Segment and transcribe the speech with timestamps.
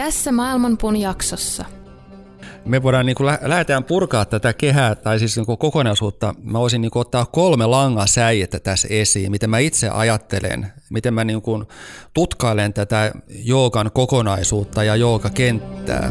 [0.00, 1.64] Tässä Maailmanpuun jaksossa.
[2.64, 6.34] Me voidaan niin kuin lähdetään purkaa tätä kehää tai siis niin kokonaisuutta.
[6.42, 11.42] Mä voisin niin ottaa kolme langasäijettä tässä esiin, miten mä itse ajattelen, miten mä niin
[12.14, 16.10] tutkailen tätä joogan kokonaisuutta ja joogakenttää.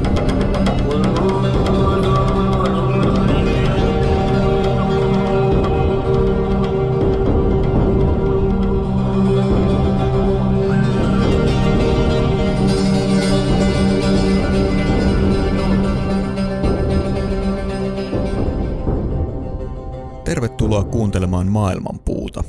[21.61, 22.43] Maailmanpuuta,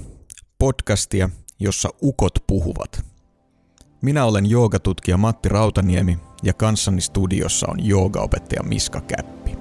[0.59, 1.29] podcastia,
[1.61, 3.05] jossa ukot puhuvat.
[4.03, 9.57] Minä olen joogatutkija Matti Rautaniemi ja kanssani studiossa on joogaopettaja Miska Käppi.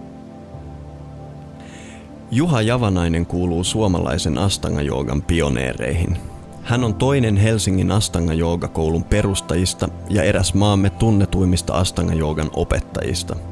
[2.32, 6.18] Juha Javanainen kuuluu suomalaisen Astanga-joogan pioneereihin.
[6.64, 13.36] Hän on toinen Helsingin Astanga-joogakoulun perustajista ja eräs maamme tunnetuimmista Astanga-joogan opettajista–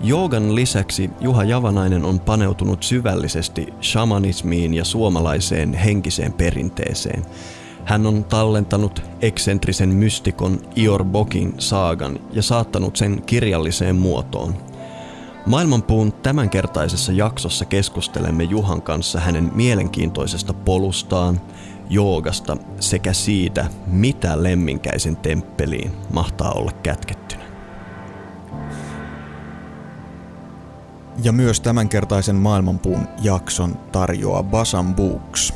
[0.00, 7.26] Joogan lisäksi Juha Javanainen on paneutunut syvällisesti shamanismiin ja suomalaiseen henkiseen perinteeseen.
[7.84, 14.54] Hän on tallentanut eksentrisen mystikon Ior Bokin saagan ja saattanut sen kirjalliseen muotoon.
[15.46, 21.40] Maailmanpuun tämänkertaisessa jaksossa keskustelemme Juhan kanssa hänen mielenkiintoisesta polustaan,
[21.90, 27.25] joogasta sekä siitä, mitä lemminkäisen temppeliin mahtaa olla kätkettynä.
[31.22, 35.54] Ja myös tämänkertaisen maailmanpuun jakson tarjoaa Basan Books,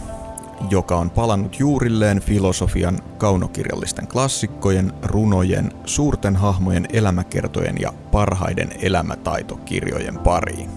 [0.71, 10.71] joka on palannut juurilleen filosofian, kaunokirjallisten klassikkojen, runojen, suurten hahmojen elämäkertojen ja parhaiden elämätaitokirjojen pariin.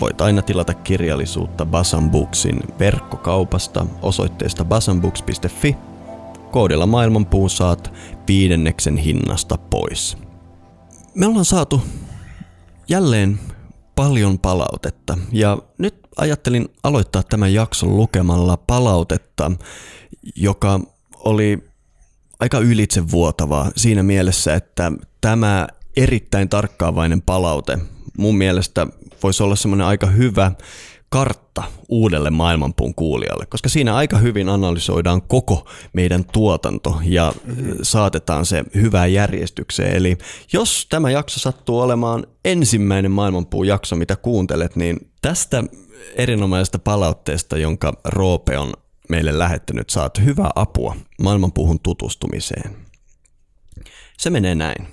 [0.00, 5.76] Voit aina tilata kirjallisuutta Basan Booksin verkkokaupasta osoitteesta basanbooks.fi.
[6.50, 7.92] Koodilla maailmanpuun saat
[8.28, 10.18] viidenneksen hinnasta pois.
[11.14, 11.82] Me ollaan saatu
[12.88, 13.40] jälleen
[13.94, 15.18] paljon palautetta.
[15.32, 19.52] Ja nyt ajattelin aloittaa tämän jakson lukemalla palautetta,
[20.36, 20.80] joka
[21.18, 21.58] oli
[22.40, 25.66] aika ylitsevuotavaa siinä mielessä, että tämä
[25.96, 27.78] erittäin tarkkaavainen palaute
[28.18, 28.86] mun mielestä
[29.22, 30.52] voisi olla semmoinen aika hyvä
[31.08, 37.32] kartta uudelle maailmanpuun kuulijalle, koska siinä aika hyvin analysoidaan koko meidän tuotanto ja
[37.82, 39.96] saatetaan se hyvään järjestykseen.
[39.96, 40.18] Eli
[40.52, 45.64] jos tämä jakso sattuu olemaan ensimmäinen maailmanpuun jakso, mitä kuuntelet, niin tästä
[46.16, 48.72] erinomaisesta palautteesta, jonka Roope on
[49.08, 52.76] meille lähettänyt, saat hyvää apua maailmanpuuhun tutustumiseen.
[54.18, 54.88] Se menee näin.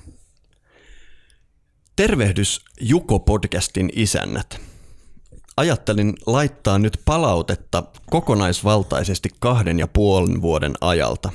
[1.95, 4.59] Tervehdys Juko-podcastin isännät–
[5.57, 11.29] ajattelin laittaa nyt palautetta kokonaisvaltaisesti kahden ja puolen vuoden ajalta.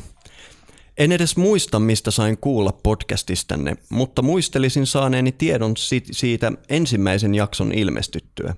[0.99, 5.75] En edes muista, mistä sain kuulla podcastistanne, mutta muistelisin saaneeni tiedon
[6.11, 8.55] siitä ensimmäisen jakson ilmestyttyä.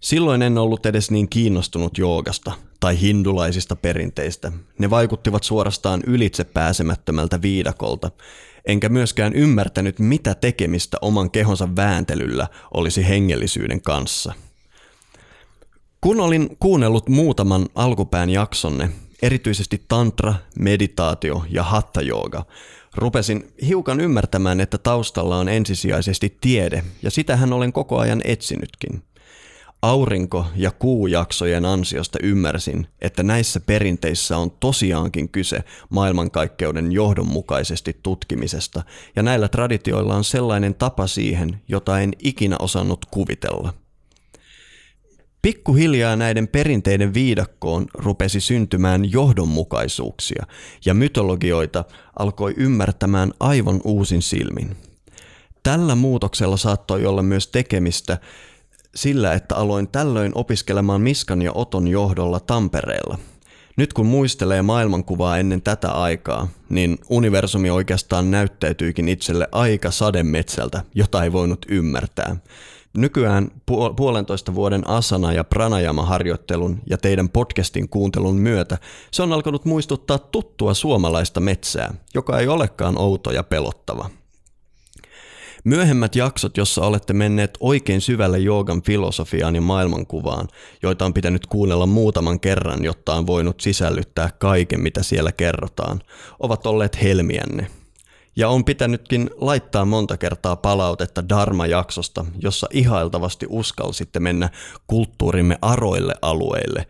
[0.00, 4.52] Silloin en ollut edes niin kiinnostunut joogasta tai hindulaisista perinteistä.
[4.78, 8.10] Ne vaikuttivat suorastaan ylitse pääsemättömältä viidakolta,
[8.66, 14.32] enkä myöskään ymmärtänyt, mitä tekemistä oman kehonsa vääntelyllä olisi hengellisyyden kanssa–
[16.08, 18.90] kun olin kuunnellut muutaman alkupään jaksonne,
[19.22, 22.44] erityisesti tantra, meditaatio ja hatta jooga,
[22.94, 29.02] rupesin hiukan ymmärtämään, että taustalla on ensisijaisesti tiede, ja sitähän olen koko ajan etsinytkin.
[29.82, 38.82] Aurinko- ja kuujaksojen ansiosta ymmärsin, että näissä perinteissä on tosiaankin kyse maailmankaikkeuden johdonmukaisesti tutkimisesta,
[39.16, 43.72] ja näillä traditioilla on sellainen tapa siihen, jota en ikinä osannut kuvitella–
[45.42, 50.46] Pikkuhiljaa näiden perinteiden viidakkoon rupesi syntymään johdonmukaisuuksia
[50.84, 51.84] ja mytologioita
[52.18, 54.76] alkoi ymmärtämään aivan uusin silmin.
[55.62, 58.18] Tällä muutoksella saattoi olla myös tekemistä
[58.94, 63.18] sillä, että aloin tällöin opiskelemaan Miskan ja Oton johdolla Tampereella.
[63.76, 71.24] Nyt kun muistelee maailmankuvaa ennen tätä aikaa, niin universumi oikeastaan näyttäytyikin itselle aika sademetsältä, jota
[71.24, 72.36] ei voinut ymmärtää.
[72.96, 73.48] Nykyään
[73.96, 78.78] puolentoista vuoden asana- ja pranajama-harjoittelun ja teidän podcastin kuuntelun myötä
[79.10, 84.10] se on alkanut muistuttaa tuttua suomalaista metsää, joka ei olekaan outo ja pelottava.
[85.64, 90.48] Myöhemmät jaksot, jossa olette menneet oikein syvälle joogan filosofiaan ja maailmankuvaan,
[90.82, 96.00] joita on pitänyt kuunnella muutaman kerran, jotta on voinut sisällyttää kaiken, mitä siellä kerrotaan,
[96.38, 97.66] ovat olleet helmiänne.
[98.38, 104.50] Ja on pitänytkin laittaa monta kertaa palautetta Dharma-jaksosta, jossa ihailtavasti uskalsitte mennä
[104.86, 106.86] kulttuurimme aroille alueille.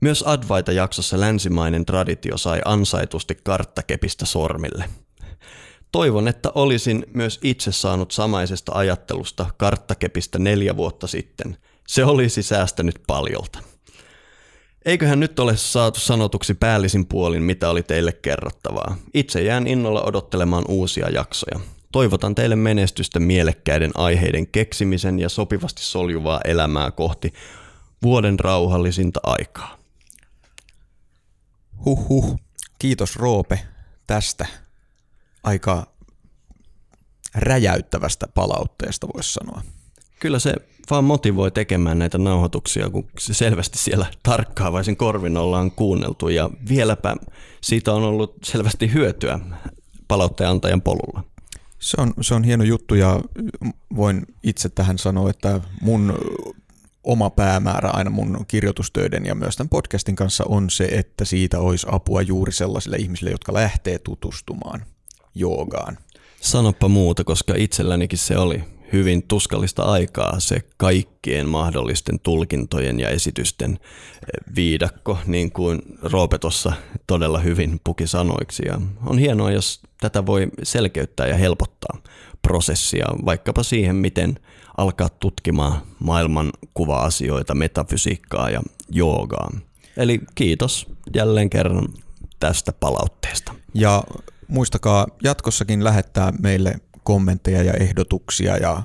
[0.00, 4.84] Myös Advaita-jaksossa länsimainen traditio sai ansaitusti karttakepistä sormille.
[5.92, 11.56] Toivon, että olisin myös itse saanut samaisesta ajattelusta karttakepistä neljä vuotta sitten.
[11.88, 13.58] Se olisi säästänyt paljolta.
[14.84, 18.96] Eiköhän nyt ole saatu sanotuksi päällisin puolin, mitä oli teille kerrottavaa.
[19.14, 21.60] Itse jään innolla odottelemaan uusia jaksoja.
[21.92, 27.32] Toivotan teille menestystä mielekkäiden aiheiden keksimisen ja sopivasti soljuvaa elämää kohti
[28.02, 29.78] vuoden rauhallisinta aikaa.
[31.84, 32.40] Huhhuh.
[32.78, 33.60] Kiitos Roope
[34.06, 34.46] tästä
[35.42, 35.86] aika
[37.34, 39.62] räjäyttävästä palautteesta, voisi sanoa.
[40.20, 40.54] Kyllä se
[40.90, 47.16] vaan motivoi tekemään näitä nauhoituksia, kun se selvästi siellä tarkkaavaisin korvin ollaan kuunneltu ja vieläpä
[47.60, 49.38] siitä on ollut selvästi hyötyä
[50.08, 51.24] palautteen antajan polulla.
[51.78, 53.20] Se on, se on hieno juttu ja
[53.96, 56.14] voin itse tähän sanoa, että mun
[57.04, 61.86] oma päämäärä aina mun kirjoitustöiden ja myös tämän podcastin kanssa on se, että siitä olisi
[61.90, 64.84] apua juuri sellaisille ihmisille, jotka lähtee tutustumaan
[65.34, 65.98] joogaan.
[66.40, 73.72] Sanoppa muuta, koska itsellänikin se oli hyvin tuskallista aikaa se kaikkien mahdollisten tulkintojen ja esitysten
[73.72, 76.72] eh, viidakko, niin kuin Roope tuossa
[77.06, 78.62] todella hyvin puki sanoiksi.
[78.66, 81.98] Ja on hienoa, jos tätä voi selkeyttää ja helpottaa
[82.42, 84.38] prosessia, vaikkapa siihen, miten
[84.76, 89.50] alkaa tutkimaan maailmankuva-asioita, metafysiikkaa ja joogaa.
[89.96, 91.88] Eli kiitos jälleen kerran
[92.40, 93.54] tästä palautteesta.
[93.74, 94.04] Ja
[94.48, 98.82] muistakaa jatkossakin lähettää meille kommentteja ja ehdotuksia ja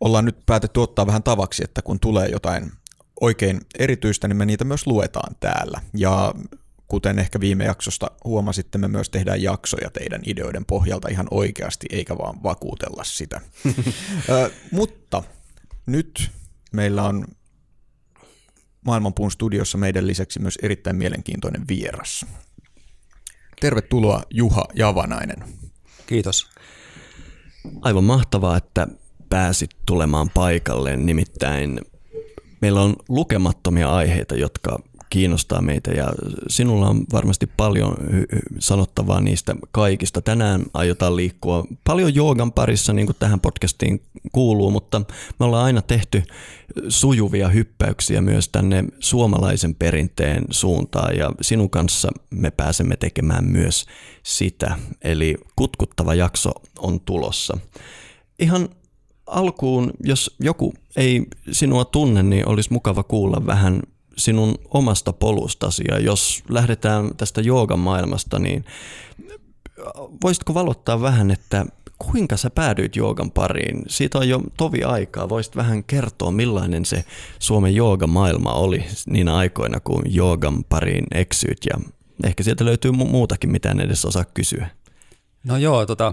[0.00, 2.72] ollaan nyt päätetty ottaa vähän tavaksi, että kun tulee jotain
[3.20, 5.80] oikein erityistä, niin me niitä myös luetaan täällä.
[5.94, 6.34] Ja
[6.88, 12.18] kuten ehkä viime jaksosta huomasitte, me myös tehdään jaksoja teidän ideoiden pohjalta ihan oikeasti, eikä
[12.18, 13.40] vaan vakuutella sitä.
[14.28, 15.22] Ö, mutta
[15.86, 16.30] nyt
[16.72, 17.24] meillä on
[18.86, 22.26] Maailmanpuun studiossa meidän lisäksi myös erittäin mielenkiintoinen vieras.
[23.60, 25.44] Tervetuloa Juha Javanainen.
[26.06, 26.55] Kiitos.
[27.82, 28.86] Aivan mahtavaa, että
[29.28, 30.96] pääsit tulemaan paikalle.
[30.96, 31.80] Nimittäin
[32.60, 34.78] meillä on lukemattomia aiheita, jotka
[35.10, 36.12] kiinnostaa meitä ja
[36.48, 37.94] sinulla on varmasti paljon
[38.58, 40.22] sanottavaa niistä kaikista.
[40.22, 45.00] Tänään aiotaan liikkua paljon joogan parissa, niin kuin tähän podcastiin kuuluu, mutta
[45.40, 46.22] me ollaan aina tehty
[46.88, 53.86] sujuvia hyppäyksiä myös tänne suomalaisen perinteen suuntaan ja sinun kanssa me pääsemme tekemään myös
[54.22, 54.78] sitä.
[55.02, 57.58] Eli kutkuttava jakso on tulossa.
[58.38, 58.68] Ihan
[59.26, 63.82] alkuun, jos joku ei sinua tunne, niin olisi mukava kuulla vähän
[64.18, 68.64] sinun omasta polustasi ja jos lähdetään tästä joogan maailmasta, niin
[70.24, 71.66] voisitko valottaa vähän, että
[71.98, 73.82] kuinka sä päädyit joogan pariin?
[73.88, 75.28] Siitä on jo tovi aikaa.
[75.28, 77.04] Voisit vähän kertoa, millainen se
[77.38, 81.80] Suomen joogamaailma oli niinä aikoina, kun joogan pariin eksyit ja
[82.24, 84.68] ehkä sieltä löytyy mu- muutakin, mitä en edes osaa kysyä.
[85.44, 86.12] No joo, tota,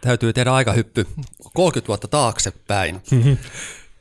[0.00, 1.06] täytyy tehdä aikahyppy
[1.54, 3.02] 30 vuotta taaksepäin.
[3.10, 3.36] Mm-hmm.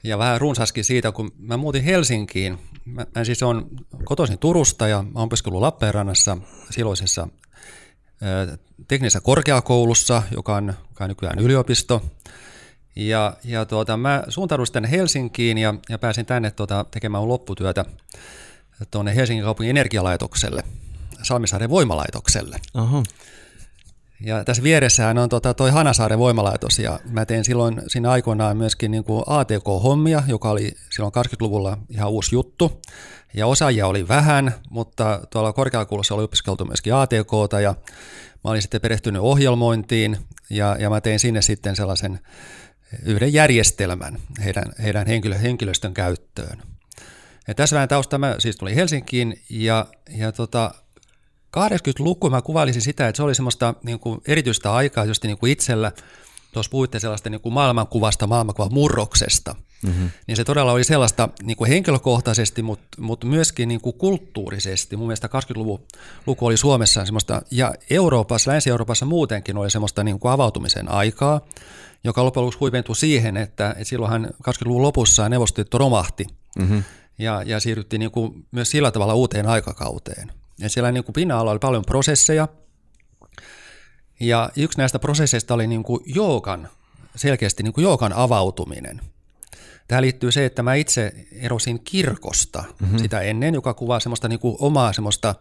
[0.04, 2.58] Ja vähän runsaskin siitä, kun mä muutin Helsinkiin.
[2.86, 3.70] Mä, mä siis on
[4.04, 6.38] kotoisin Turusta ja mä opiskellut Lappeenrannassa
[6.70, 7.28] silloisessa
[8.88, 12.02] teknisessä korkeakoulussa, joka on, joka on nykyään yliopisto.
[12.96, 17.86] Ja, ja tuota, mä suuntaudun tänne Helsinkiin ja, ja pääsin tänne tuota, tekemään lopputyötä
[18.92, 20.64] tuonne Helsingin kaupungin energialaitokselle,
[21.24, 22.60] Salmisaaren voimalaitokselle.
[22.74, 23.04] Aha.
[24.24, 28.92] Ja tässä vieressään on tota, toi Hanasaaren voimalaitos ja mä tein silloin siinä aikoinaan myöskin
[28.92, 32.82] niin kuin ATK-hommia, joka oli silloin 20-luvulla ihan uusi juttu.
[33.34, 37.76] Ja osaajia oli vähän, mutta tuolla korkeakoulussa oli opiskeltu myöskin ATKta ja
[38.44, 40.18] mä olin sitten perehtynyt ohjelmointiin
[40.50, 42.20] ja, ja mä tein sinne sitten sellaisen
[43.04, 46.62] yhden järjestelmän heidän, heidän henkilö, henkilöstön käyttöön.
[47.48, 50.72] Ja tässä vähän tausta mä siis tulin Helsinkiin ja, ja tota,
[51.58, 55.52] 80-luku mä kuvailisin sitä, että se oli semmoista niin kuin erityistä aikaa just niin kuin
[55.52, 55.92] itsellä,
[56.52, 60.12] tuossa puhuitte sellaista niin kuin maailmankuvasta, maailmankuvan murroksesta, mm-hmm.
[60.28, 64.98] niin se todella oli sellaista niin kuin henkilökohtaisesti, mutta, mutta myöskin niin kuin kulttuurisesti.
[64.98, 65.84] Mun mielestä 20-luvun
[66.28, 71.42] luku oli Suomessa semmoista, ja Euroopassa, Länsi-Euroopassa muutenkin oli semmoista niin kuin avautumisen aikaa,
[72.04, 76.28] joka loppujen lopuksi huipentui siihen, että, että silloinhan 20-luvun lopussa Neuvostoliitto romahti,
[76.60, 76.84] mm-hmm.
[77.18, 80.41] ja, ja siirryttiin niin kuin myös sillä tavalla uuteen aikakauteen.
[80.62, 82.48] Ja siellä niin kuin pinna-alla oli paljon prosesseja.
[84.20, 86.70] Ja yksi näistä prosesseista oli niin kuin joogan
[87.16, 89.02] selkeästi niin kuin joogan avautuminen.
[89.88, 92.98] Tähän liittyy se, että mä itse erosin kirkosta mm-hmm.
[92.98, 95.36] sitä ennen, joka kuvaa semmoista niin kuin omaa semmoista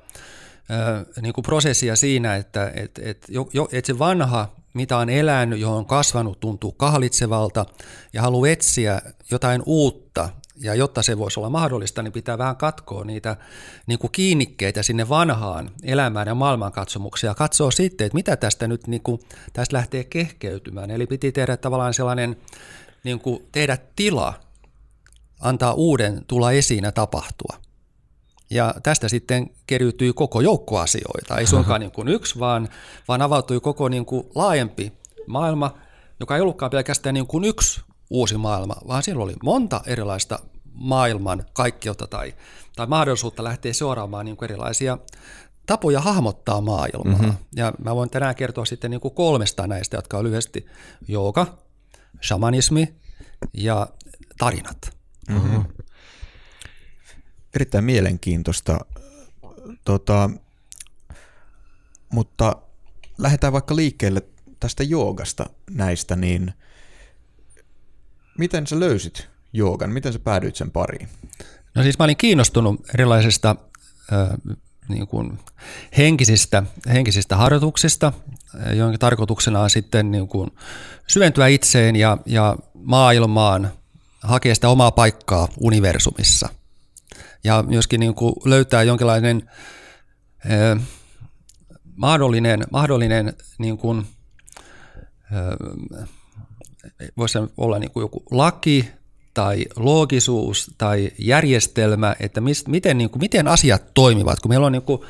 [1.23, 5.61] niin kuin prosessia siinä, että et, et, jo, jo, et se vanha, mitä on elänyt,
[5.61, 7.67] johon on kasvanut, tuntuu kahlitsevalta
[8.13, 10.29] ja haluaa etsiä jotain uutta,
[10.63, 13.37] ja jotta se voisi olla mahdollista, niin pitää vähän katkoa niitä
[13.87, 18.87] niin kuin kiinnikkeitä sinne vanhaan elämään ja maailmankatsomukseen ja katsoa sitten, että mitä tästä nyt
[18.87, 19.21] niin kuin,
[19.53, 20.91] tästä lähtee kehkeytymään.
[20.91, 22.37] Eli piti tehdä tavallaan sellainen,
[23.05, 24.35] niin kuin tehdä tila,
[25.41, 27.57] antaa uuden tulla esiin ja tapahtua.
[28.51, 32.69] Ja tästä sitten keriytyy koko joukko asioita, ei suinkaan niin kuin yksi, vaan,
[33.09, 34.93] vaan avautui koko niin kuin laajempi
[35.27, 35.75] maailma,
[36.21, 40.39] joka ei ollutkaan pelkästään niin kuin yksi uusi maailma, vaan siellä oli monta erilaista
[40.75, 42.35] maailman kaikkeutta tai,
[42.77, 44.99] tai mahdollisuutta lähteä seuraamaan niin kuin erilaisia
[45.67, 47.19] tapoja hahmottaa maailmaa.
[47.19, 47.35] Mm-hmm.
[47.57, 50.67] Ja mä voin tänään kertoa sitten niin kuin kolmesta näistä, jotka on lyhyesti
[51.09, 51.59] jooga,
[52.23, 52.95] shamanismi
[53.55, 53.87] ja
[54.39, 54.99] tarinat.
[55.29, 55.65] Mm-hmm.
[57.55, 58.81] Erittäin mielenkiintoista.
[59.85, 60.31] Tota,
[62.13, 62.57] mutta
[63.19, 64.23] lähdetään vaikka liikkeelle
[64.61, 66.55] tästä joogasta näistä, niin
[68.41, 69.93] miten sä löysit joogan?
[69.93, 71.09] Miten sä päädyit sen pariin?
[71.75, 73.57] No siis mä olin kiinnostunut erilaisista
[74.13, 74.29] äh,
[74.89, 75.39] niin kuin
[75.97, 78.13] henkisistä, henkisistä harjoituksista,
[78.75, 80.51] jonka tarkoituksena on sitten niin kuin
[81.07, 83.73] syventyä itseen ja, ja maailmaan,
[84.23, 86.49] hakea sitä omaa paikkaa universumissa.
[87.45, 89.51] Ja myöskin niin kuin löytää jonkinlainen
[90.51, 90.83] äh,
[91.97, 94.07] mahdollinen, mahdollinen niin kuin,
[95.33, 96.09] äh,
[97.17, 98.89] voisi olla niin kuin joku laki
[99.35, 104.73] tai loogisuus tai järjestelmä, että mis, miten, niin kuin, miten asiat toimivat, kun meillä on
[104.73, 105.01] niin kuin,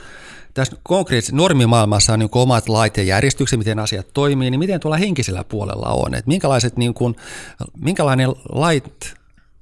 [0.54, 4.96] tässä konkreettisessa normimaailmassa on niin omat lait ja järjestykset, miten asiat toimii, niin miten tuolla
[4.96, 7.16] henkisellä puolella on, että minkälaiset, niin kuin,
[7.76, 9.14] minkälainen lait,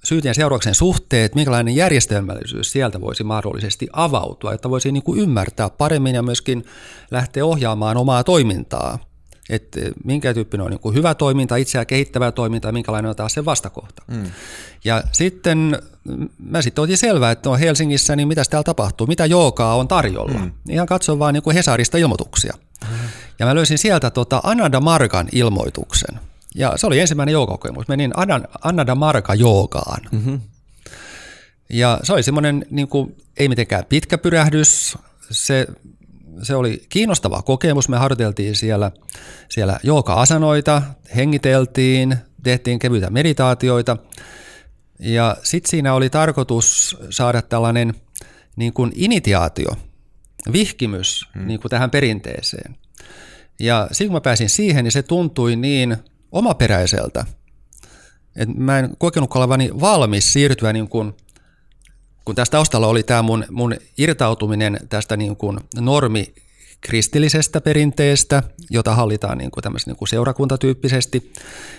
[0.04, 6.14] syytien seurauksen suhteet, minkälainen järjestelmällisyys sieltä voisi mahdollisesti avautua, että voisi niin kuin ymmärtää paremmin
[6.14, 6.64] ja myöskin
[7.10, 9.07] lähteä ohjaamaan omaa toimintaa
[9.48, 13.32] että minkä tyyppinen on niin kuin hyvä toiminta, itseä kehittävä toiminta ja minkälainen on taas
[13.32, 14.02] se vastakohta.
[14.06, 14.30] Mm.
[14.84, 15.78] Ja sitten
[16.38, 20.38] mä sitten otin selvää, että on Helsingissä, niin mitä täällä tapahtuu, mitä jookaa on tarjolla.
[20.38, 20.52] Mm.
[20.68, 22.54] Ihan katsoin vaan niin kuin Hesarista ilmoituksia.
[22.90, 22.96] Mm.
[23.38, 26.20] Ja mä löysin sieltä tota Ananda Markan ilmoituksen.
[26.54, 27.88] Ja se oli ensimmäinen joogakokemus.
[27.88, 28.12] Menin
[28.62, 30.00] Ananda Marka joogaan.
[30.12, 30.40] Mm-hmm.
[31.70, 34.98] Ja se oli semmoinen, niin kuin, ei mitenkään pitkä pyrähdys.
[35.30, 35.66] Se
[36.42, 37.88] se oli kiinnostava kokemus.
[37.88, 38.90] Me harjoiteltiin siellä,
[39.48, 40.82] siellä jooga-asanoita,
[41.16, 43.96] hengiteltiin, tehtiin kevyitä meditaatioita.
[44.98, 47.94] Ja sitten siinä oli tarkoitus saada tällainen
[48.56, 49.70] niin kuin initiaatio,
[50.52, 51.46] vihkimys hmm.
[51.46, 52.76] niin kuin tähän perinteeseen.
[53.60, 55.96] Ja sitten kun mä pääsin siihen, niin se tuntui niin
[56.32, 57.24] omaperäiseltä,
[58.36, 61.12] että mä en kokenut olevani valmis siirtyä niin kuin–
[62.28, 66.34] kun tästä taustalla oli tämä mun, mun irtautuminen tästä niin kuin normi
[66.80, 71.32] kristillisestä perinteestä, jota hallitaan niin kuin niin kuin seurakuntatyyppisesti,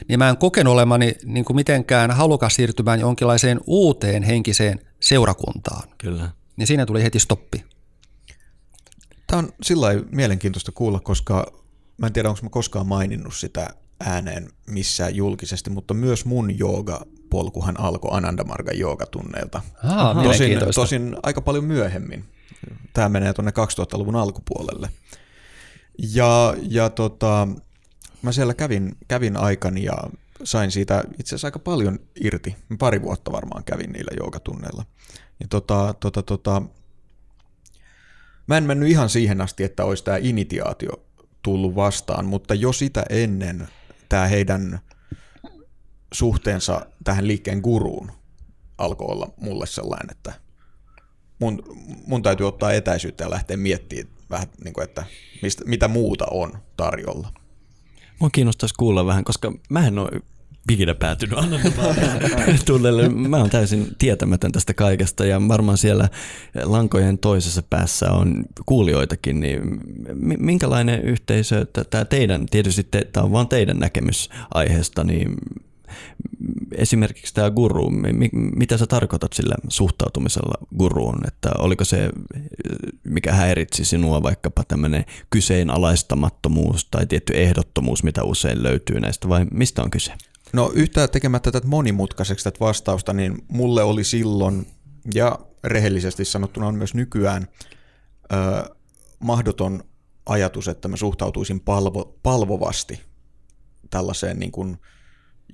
[0.08, 5.90] niin mä en kokenut olemani niin kuin mitenkään halukas siirtymään jonkinlaiseen uuteen henkiseen seurakuntaan.
[5.98, 6.30] Kyllä.
[6.58, 7.66] Niin siinä tuli heti stoppi.
[9.28, 11.64] Tämä on sillä mielenkiintoista kuulla, koska
[11.98, 17.06] mä en tiedä, onko mä koskaan maininnut sitä ääneen missään julkisesti, mutta myös mun jooga
[17.30, 19.62] polkuhan alkoi Anandamargan joogatunneilta.
[20.24, 22.26] Tosin, tosin aika paljon myöhemmin.
[22.94, 24.90] Tämä menee tuonne 2000-luvun alkupuolelle.
[26.14, 27.48] Ja, ja tota,
[28.22, 29.94] mä siellä kävin, kävin aikani ja
[30.44, 32.56] sain siitä itse asiassa aika paljon irti.
[32.80, 34.86] Pari vuotta varmaan kävin niillä joogatunneilla.
[35.40, 36.62] Ja tota, tota, tota,
[38.48, 40.92] mä en mennyt ihan siihen asti, että olisi tämä initiaatio
[41.42, 43.68] tullut vastaan, mutta jo sitä ennen
[44.10, 44.80] tämä heidän
[46.14, 48.12] suhteensa tähän liikkeen guruun
[48.78, 50.34] alkoi olla mulle sellainen, että
[51.40, 51.64] mun,
[52.08, 55.04] mun täytyy ottaa etäisyyttä ja lähteä miettimään vähän, niin kuin, että
[55.42, 57.34] mistä, mitä muuta on tarjolla.
[58.20, 60.10] Mua kiinnostaisi kuulla vähän, koska mä en ole
[60.72, 61.40] ikinä päätynyt
[62.66, 63.10] tunnelle.
[63.10, 66.10] Mä oon täysin tietämätön tästä kaikesta ja varmaan siellä
[66.64, 69.62] lankojen toisessa päässä on kuulijoitakin, niin
[70.40, 75.36] minkälainen yhteisö tämä teidän, tietysti tämä on vaan teidän näkemys aiheesta, niin
[76.76, 77.90] esimerkiksi tämä guru,
[78.34, 82.10] mitä sä tarkoitat sillä suhtautumisella guruun, että oliko se,
[83.04, 89.84] mikä häiritsi sinua vaikkapa tämmöinen kyseenalaistamattomuus tai tietty ehdottomuus, mitä usein löytyy näistä, vai mistä
[89.84, 90.14] on kyse?
[90.54, 94.68] No yhtään tekemättä tätä monimutkaiseksi tätä vastausta, niin mulle oli silloin,
[95.14, 97.48] ja rehellisesti sanottuna on myös nykyään,
[98.34, 98.76] ö,
[99.20, 99.84] mahdoton
[100.26, 103.02] ajatus, että mä suhtautuisin palvo, palvovasti
[103.90, 104.78] tällaiseen niin kuin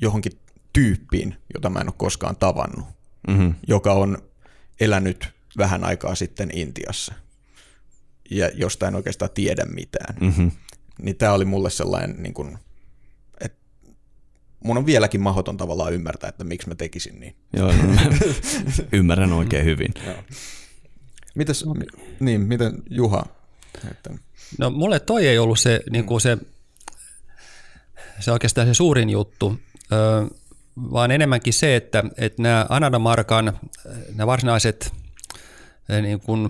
[0.02, 0.32] johonkin
[0.74, 2.86] tyyppiin, jota mä en ole koskaan tavannut,
[3.28, 3.54] Mm-hmm.
[3.68, 4.18] joka on
[4.80, 7.14] elänyt vähän aikaa sitten Intiassa
[8.32, 10.16] ja josta en oikeastaan tiedä mitään.
[10.22, 10.52] Mm-hmm.
[11.02, 12.58] Niin tämä oli mulle sellainen, niin kuin,
[13.40, 13.58] että
[14.64, 17.36] mun on vieläkin mahdoton tavallaan ymmärtää, että miksi mä tekisin niin.
[17.54, 18.02] Joo, no, mä
[18.92, 19.94] ymmärrän oikein hyvin.
[21.36, 21.66] Mitäs,
[22.20, 23.26] niin, miten Juha?
[23.92, 24.10] Että,
[24.60, 26.38] No mulle toi ei ollut se, niin kuin se,
[28.20, 29.60] se oikeastaan se suurin juttu,
[30.78, 33.60] vaan enemmänkin se, että, että nämä Anadamarkan,
[34.16, 34.94] nämä varsinaiset
[36.02, 36.50] niin kuin,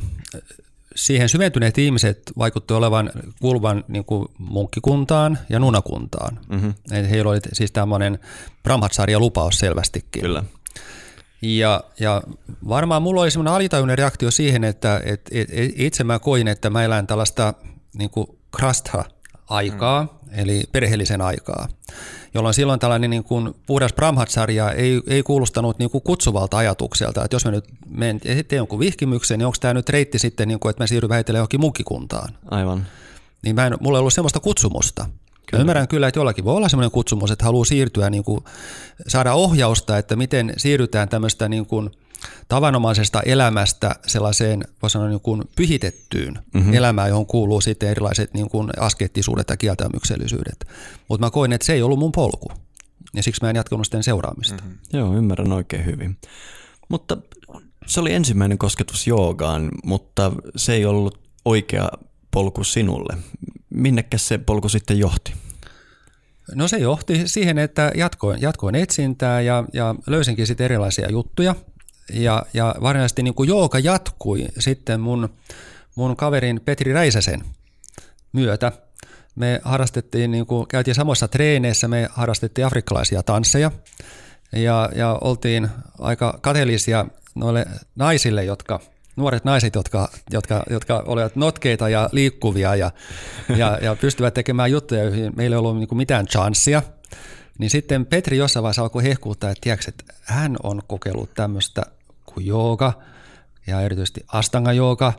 [0.95, 3.11] siihen syventyneet ihmiset vaikutti olevan
[3.41, 6.39] kuuluvan niin kuin munkkikuntaan ja nunakuntaan.
[6.49, 6.73] Mm-hmm.
[7.09, 8.19] Heillä oli siis tämmöinen
[8.63, 10.21] Brahmatsarja lupaus selvästikin.
[10.21, 10.43] Kyllä.
[11.41, 12.21] Ja, ja
[12.67, 16.69] varmaan mulla oli semmoinen alitajuinen reaktio siihen, että et, et, et itse mä koin, että
[16.69, 17.53] mä elän tällaista
[17.93, 18.27] niin kuin
[19.45, 20.39] krastha-aikaa, mm.
[20.39, 21.67] eli perheellisen aikaa,
[22.33, 27.35] jolloin silloin tällainen niin kuin puhdas brahmatsarja ei, ei kuulostanut niin kuin kutsuvalta ajatukselta, että
[27.35, 30.69] jos mä nyt menen teen jonkun vihkimyksen, niin onko tämä nyt reitti sitten, niin kuin,
[30.69, 32.37] että mä siirryn vähitellen johonkin munkikuntaan.
[32.51, 32.87] Aivan.
[33.43, 35.05] Niin mä en, mulla ei ollut semmoista kutsumusta.
[35.45, 35.61] Kyllä.
[35.61, 38.43] Ymmärrän kyllä, että jollakin voi olla semmoinen kutsumus, että haluaa siirtyä, niin kuin,
[39.07, 41.91] saada ohjausta, että miten siirrytään tämmöistä niin kuin,
[42.47, 46.73] tavanomaisesta elämästä sellaiseen, voi sanoa niin kuin pyhitettyyn mm-hmm.
[46.73, 50.67] elämään, johon kuuluu sitten erilaiset niin kuin askeettisuudet ja kieltämyksellisyydet.
[51.07, 52.51] Mutta mä koin, että se ei ollut mun polku.
[53.13, 54.63] Ja siksi mä en jatkanut sitten seuraamista.
[54.63, 54.77] Mm-hmm.
[54.93, 56.17] Joo, ymmärrän oikein hyvin.
[56.89, 57.17] Mutta
[57.87, 61.89] se oli ensimmäinen kosketus joogaan, mutta se ei ollut oikea
[62.31, 63.17] polku sinulle.
[63.69, 65.33] Minnekä se polku sitten johti?
[66.55, 71.55] No se johti siihen, että jatkoin, jatkoin etsintää ja, ja löysinkin sitten erilaisia juttuja.
[72.13, 75.29] Ja, ja varsinaisesti niin kuin jooga jatkui sitten mun,
[75.95, 77.43] mun kaverin Petri Räisäsen
[78.33, 78.71] myötä.
[79.35, 83.71] Me harrastettiin, niin kuin, käytiin samoissa treeneissä, me harrastettiin afrikkalaisia tansseja
[84.51, 85.69] ja, ja oltiin
[85.99, 87.65] aika kateellisia noille
[87.95, 88.79] naisille, jotka–
[89.15, 92.91] nuoret naiset, jotka, jotka, jotka olivat notkeita ja liikkuvia ja,
[93.57, 96.81] ja, ja pystyvät tekemään juttuja, joihin meillä ei ollut niin mitään chanssia,
[97.57, 101.85] niin sitten Petri jossain vaiheessa alkoi hehkuuttaa, että, tiiäks, että hän on kokeillut tämmöistä
[102.35, 102.93] kuin jooga
[103.67, 105.13] ja erityisesti astanga jooga,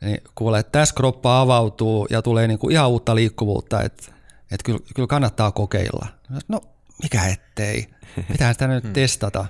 [0.00, 4.02] niin kuulee, että tässä kroppa avautuu ja tulee niin kuin ihan uutta liikkuvuutta, että,
[4.50, 6.06] että kyllä, kyllä kannattaa kokeilla.
[6.48, 6.60] No
[7.02, 7.86] mikä ettei,
[8.32, 9.46] pitää sitä nyt testata.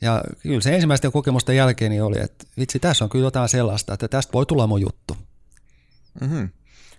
[0.00, 3.94] Ja kyllä se ensimmäisten kokemusten jälkeen niin oli, että vitsi, tässä on kyllä jotain sellaista,
[3.94, 5.16] että tästä voi tulla mun juttu.
[6.20, 6.48] Mm-hmm.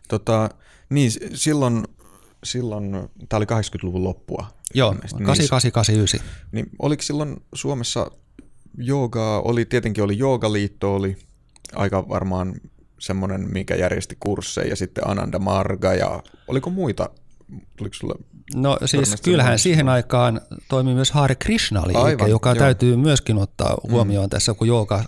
[0.07, 0.49] Tota,
[0.89, 1.83] niin, silloin,
[2.43, 2.91] silloin,
[3.29, 4.47] tämä oli 80-luvun loppua.
[4.73, 6.19] Joo, 8889.
[6.51, 8.11] Niin, oliko silloin Suomessa
[8.77, 11.17] joogaa, oli tietenkin oli joogaliitto, oli
[11.75, 12.53] aika varmaan
[12.99, 17.09] semmoinen, mikä järjesti kursseja, ja sitten Ananda Marga, ja oliko muita
[17.75, 18.15] Tuliko sulle
[18.55, 22.55] No siis kyllähän siihen aikaan toimi myös Hare krishna liike, joka joo.
[22.55, 24.29] täytyy myöskin ottaa huomioon mm.
[24.29, 24.67] tässä, kun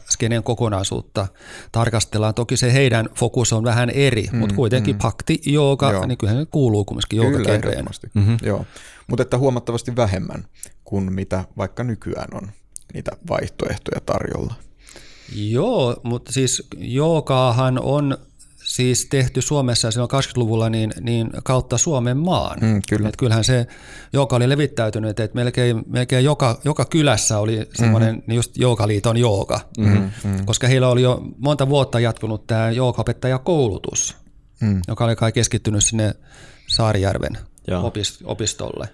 [0.10, 1.28] skeneen kokonaisuutta
[1.72, 2.34] tarkastellaan.
[2.34, 5.00] Toki se heidän fokus on vähän eri, mm, mutta kuitenkin mm.
[5.02, 7.86] pakti jooga, niin kyllähän ne kuuluu kumminkin joogakenreen.
[8.14, 8.38] Mm-hmm.
[8.42, 8.66] Joo,
[9.08, 10.46] mutta että huomattavasti vähemmän
[10.84, 12.52] kuin mitä vaikka nykyään on
[12.94, 14.54] niitä vaihtoehtoja tarjolla.
[15.36, 18.18] Joo, mutta siis joogaahan on
[18.66, 22.60] siis tehty Suomessa silloin 20-luvulla niin, niin kautta Suomen maan.
[22.62, 23.10] Mm, kyllä.
[23.10, 23.68] Et kyllähän se
[24.14, 28.34] joka oli levittäytynyt, että melkein, melkein joka, joka kylässä oli semmoinen mm-hmm.
[28.34, 30.00] just Joukaliiton jooga, mm-hmm.
[30.00, 30.46] mm-hmm.
[30.46, 34.16] koska heillä oli jo monta vuotta jatkunut tämä joogaopettajakoulutus,
[34.62, 34.82] mm.
[34.88, 36.14] joka oli kai keskittynyt sinne
[36.68, 38.90] Saarijärven opist- opistolle.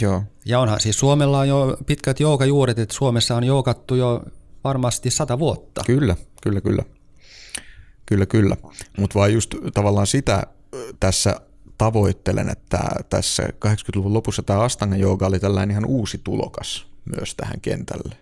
[0.00, 0.22] Joo.
[0.44, 4.22] Ja onhan siis Suomella on jo pitkät joogajuuret, että Suomessa on joogattu jo
[4.64, 5.82] varmasti sata vuotta.
[5.86, 6.82] Kyllä, kyllä, kyllä.
[8.06, 8.56] Kyllä, kyllä.
[8.98, 10.46] Mutta vaan just tavallaan sitä
[11.00, 11.40] tässä
[11.78, 17.60] tavoittelen, että tässä 80-luvun lopussa tämä Astanga jooga oli tällainen ihan uusi tulokas myös tähän
[17.60, 18.16] kentälle.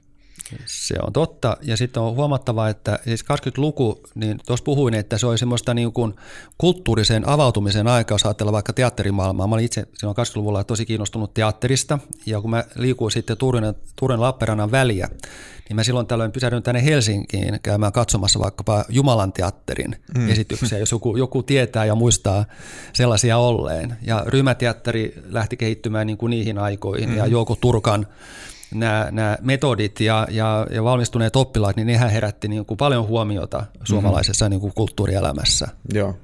[0.67, 1.57] Se on totta.
[1.63, 5.93] Ja sitten on huomattava, että siis 20-luku, niin tuossa puhuin, että se oli semmoista niin
[5.93, 6.15] kuin
[6.59, 9.47] kulttuurisen avautumisen aikaa, jos ajatellaan vaikka teatterimaailmaa.
[9.47, 14.21] Mä olin itse silloin 20-luvulla tosi kiinnostunut teatterista, ja kun mä liikuin sitten Turin, Turin
[14.21, 15.09] Lappeenrannan väliä,
[15.69, 20.31] niin mä silloin tällöin pysähdyin tänne Helsinkiin käymään katsomassa vaikkapa Jumalan teatterin mm.
[20.31, 22.45] esityksiä, jos joku, joku tietää ja muistaa
[22.93, 23.97] sellaisia olleen.
[24.03, 27.17] Ja ryhmäteatteri lähti kehittymään niin kuin niihin aikoihin, mm.
[27.17, 28.07] ja Jouko Turkan
[28.75, 33.67] nämä, nämä metodit ja, ja, ja valmistuneet oppilaat, niin nehän herätti niin kuin paljon huomiota
[33.85, 34.51] suomalaisessa mm-hmm.
[34.51, 35.69] niin kuin kulttuurielämässä.
[35.95, 36.17] Joo.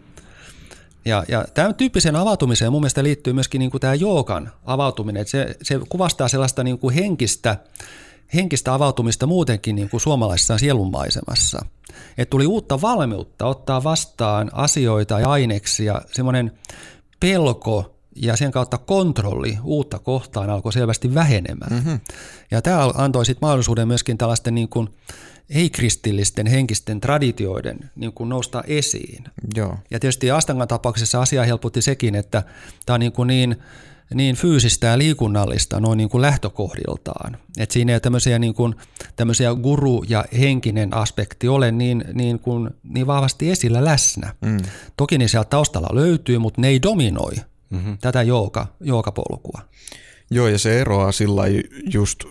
[1.04, 5.20] Ja, ja tämän tyyppiseen avautumiseen mun mielestä liittyy myöskin niin kuin tämä joogan avautuminen.
[5.20, 7.56] Että se, se kuvastaa sellaista niin kuin henkistä,
[8.34, 11.64] henkistä avautumista muutenkin niin kuin suomalaisessa sielunmaisemassa.
[12.18, 16.52] Että tuli uutta valmiutta ottaa vastaan asioita ja aineksia, semmoinen
[17.20, 21.72] pelko ja sen kautta kontrolli uutta kohtaan alkoi selvästi vähenemään.
[21.72, 22.00] Mm-hmm.
[22.50, 24.88] Ja tämä antoi sitten mahdollisuuden myöskin tällaisten niin kuin
[25.50, 29.24] ei-kristillisten henkisten traditioiden niin kuin nousta esiin.
[29.56, 29.78] Joo.
[29.90, 32.42] Ja tietysti Astangan tapauksessa asia helpotti sekin, että
[32.86, 33.56] tämä on niin, kuin niin,
[34.14, 37.36] niin fyysistä ja liikunnallista noin niin kuin lähtökohdiltaan.
[37.58, 38.74] Et siinä ei tämmöisiä, niin kuin,
[39.16, 44.34] tämmöisiä guru- ja henkinen aspekti ole niin, niin, kuin, niin vahvasti esillä läsnä.
[44.40, 44.58] Mm.
[44.96, 47.34] Toki niin sieltä taustalla löytyy, mutta ne ei dominoi
[47.70, 47.98] mm-hmm.
[48.00, 49.60] tätä jooga, joogapolkua.
[50.30, 51.42] Joo, ja se eroaa sillä
[51.92, 52.24] just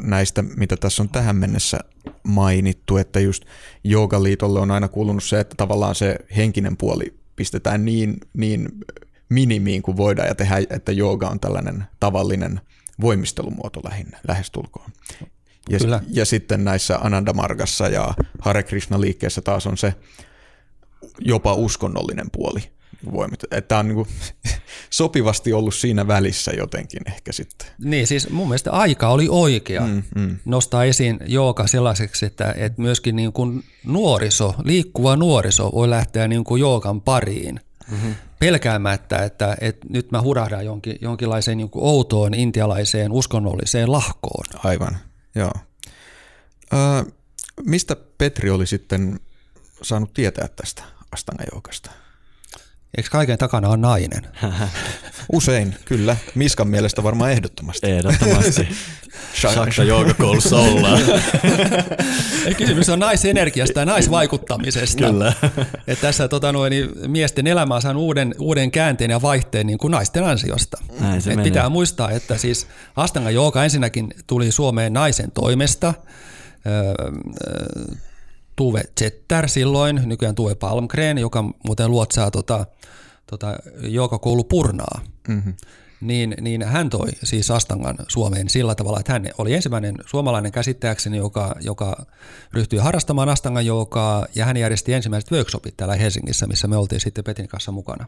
[0.00, 1.78] näistä, mitä tässä on tähän mennessä
[2.22, 3.44] mainittu, että just
[3.84, 8.68] joogaliitolle on aina kuulunut se, että tavallaan se henkinen puoli pistetään niin, niin
[9.28, 12.60] minimiin kuin voidaan ja tehdä, että jooga on tällainen tavallinen
[13.00, 14.90] voimistelumuoto lähinnä, lähestulkoon.
[15.70, 16.00] Ja, Kyllä.
[16.08, 19.94] ja sitten näissä Ananda Margassa ja Hare Krishna liikkeessä taas on se
[21.18, 22.60] jopa uskonnollinen puoli
[23.12, 23.40] voimit.
[23.50, 24.06] Että on niin
[24.90, 27.68] sopivasti ollut siinä välissä jotenkin ehkä sitten.
[27.78, 30.38] Niin, siis mun mielestä aika oli oikea mm, mm.
[30.44, 36.44] nostaa esiin jooga sellaiseksi, että, että myöskin niin kuin nuoriso, liikkuva nuoriso voi lähteä niin
[36.44, 37.60] kuin joogan pariin
[37.90, 38.14] mm-hmm.
[38.38, 44.44] pelkäämättä, että, että nyt mä hurahdan jonkin, jonkinlaiseen niin kuin outoon intialaiseen uskonnolliseen lahkoon.
[44.64, 44.96] Aivan,
[45.34, 45.52] joo.
[46.72, 47.12] Ö,
[47.66, 49.20] mistä Petri oli sitten
[49.82, 51.90] saanut tietää tästä Astanga-joukasta?
[52.96, 54.26] Eikö kaiken takana on nainen?
[55.32, 56.16] Usein, kyllä.
[56.34, 57.90] Miskan mielestä varmaan ehdottomasti.
[57.90, 58.68] Ehdottomasti.
[59.40, 61.02] Shakta joogakoulussa ollaan.
[62.58, 65.06] Kysymys on naisenergiasta ja naisvaikuttamisesta.
[65.06, 65.32] Kyllä.
[65.86, 69.78] Et tässä tota, noin, niin miesten elämä on saanut uuden, uuden käänteen ja vaihteen niin
[69.78, 70.76] kuin naisten ansiosta.
[71.00, 75.94] Näin se Et pitää muistaa, että siis Astanga Jooga ensinnäkin tuli Suomeen naisen toimesta.
[76.66, 76.94] Öö,
[78.62, 82.66] Tuve Zetter silloin, nykyään Tuve Palmgren, joka muuten luotsaa tota,
[83.26, 83.58] tota,
[84.20, 85.00] koulu Purnaa.
[85.28, 85.54] Mm-hmm.
[86.00, 91.16] Niin, niin hän toi siis Astangan Suomeen sillä tavalla, että hän oli ensimmäinen suomalainen käsittääkseni,
[91.16, 92.06] joka, joka
[92.52, 97.24] ryhtyi harrastamaan Astangan joukaa, ja hän järjesti ensimmäiset workshopit täällä Helsingissä, missä me oltiin sitten
[97.24, 98.06] Petrin kanssa mukana.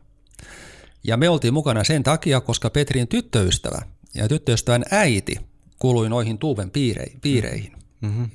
[1.04, 3.82] Ja me oltiin mukana sen takia, koska Petrin tyttöystävä
[4.14, 5.36] ja tyttöystävän äiti
[5.78, 7.72] kuului noihin Tuuven piireihin.
[8.00, 8.30] Mm-hmm.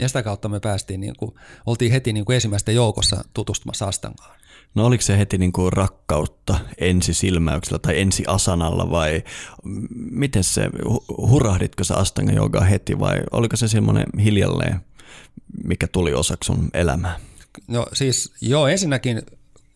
[0.00, 1.34] Ja sitä kautta me päästiin, niin kuin,
[1.66, 4.44] oltiin heti niin kuin ensimmäisten joukossa tutustumassa Astangaan.
[4.74, 9.22] No oliko se heti niin kuin rakkautta ensisilmäyksellä tai ensiasanalla vai
[10.10, 10.70] miten se,
[11.08, 14.80] hurahditko sä Astanga joogaa heti vai oliko se semmoinen hiljalleen,
[15.64, 17.20] mikä tuli osaksi sun elämää?
[17.68, 19.22] No siis joo, ensinnäkin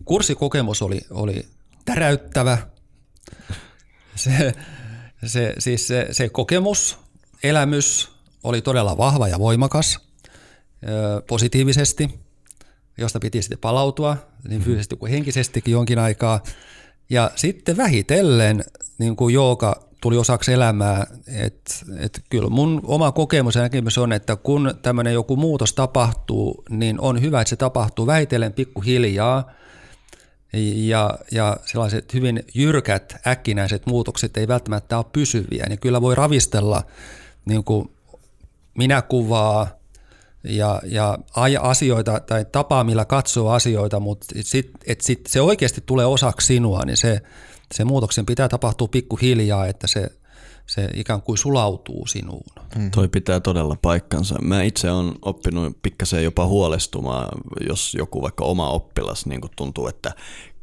[0.05, 1.47] kurssikokemus oli, oli
[1.85, 2.59] täräyttävä.
[4.15, 4.55] Se,
[5.27, 6.99] se, siis se, se kokemus,
[7.43, 8.11] elämys,
[8.43, 10.08] oli todella vahva ja voimakas
[11.27, 12.21] positiivisesti,
[12.99, 14.17] josta piti sitten palautua
[14.49, 16.43] niin fyysisesti kuin henkisestikin jonkin aikaa.
[17.11, 18.64] Ja sitten vähitellen
[18.99, 24.12] niin kuin jooga tuli osaksi elämää, että et kyllä mun oma kokemus ja näkemys on,
[24.12, 29.51] että kun tämmöinen joku muutos tapahtuu, niin on hyvä, että se tapahtuu vähitellen pikkuhiljaa,
[30.75, 36.83] ja, ja sellaiset hyvin jyrkät, äkkinäiset muutokset ei välttämättä ole pysyviä, niin kyllä voi ravistella
[37.45, 37.91] niin kuin
[38.75, 39.78] minäkuvaa
[40.44, 41.18] ja, ja
[41.61, 46.83] asioita tai tapaa, millä katsoo asioita, mutta sit, et sit se oikeasti tulee osaksi sinua,
[46.87, 47.20] niin se,
[47.74, 50.11] se muutoksen pitää tapahtua pikkuhiljaa, että se,
[50.66, 52.53] se ikään kuin sulautuu sinuun.
[52.77, 52.90] Mm.
[52.90, 54.35] Toi pitää todella paikkansa.
[54.42, 57.29] Mä itse olen oppinut pikkasen jopa huolestumaan,
[57.68, 60.12] jos joku vaikka oma oppilas niin tuntuu, että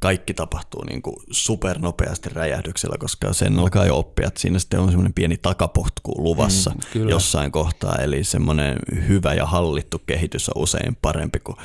[0.06, 4.88] kaikki tapahtuu niin kuin supernopeasti räjähdyksellä, koska sen alkaa jo oppia, että siinä sitten on
[4.88, 10.98] semmoinen pieni takapohtku luvassa mm, jossain kohtaa, eli semmoinen hyvä ja hallittu kehitys on usein
[11.02, 11.58] parempi kuin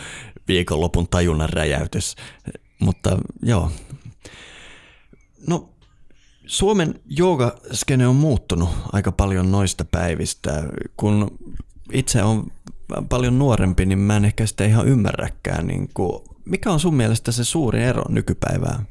[0.48, 2.16] viikonlopun tajunnan räjäytys.
[2.78, 3.72] Mutta joo,
[5.46, 5.68] no
[6.46, 10.62] Suomen joogaskene on muuttunut aika paljon noista päivistä.
[10.96, 11.38] Kun
[11.92, 12.46] itse on
[13.08, 17.32] paljon nuorempi, niin mä en ehkä sitä ihan ymmärräkään niin kuin mikä on sun mielestä
[17.32, 18.86] se suuri ero nykypäivään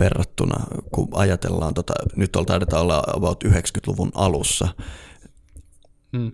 [0.00, 4.68] verrattuna, kun ajatellaan, tota, nyt taidetaan olla about 90-luvun alussa.
[6.16, 6.32] Hmm.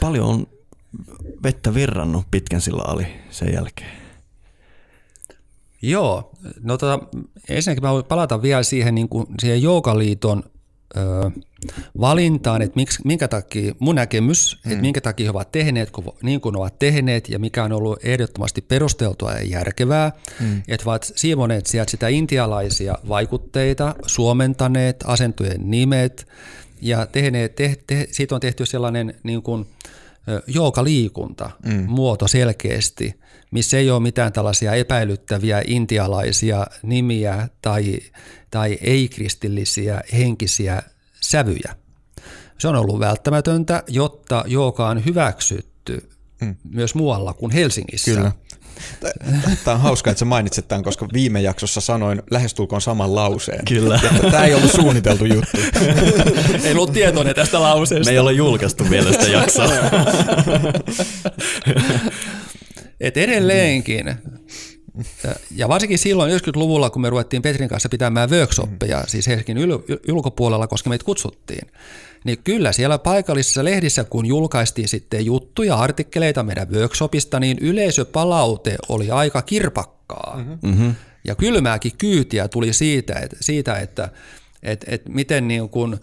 [0.00, 0.46] Paljon on
[1.42, 3.90] vettä virrannut pitkän sillä ali sen jälkeen.
[5.82, 6.30] Joo,
[6.62, 6.98] no tota,
[7.48, 10.42] ensinnäkin mä voin palata vielä siihen, niin kuin, siihen Joukaliiton
[10.96, 11.30] ö,
[12.00, 14.72] valintaan, että miksi, minkä takia, mun näkemys, mm.
[14.72, 15.90] että minkä takia he ovat tehneet
[16.22, 20.62] niin kuin ovat tehneet ja mikä on ollut ehdottomasti perusteltua ja järkevää, mm.
[20.68, 26.28] että ovat siivoneet sieltä sitä intialaisia vaikutteita, suomentaneet asentojen nimet
[26.82, 29.66] ja tehneet, te, te, siitä on tehty sellainen niin kuin,
[30.46, 31.84] joukaliikunta mm.
[31.88, 33.14] muoto selkeästi,
[33.50, 37.98] missä ei ole mitään tällaisia epäilyttäviä intialaisia nimiä tai,
[38.56, 40.82] tai ei-kristillisiä henkisiä
[41.20, 41.76] sävyjä.
[42.58, 46.08] Se on ollut välttämätöntä, jotta jooga on hyväksytty
[46.40, 46.56] mm.
[46.70, 48.10] myös muualla kuin Helsingissä.
[48.10, 48.32] Kyllä.
[49.64, 53.64] Tämä on hauska, että sä mainitset tämän, koska viime jaksossa sanoin lähestulkoon saman lauseen.
[53.64, 54.00] Kyllä.
[54.30, 55.58] Tämä ei ollut suunniteltu juttu.
[56.64, 58.10] ei ollut tietoinen tästä lauseesta.
[58.10, 59.68] Me ei ole julkaistu vielä sitä jaksoa.
[63.00, 64.14] Et edelleenkin,
[65.50, 70.66] ja varsinkin silloin 90-luvulla, kun me ruvettiin Petrin kanssa pitämään workshoppeja, siis Helsingin yl- ulkopuolella,
[70.66, 71.68] koska meitä kutsuttiin,
[72.24, 79.10] niin kyllä siellä paikallisissa lehdissä, kun julkaistiin sitten juttuja, artikkeleita meidän workshopista, niin yleisöpalaute oli
[79.10, 80.44] aika kirpakkaa.
[80.62, 80.94] Mm-hmm.
[81.24, 84.08] Ja kylmääkin kyytiä tuli siitä, että, siitä, että
[84.62, 85.96] et, et miten niin kuin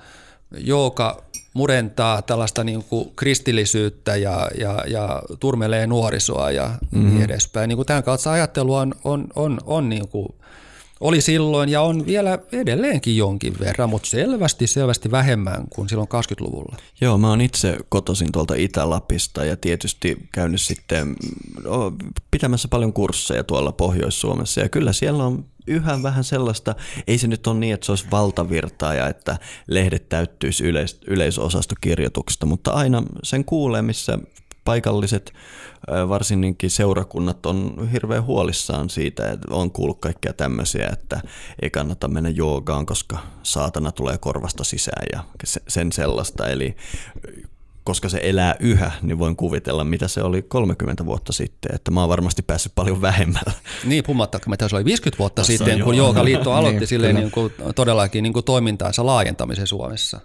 [0.57, 1.23] joka
[1.53, 7.09] murentaa tällaista niin kuin kristillisyyttä ja, ja, ja turmelee nuorisoa ja mm-hmm.
[7.09, 7.67] niin edespäin.
[7.67, 10.27] Niin kuin tämän kautta ajattelua on, on, on, on niin kuin
[11.03, 16.77] oli silloin ja on vielä edelleenkin jonkin verran, mutta selvästi, selvästi vähemmän kuin silloin 20-luvulla.
[17.01, 21.15] Joo, mä oon itse kotoisin tuolta Itä-Lapista ja tietysti käynyt sitten
[22.31, 26.75] pitämässä paljon kursseja tuolla Pohjois-Suomessa ja kyllä siellä on yhä vähän sellaista,
[27.07, 29.37] ei se nyt ole niin, että se olisi valtavirtaa ja että
[29.67, 34.19] lehdet täyttyisi yleis- yleisosastokirjoituksesta, mutta aina sen kuulee, missä
[34.65, 35.33] paikalliset
[36.09, 41.21] varsinkin seurakunnat on hirveän huolissaan siitä, että on kuullut kaikkea tämmöisiä, että
[41.61, 45.23] ei kannata mennä joogaan, koska saatana tulee korvasta sisään ja
[45.67, 46.47] sen sellaista.
[46.47, 46.75] Eli
[47.83, 51.99] koska se elää yhä, niin voin kuvitella, mitä se oli 30 vuotta sitten, että mä
[51.99, 53.51] oon varmasti päässyt paljon vähemmällä.
[53.83, 57.31] Niin, puhumattakaan, mitä se oli 50 vuotta Tossa sitten, kun Joogaliitto aloitti niin, silleen niin
[57.31, 60.19] kuin, todellakin niin kuin toimintaansa laajentamisen Suomessa.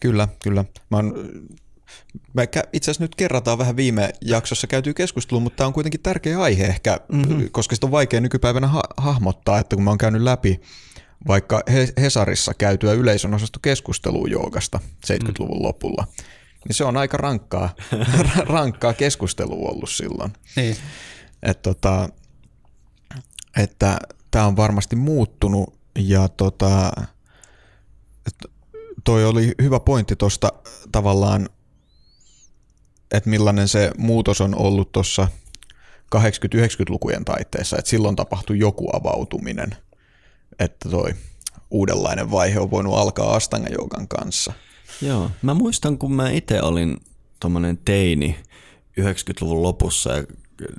[0.00, 0.64] Kyllä, kyllä.
[0.90, 1.14] Mä oon
[2.32, 6.40] me itse asiassa nyt kerrataan vähän viime jaksossa käytyy keskustelua, mutta tämä on kuitenkin tärkeä
[6.40, 7.50] aihe ehkä, mm-hmm.
[7.50, 10.60] koska sitä on vaikea nykypäivänä ha- hahmottaa, että kun mä oon käynyt läpi
[11.26, 11.62] vaikka
[12.00, 13.30] Hesarissa käytyä yleisön
[13.62, 16.06] keskustelua joogasta 70-luvun lopulla,
[16.68, 17.74] niin se on aika rankkaa,
[18.48, 20.32] rankkaa keskustelua ollut silloin.
[20.56, 20.76] Niin.
[21.42, 22.08] Et tota,
[23.56, 23.98] että
[24.30, 26.92] tämä on varmasti muuttunut ja tota,
[29.04, 30.52] toi oli hyvä pointti tuosta
[30.92, 31.48] tavallaan
[33.10, 35.28] että millainen se muutos on ollut tuossa
[36.16, 39.76] 80-90-lukujen taitteessa, että silloin tapahtui joku avautuminen,
[40.58, 41.14] että toi
[41.70, 44.52] uudenlainen vaihe on voinut alkaa Astanga Joukan kanssa.
[45.02, 46.96] Joo, mä muistan kun mä itse olin
[47.40, 48.36] tuommoinen teini
[49.00, 50.24] 90-luvun lopussa ja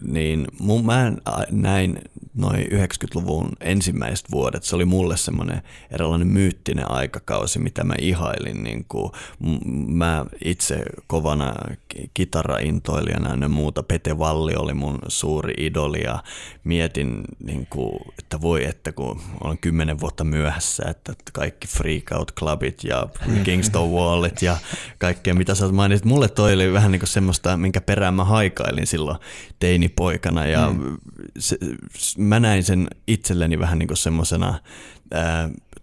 [0.01, 1.13] niin mun, mä
[1.51, 1.99] näin
[2.35, 5.61] noin 90-luvun ensimmäiset vuodet, se oli mulle semmoinen
[5.91, 8.63] erilainen myyttinen aikakausi, mitä mä ihailin.
[8.63, 9.11] Niin kuin,
[9.87, 11.53] mä itse kovana
[12.13, 16.23] kitaraintoilijana ja muuta, Pete Valli oli mun suuri idoli ja
[16.63, 22.31] mietin, niin kuin, että voi, että kun olen kymmenen vuotta myöhässä, että kaikki Freak Out
[22.35, 23.07] Clubit ja
[23.43, 24.57] Kingston Wallit ja
[24.97, 26.05] kaikkea, mitä sä mainitsit.
[26.05, 29.17] Mulle toi oli vähän niin kuin semmoista, minkä perään mä haikailin silloin
[29.69, 30.97] teinipoikana ja mm.
[31.39, 31.57] se,
[32.17, 34.59] mä näin sen itselleni vähän niin kuin semmoisena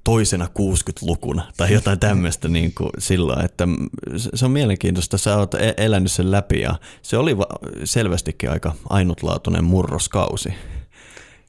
[0.05, 3.69] toisena 60-lukuna tai jotain tämmöistä niin kuin silloin, että
[4.35, 7.37] se on mielenkiintoista, sä oot e-, elänyt sen läpi ja se oli
[7.85, 10.55] selvästikin aika ainutlaatuinen murroskausi.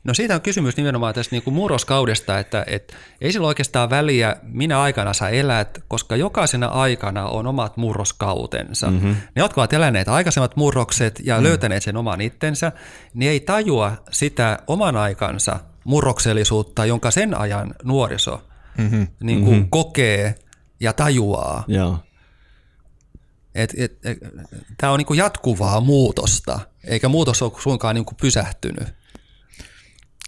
[0.08, 4.36] No siitä on kysymys nimenomaan tästä niin kuin murroskaudesta, että, että ei sillä oikeastaan väliä,
[4.44, 8.92] minä aikana sä elät, koska jokaisena aikana on omat murroskautensa.
[8.92, 9.10] Mm-hmm.
[9.10, 11.44] Ne, jotka ovat eläneet aikaisemmat murrokset ja mm.
[11.44, 12.72] löytäneet sen oman itsensä,
[13.14, 18.44] niin ei tajua sitä oman aikansa murroksellisuutta, jonka sen ajan nuoriso
[18.78, 19.08] mm-hmm.
[19.24, 19.70] niin kuin mm-hmm.
[19.70, 20.36] kokee
[20.80, 21.64] ja tajuaa.
[21.68, 22.00] Joo.
[23.56, 24.18] Et, et, et,
[24.78, 28.98] Tämä on niin jatkuvaa muutosta, eikä muutos ole suinkaan niin pysähtynyt.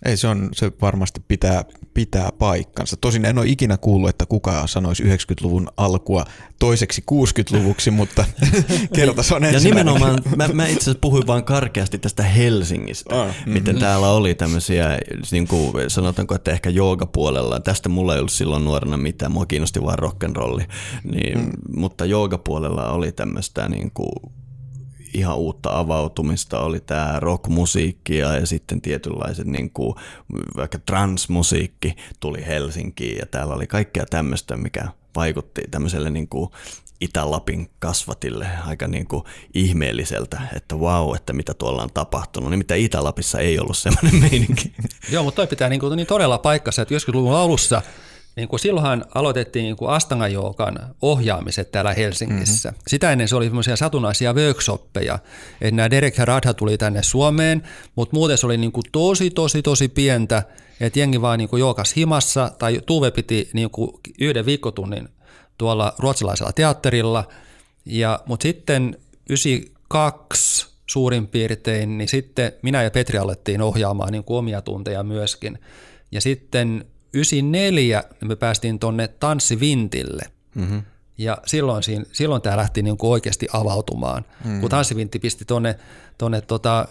[0.06, 2.98] Ei, se, on, se varmasti pitää, pitää paikkansa.
[2.98, 6.26] Tosin en ole ikinä kuullut, että kukaan sanoisi 90-luvun alkua
[6.60, 8.26] toiseksi 60-luvuksi, mutta
[8.96, 13.28] kerta se on Ja nimenomaan, mä, mä itse asiassa puhuin vain karkeasti tästä Helsingistä, oh,
[13.28, 13.54] mm-hmm.
[13.54, 14.98] miten täällä oli tämmöisiä,
[15.32, 19.82] niin kuin sanotaanko, että ehkä joogapuolella, tästä mulla ei ollut silloin nuorena mitään, mua kiinnosti
[19.82, 20.64] vaan rock'n'rolli,
[21.04, 21.52] niin, mm.
[21.76, 24.12] mutta joogapuolella oli tämmöistä niin kuin
[25.14, 29.96] ihan uutta avautumista, oli tämä rockmusiikki ja sitten tietynlaiset niin kuin,
[30.56, 36.50] vaikka transmusiikki tuli Helsinkiin ja täällä oli kaikkea tämmöistä, mikä vaikutti tämmöiselle niin kuin
[37.02, 42.50] Itä-Lapin kasvatille aika niin kuin ihmeelliseltä, että wow, että mitä tuolla on tapahtunut.
[42.50, 44.74] Nimittäin Itä-Lapissa ei ollut semmoinen meininki.
[45.12, 47.82] Joo, mutta toi pitää niin, kuin, niin todella paikkansa, että 90-luvun alussa
[48.40, 52.70] niin kuin silloinhan aloitettiin niin kuin Astanga-joogan ohjaamiset täällä Helsingissä.
[52.70, 52.84] Mm-hmm.
[52.88, 55.20] Sitä ennen se oli semmoisia satunnaisia workshoppeja,
[55.62, 57.64] että nämä Derek ja Radha tuli tänne Suomeen,
[57.96, 60.44] mutta muuten se oli niin kuin tosi, tosi, tosi pientä,
[60.80, 65.10] että jengi vaan niin kuin joogas himassa, tai Tuve piti niin kuin yhden viikkotunnin
[65.58, 67.28] tuolla ruotsalaisella teatterilla,
[67.86, 68.98] ja, mutta sitten
[69.30, 75.60] 92 suurin piirtein, niin sitten minä ja Petri alettiin ohjaamaan niin kuin omia tunteja myöskin.
[76.12, 80.24] Ja sitten 94 me päästiin tuonne Tanssivintille.
[80.56, 80.82] Mm-hmm.
[81.18, 84.26] Ja silloin, siinä, silloin tämä lähti niin kuin oikeasti avautumaan.
[84.44, 84.62] Mm-hmm.
[84.62, 85.76] Kun Tanssivintti pisti tuonne
[86.18, 86.88] tonne tota,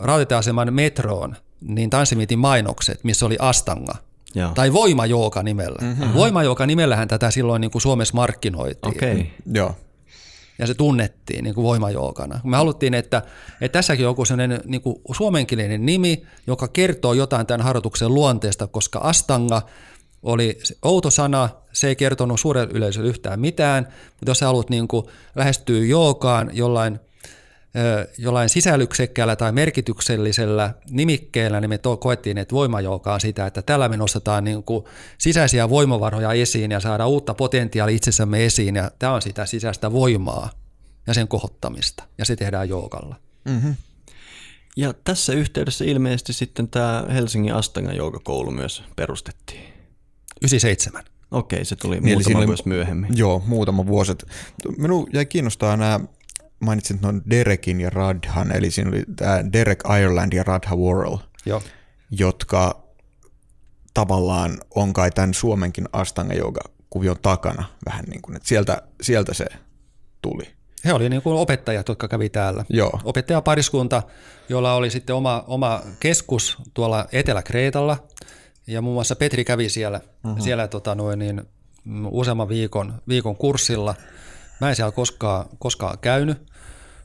[0.00, 3.94] rautatieaseman metroon, niin Tanssivintin mainokset, missä oli Astanga,
[4.34, 4.52] Joo.
[4.54, 5.78] tai Voimajooka nimellä.
[5.80, 6.14] Mm-hmm.
[6.14, 8.96] Voimajooka nimellähän tätä silloin niin kuin Suomessa markkinoitiin.
[8.96, 9.24] Okay.
[9.54, 9.74] Joo
[10.60, 12.40] ja se tunnettiin niin kuin voimajoukana.
[12.44, 13.22] Me haluttiin, että,
[13.60, 18.98] että tässäkin joku sellainen niin kuin suomenkielinen nimi, joka kertoo jotain tämän harjoituksen luonteesta, koska
[18.98, 19.62] astanga
[20.22, 24.88] oli outo sana, se ei kertonut suurelle yleisölle yhtään mitään, mutta jos sä haluat niin
[24.88, 27.00] kuin lähestyä joogaan jollain,
[28.18, 33.88] jollain sisällyksekkäällä tai merkityksellisellä nimikkeellä, niin me to, koettiin, että voimajouka on sitä, että tällä
[33.88, 34.84] me nostetaan niin kuin
[35.18, 40.50] sisäisiä voimavaroja esiin ja saadaan uutta potentiaalia itsessämme esiin, ja tämä on sitä sisäistä voimaa
[41.06, 43.16] ja sen kohottamista, ja se tehdään joukalla.
[43.44, 43.74] Mm-hmm.
[44.76, 49.72] Ja tässä yhteydessä ilmeisesti sitten tämä Helsingin Astanga joukakoulu myös perustettiin.
[50.42, 51.04] 97.
[51.30, 53.10] Okei, se tuli niin, muutama vuosi myöhemmin.
[53.16, 54.12] Joo, muutama vuosi.
[54.78, 56.00] Minun jäi kiinnostaa nämä,
[56.60, 61.62] mainitsin noin Derekin ja Radhan, eli siinä oli tämä Derek Ireland ja Radha Worrell, Joo.
[62.10, 62.82] jotka
[63.94, 66.34] tavallaan on kai tämän Suomenkin Astanga
[66.90, 69.46] kuvion takana vähän niin kuin, että sieltä, sieltä se
[70.22, 70.44] tuli.
[70.84, 72.64] He olivat niin kuin opettajat, jotka kävi täällä.
[72.68, 73.00] Joo.
[73.04, 74.02] Opettajapariskunta,
[74.48, 78.08] jolla oli sitten oma, oma keskus tuolla Etelä-Kreetalla,
[78.66, 80.40] ja muun muassa Petri kävi siellä, uh-huh.
[80.40, 81.42] siellä tota noin, niin,
[82.10, 83.94] useamman viikon, viikon kurssilla.
[84.60, 86.49] Mä en siellä koskaan, koskaan käynyt,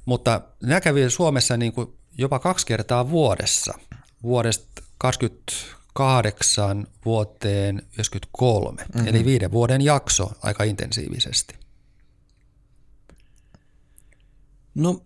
[0.05, 3.73] mutta nämä kävi Suomessa niin kuin jopa kaksi kertaa vuodessa,
[4.23, 9.07] vuodesta 28 vuoteen 93, mm-hmm.
[9.07, 11.55] eli viiden vuoden jakso aika intensiivisesti.
[14.75, 15.01] No,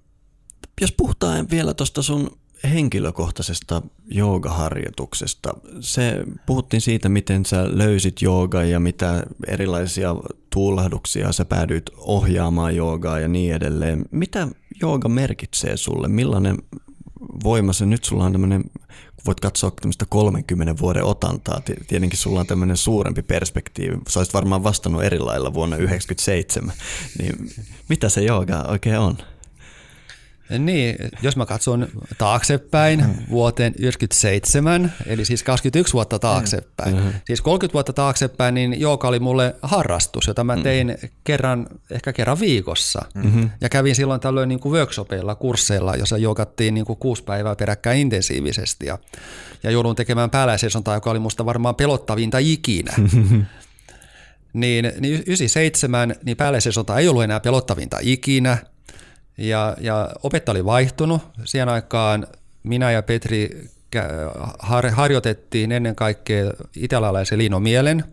[0.82, 5.54] jos puhutaan vielä tuosta sun henkilökohtaisesta joogaharjoituksesta.
[5.80, 10.16] Se, puhuttiin siitä, miten sä löysit joogaa ja mitä erilaisia
[10.50, 14.06] tuulahduksia sä päädyit ohjaamaan joogaa ja niin edelleen.
[14.12, 14.48] Mitä
[14.82, 16.08] jooga merkitsee sulle?
[16.08, 16.58] Millainen
[17.44, 22.40] voima se nyt sulla on tämmöinen, kun voit katsoa tämmöistä 30 vuoden otantaa, tietenkin sulla
[22.40, 23.98] on tämmöinen suurempi perspektiivi.
[24.10, 26.74] Sä olisit varmaan vastannut eri lailla vuonna 1997.
[27.20, 27.50] Niin
[27.90, 29.18] mitä se jooga oikein on?
[30.60, 33.14] Niin, jos mä katson taaksepäin mm.
[33.30, 37.14] vuoteen 1997, eli siis 21 vuotta taaksepäin, mm-hmm.
[37.26, 40.64] siis 30 vuotta taaksepäin, niin jooga oli mulle harrastus, jota mä mm.
[40.64, 41.10] tein mm-hmm.
[41.24, 43.06] kerran, ehkä kerran viikossa.
[43.16, 43.50] Mm-hmm.
[43.62, 48.00] Ja kävin silloin tällöin niin kuin workshopeilla, kursseilla, jossa joogattiin niin kuin kuusi päivää peräkkäin
[48.00, 48.86] intensiivisesti.
[48.86, 48.98] Ja,
[49.64, 52.94] ja joudun tekemään pääläisesontaa, joka oli musta varmaan pelottavinta ikinä.
[54.54, 58.58] niin, niin 97, niin pääläisesonta ei ollut enää pelottavinta ikinä–
[59.40, 61.22] ja, ja opettaja oli vaihtunut.
[61.46, 62.28] Siihen aikaan
[62.64, 63.70] minä ja Petri
[64.60, 68.04] har, harjoitettiin ennen kaikkea italialaisen Lino Mielen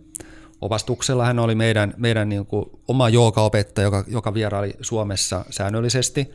[0.61, 1.25] opastuksella.
[1.25, 6.35] Hän oli meidän, meidän niin kuin oma joogaopettaja, joka, joka vieraili Suomessa säännöllisesti,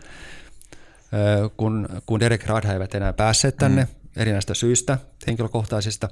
[1.57, 4.21] kun, kun Derek Radha eivät enää päässeet tänne mm.
[4.21, 6.09] erinäistä syistä, henkilökohtaisista.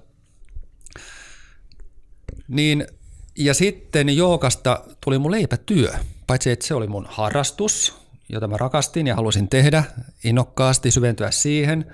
[2.48, 2.88] Niin,
[3.36, 5.94] ja sitten joogasta tuli mun leipätyö,
[6.28, 9.84] paitsi että se oli mun harrastus, jota mä rakastin ja halusin tehdä
[10.24, 11.86] innokkaasti, syventyä siihen,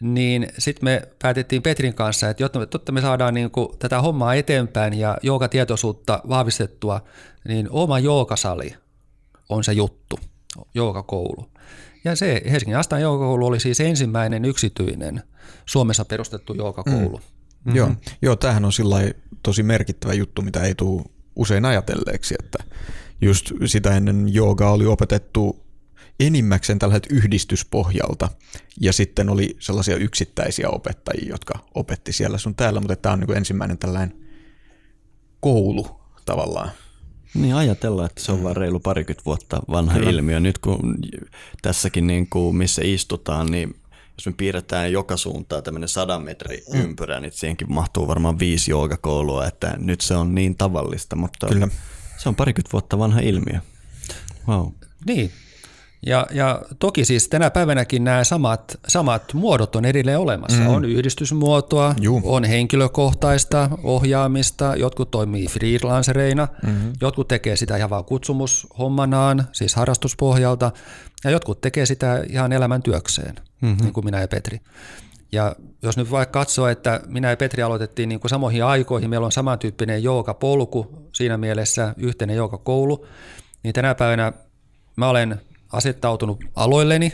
[0.00, 4.00] niin sitten me päätettiin Petrin kanssa, että jotta me, jotta me saadaan niin kuin tätä
[4.00, 7.00] hommaa eteenpäin ja joogatietoisuutta vahvistettua,
[7.48, 8.74] niin oma jookasali
[9.48, 10.18] on se juttu,
[10.74, 11.50] joogakoulu.
[12.04, 15.22] Ja se Helsingin Astan joogakoulu oli siis ensimmäinen yksityinen
[15.66, 17.16] Suomessa perustettu joogakoulu.
[17.18, 17.24] Mm.
[17.64, 17.76] Mm-hmm.
[17.76, 17.90] Joo,
[18.22, 18.72] joo, tämähän on
[19.42, 21.02] tosi merkittävä juttu, mitä ei tule
[21.36, 22.58] usein ajatelleeksi, että
[23.20, 25.67] just sitä ennen jooga oli opetettu
[26.20, 28.28] enimmäkseen tällaiset yhdistyspohjalta,
[28.80, 33.36] ja sitten oli sellaisia yksittäisiä opettajia, jotka opetti siellä sun täällä, mutta tämä on niin
[33.36, 34.14] ensimmäinen tällainen
[35.40, 36.70] koulu tavallaan.
[37.34, 40.10] Niin ajatellaan, että se on vain reilu parikymmentä vuotta vanha Kyllä.
[40.10, 40.40] ilmiö.
[40.40, 40.98] Nyt kun
[41.62, 43.74] tässäkin, niin kuin missä istutaan, niin
[44.18, 46.80] jos me piirretään joka suuntaan tämmöinen sadan metrin mm.
[46.80, 51.68] ympyrä, niin siihenkin mahtuu varmaan viisi joogakoulua, että nyt se on niin tavallista, mutta Kyllä.
[52.16, 53.60] se on parikymmentä vuotta vanha ilmiö.
[54.48, 54.66] Wow.
[55.06, 55.32] Niin,
[56.06, 60.60] Ja, ja toki siis tänä päivänäkin nämä samat, samat muodot on edelleen olemassa.
[60.60, 60.68] Mm.
[60.68, 62.22] On yhdistysmuotoa, Juh.
[62.24, 66.92] on henkilökohtaista ohjaamista, jotkut toimii freelancereina, mm-hmm.
[67.00, 70.72] jotkut tekee sitä ihan vaan kutsumushommanaan, siis harrastuspohjalta,
[71.24, 73.82] ja jotkut tekee sitä ihan elämän työkseen, mm-hmm.
[73.82, 74.60] niin kuin minä ja Petri.
[75.32, 79.24] Ja jos nyt vaikka katsoo, että minä ja Petri aloitettiin niin kuin samoihin aikoihin, meillä
[79.24, 80.02] on samantyyppinen
[80.40, 83.06] polku siinä mielessä yhteinen koulu,
[83.62, 84.32] niin tänä päivänä
[84.96, 85.40] mä olen
[85.72, 87.12] asettautunut aloilleni,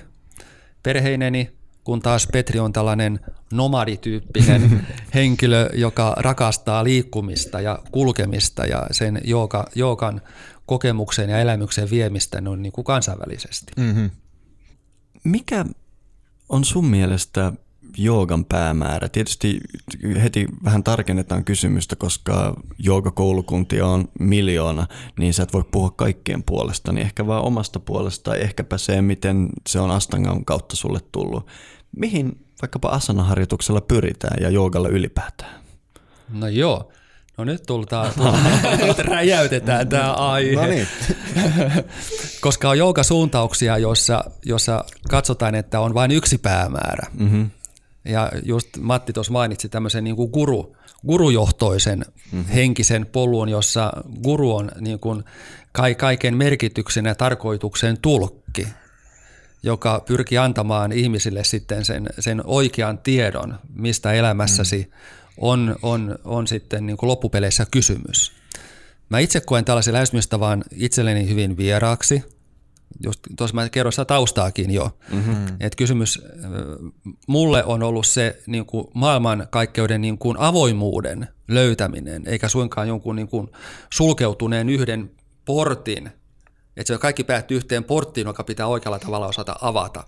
[0.83, 1.51] perheineni,
[1.85, 3.21] kun taas Petri on tällainen
[3.53, 10.21] nomadityyppinen henkilö, joka rakastaa liikkumista ja kulkemista ja sen jooga, joogan
[10.67, 13.73] kokemuksen ja elämyksen viemistä on niin kuin kansainvälisesti.
[13.77, 14.11] Mm-hmm.
[15.25, 15.65] Mikä
[16.49, 17.53] on sun mielestä
[17.97, 19.09] joogan päämäärä?
[19.09, 19.61] Tietysti
[20.23, 24.87] heti vähän tarkennetaan kysymystä, koska joogakoulukuntia on miljoona,
[25.19, 29.49] niin sä et voi puhua kaikkien puolesta, niin ehkä vaan omasta puolesta, ehkäpä se, miten
[29.69, 31.47] se on Astangan kautta sulle tullut.
[31.97, 35.61] Mihin vaikkapa asanaharjoituksella pyritään ja joogalla ylipäätään?
[36.33, 36.93] No joo,
[37.39, 38.13] No nyt tultaan,
[38.87, 40.55] nyt räjäytetään tämä aihe.
[40.55, 40.89] No niin.
[42.41, 47.11] Koska on joukasuuntauksia, joissa, jossa katsotaan, että on vain yksi päämäärä.
[47.15, 47.51] Mm-hmm.
[48.05, 50.77] Ja just Matti tuossa mainitsi tämmöisen niin kuin guru,
[51.07, 51.99] gurujohtoisen
[52.33, 52.45] mm-hmm.
[52.45, 53.93] henkisen polun, jossa
[54.23, 55.25] guru on niin kuin
[55.97, 58.69] kaiken merkityksen ja tarkoituksen tulkki,
[59.63, 64.93] joka pyrkii antamaan ihmisille sitten sen, sen oikean tiedon, mistä elämässäsi mm.
[65.37, 68.33] on, on, on sitten niin kuin loppupeleissä kysymys.
[69.09, 72.23] Mä itse koen tällaisen lähestymistavan itselleni hyvin vieraaksi–
[73.03, 75.47] just tuossa mä kerroin sitä taustaakin jo, mm-hmm.
[75.61, 76.23] että kysymys
[77.27, 83.29] mulle on ollut se niin kuin maailmankaikkeuden niin kuin avoimuuden löytäminen, eikä suinkaan jonkun niin
[83.29, 83.51] kuin
[83.93, 85.11] sulkeutuneen yhden
[85.45, 86.11] portin,
[86.77, 90.05] että se kaikki päättyy yhteen porttiin, joka pitää oikealla tavalla osata avata.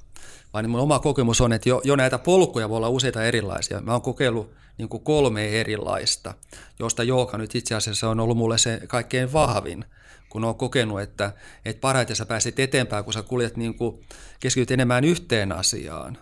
[0.53, 3.81] Vaan niin mun oma kokemus on, että jo, jo näitä polkuja voi olla useita erilaisia.
[3.81, 6.35] Mä oon kokeillut niin kuin kolme erilaista,
[6.79, 9.85] josta jooga nyt itse asiassa on ollut mulle se kaikkein vahvin–
[10.29, 11.33] kun on kokenut, että,
[11.65, 14.01] että parhaiten sä pääset eteenpäin, kun sä kuljet niin kuin,
[14.41, 16.19] keskityt enemmän yhteen asiaan,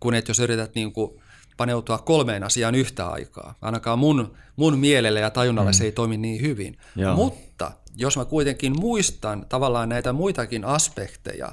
[0.00, 1.22] kun et jos yrität niin kuin,
[1.56, 3.54] paneutua kolmeen asiaan yhtä aikaa.
[3.60, 5.74] Ainakaan mun, mun mielelle ja tajunnalle mm.
[5.74, 6.78] se ei toimi niin hyvin.
[6.96, 7.14] Joo.
[7.14, 11.52] Mutta jos mä kuitenkin muistan tavallaan näitä muitakin aspekteja,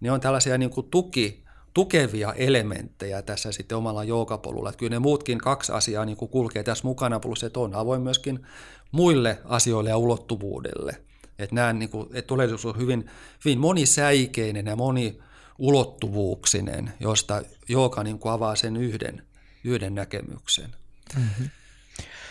[0.00, 4.68] niin on tällaisia niin kuin tuki, tukevia elementtejä tässä sitten omalla joogapolulla.
[4.68, 8.02] Että kyllä ne muutkin kaksi asiaa niin kuin kulkee tässä mukana, plus että on avoin
[8.02, 8.46] myöskin
[8.92, 10.96] muille asioille ja ulottuvuudelle.
[11.42, 13.10] Että näen, niin kuin, että todellisuus on hyvin,
[13.44, 19.22] hyvin monisäikeinen ja moniulottuvuuksinen, josta jooga niin kuin avaa sen yhden,
[19.64, 20.74] yhden näkemyksen.
[21.16, 21.50] Mm-hmm.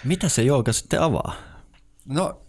[0.03, 1.35] Mitä se jooga sitten avaa?
[2.05, 2.41] No,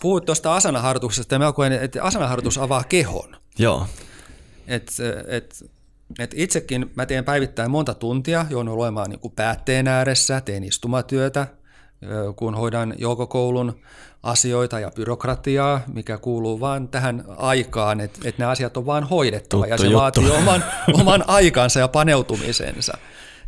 [0.00, 3.36] puhut tuosta asanaharjoituksesta ja mä koen, että asanaharjoitus avaa kehon.
[3.58, 3.86] Joo.
[4.66, 4.92] Et,
[5.26, 5.64] et,
[6.18, 11.46] et itsekin mä teen päivittäin monta tuntia, joudun olemaan niin kuin päätteen ääressä, teen istumatyötä,
[12.36, 13.76] kun hoidan joukokoulun
[14.22, 19.62] asioita ja byrokratiaa, mikä kuuluu vain tähän aikaan, että, että ne asiat on vain hoidettava
[19.62, 19.98] Tuttu ja se juttu.
[19.98, 20.64] vaatii oman,
[21.00, 22.98] oman aikansa ja paneutumisensa.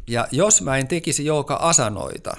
[0.07, 2.37] Ja jos mä en tekisi jouka-asanoita,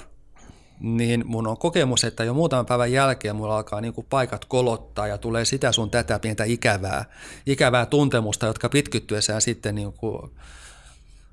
[0.79, 5.07] niin mun on kokemus, että jo muutaman päivän jälkeen mulla alkaa niin kuin paikat kolottaa
[5.07, 7.05] ja tulee sitä sun tätä pientä ikävää,
[7.45, 10.31] ikävää tuntemusta, jotka pitkittyessään sitten niin kuin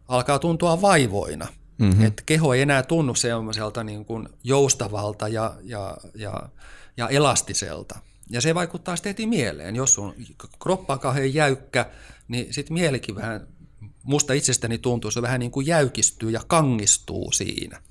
[0.09, 1.47] alkaa tuntua vaivoina.
[1.79, 2.05] Mm-hmm.
[2.05, 6.49] Että keho ei enää tunnu sellaiselta niin kuin joustavalta ja, ja, ja,
[6.97, 7.99] ja elastiselta.
[8.31, 9.77] Ja se vaikuttaa sitten heti mieleen.
[9.77, 10.15] Jos sun
[10.63, 11.91] kroppa on kauhean jäykkä,
[12.29, 13.47] niin sitten mielikin vähän,
[14.03, 17.83] musta itsestäni tuntuu, se vähän niin kuin jäykistyy ja kangistuu siinä.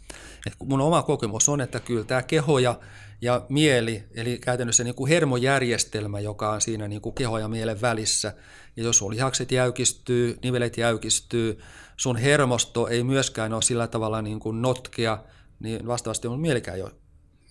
[0.47, 2.79] Et mun oma kokemus on, että kyllä tämä keho ja,
[3.21, 7.81] ja mieli, eli käytännössä niin kuin hermojärjestelmä, joka on siinä niin kuin keho ja mielen
[7.81, 8.33] välissä,
[8.75, 11.59] ja jos sun lihakset jäykistyy, nivelet jäykistyy,
[11.97, 15.17] sun hermosto ei myöskään ole sillä tavalla niin kuin notkia,
[15.59, 16.91] niin vastaavasti on mielikään ei ole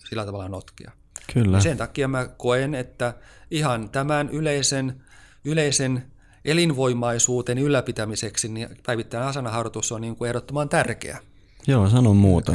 [0.09, 0.91] sillä tavalla notkia.
[1.33, 1.57] Kyllä.
[1.57, 3.13] Ja sen takia mä koen, että
[3.51, 5.03] ihan tämän yleisen,
[5.45, 6.11] yleisen
[6.45, 11.17] elinvoimaisuuden ylläpitämiseksi niin päivittäinen asanaharjoitus on niin kuin ehdottoman tärkeä.
[11.67, 12.53] Joo, sanon muuta.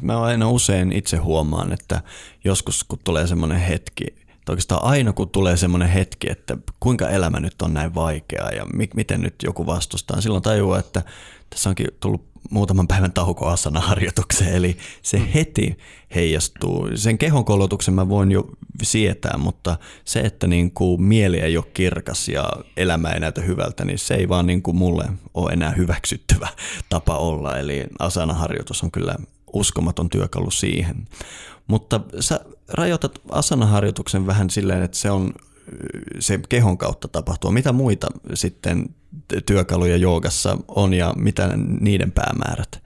[0.00, 2.00] Mä aina usein itse huomaan, että
[2.44, 4.04] joskus kun tulee semmoinen hetki,
[4.44, 8.64] tai oikeastaan aina kun tulee semmoinen hetki, että kuinka elämä nyt on näin vaikeaa ja
[8.64, 11.02] mi- miten nyt joku vastustaa, silloin tajuaa, että
[11.50, 15.26] tässä onkin tullut muutaman päivän tauko asana-harjoitukseen, eli se mm.
[15.26, 15.78] heti
[16.14, 16.88] heijastuu.
[16.94, 18.44] Sen kehon kolotuksen mä voin jo
[18.82, 23.84] sietää, mutta se, että niin kuin mieli ei ole kirkas ja elämä ei näytä hyvältä,
[23.84, 26.48] niin se ei vaan niin kuin mulle ole enää hyväksyttävä
[26.88, 27.58] tapa olla.
[27.58, 29.16] Eli asana-harjoitus on kyllä
[29.52, 31.08] uskomaton työkalu siihen.
[31.66, 35.32] Mutta sä rajoitat asanaharjoituksen vähän silleen, että se on
[36.18, 37.50] se kehon kautta tapahtuu.
[37.50, 38.84] Mitä muita sitten
[39.46, 41.50] työkaluja joogassa on ja mitä
[41.80, 42.82] niiden päämäärät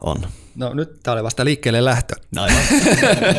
[0.00, 0.16] on?
[0.56, 2.14] No nyt tämä oli vasta liikkeelle lähtö.
[2.36, 2.62] Aivan.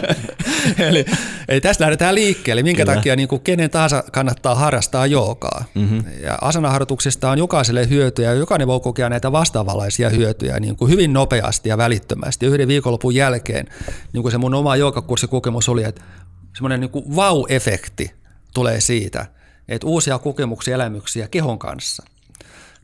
[0.89, 1.05] eli,
[1.47, 2.95] eli tästä lähdetään liikkeelle, minkä Kyllä.
[2.95, 5.65] takia niin kuin kenen tahansa kannattaa harrastaa joogaa.
[5.75, 6.03] Mm-hmm.
[6.23, 11.13] Ja asanaharjoituksista on jokaiselle hyötyjä, ja jokainen voi kokea näitä vastaavanlaisia hyötyjä niin kuin hyvin
[11.13, 12.45] nopeasti ja välittömästi.
[12.45, 13.67] Yhden viikonlopun jälkeen
[14.13, 16.01] niin kuin se mun oma joogakurssikokemus oli, että
[16.55, 18.11] semmoinen niin vau-efekti
[18.57, 19.25] tulee siitä,
[19.67, 22.03] että uusia kokemuksia, elämyksiä kehon kanssa–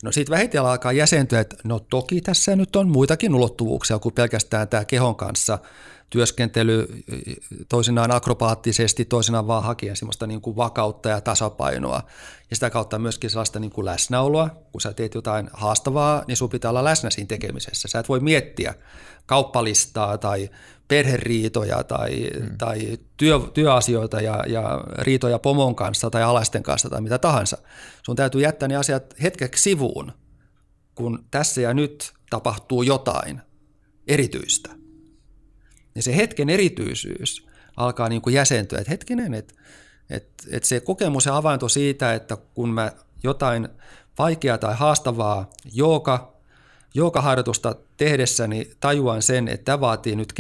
[0.04, 4.68] No sitten vähitellen alkaa jäsentyä, että no toki tässä nyt on muitakin ulottuvuuksia kuin pelkästään
[4.68, 5.60] tämä kehon kanssa
[6.14, 6.88] työskentely
[7.70, 12.02] toisinaan akrobaattisesti, toisinaan vaan hakien sellaista niin kuin vakautta ja tasapainoa.
[12.50, 14.50] Ja sitä kautta myöskin sellaista niin kuin läsnäoloa.
[14.72, 17.88] Kun sä teet jotain haastavaa, niin sun pitää olla läsnä siinä tekemisessä.
[17.88, 18.74] Sä et voi miettiä
[19.26, 20.50] kauppalistaa tai
[20.88, 22.58] perheriitoja tai, hmm.
[22.58, 27.58] tai työ, työasioita ja, ja riitoja pomon kanssa tai alaisten kanssa tai mitä tahansa.
[28.04, 30.12] Sun täytyy jättää ne asiat hetkeksi sivuun,
[30.96, 33.42] kun tässä ja nyt tapahtuu jotain
[34.08, 34.83] erityistä.
[35.96, 39.54] Ja se hetken erityisyys alkaa niin kuin jäsentyä, että hetkinen, että,
[40.10, 42.92] että, että se kokemus ja avainto siitä, että kun mä
[43.24, 43.70] jotain
[44.18, 46.34] vaikeaa tai haastavaa joka
[46.94, 50.34] Joogaharjoitusta tehdessäni tajuan sen, että tämä vaatii nyt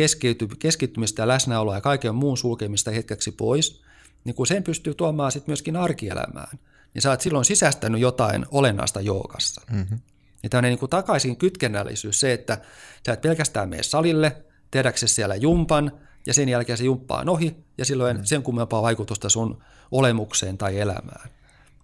[0.60, 3.82] keskittymistä ja läsnäoloa ja kaiken muun sulkemista hetkeksi pois,
[4.24, 6.60] niin kun sen pystyy tuomaan sitten myöskin arkielämään,
[6.94, 9.62] niin sä oot silloin sisästänyt jotain olennaista joogassa.
[9.72, 10.00] Mm-hmm.
[10.44, 12.62] Ja tämmöinen niin kuin takaisin kytkennällisyys, se, että
[13.06, 14.44] sä et pelkästään mene salille,
[14.74, 15.92] tehdäksesi siellä jumpan,
[16.26, 18.24] ja sen jälkeen se jumppa on ohi, ja silloin mm.
[18.24, 21.30] sen kummempaa vaikutusta sun olemukseen tai elämään.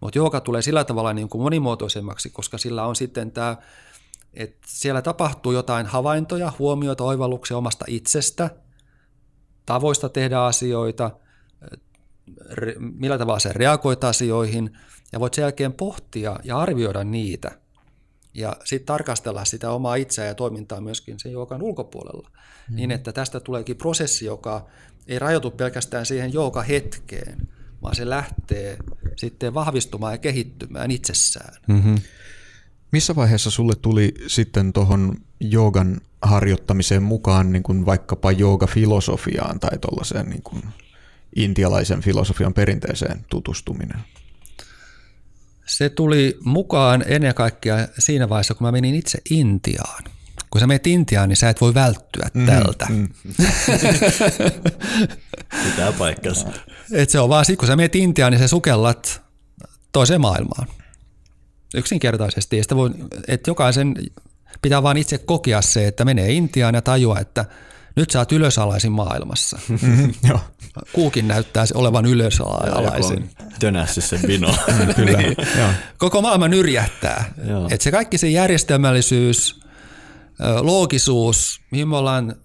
[0.02, 3.58] Mutta jooga tulee sillä tavalla niin kuin monimuotoisemmaksi, koska sillä on sitten tämä
[4.34, 8.50] että siellä tapahtuu jotain havaintoja, huomioita, oivalluksia omasta itsestä,
[9.66, 11.12] tavoista tehdä asioita,
[12.80, 14.78] millä tavalla se reagoit asioihin,
[15.12, 17.52] ja voit sen jälkeen pohtia ja arvioida niitä,
[18.34, 22.30] ja sitten tarkastella sitä omaa itseä ja toimintaa myöskin sen joukan ulkopuolella,
[22.70, 22.76] mm.
[22.76, 24.66] niin että tästä tuleekin prosessi, joka
[25.08, 27.48] ei rajoitu pelkästään siihen jouka hetkeen,
[27.82, 28.78] vaan se lähtee
[29.16, 31.54] sitten vahvistumaan ja kehittymään itsessään.
[31.68, 31.96] Mm-hmm.
[32.92, 40.30] Missä vaiheessa sulle tuli sitten tuohon joogan harjoittamiseen mukaan niin kuin vaikkapa joogafilosofiaan tai tuollaiseen
[40.30, 40.64] niin kuin
[41.36, 44.00] intialaisen filosofian perinteeseen tutustuminen?
[45.70, 50.04] Se tuli mukaan ennen kaikkea siinä vaiheessa, kun mä menin itse Intiaan.
[50.50, 52.88] Kun sä menet Intiaan, niin sä et voi välttyä mm, tältä.
[52.90, 53.10] Mm.
[55.66, 56.48] Pitää paikkansa.
[56.92, 59.22] Et se on vaan sit, kun sä menet Intiaan, niin sä sukellat
[59.92, 60.68] toiseen maailmaan.
[61.76, 62.58] Yksinkertaisesti.
[62.58, 62.90] Ja voi,
[63.28, 63.96] että jokaisen
[64.62, 67.46] pitää vaan itse kokea se, että menee Intiaan ja tajua, että
[67.96, 69.60] nyt sä oot ylösalaisin maailmassa.
[69.70, 70.14] Mm-hmm,
[70.94, 73.30] Kuukin näyttää olevan ylösalaisin.
[73.60, 74.56] Tönässyt sen vino.
[74.96, 75.18] Kyllä.
[75.18, 75.36] niin.
[75.98, 77.34] Koko maailma nyrjähtää.
[77.72, 79.60] Että se kaikki se järjestelmällisyys,
[80.62, 82.36] loogisuus, mihin me ollaan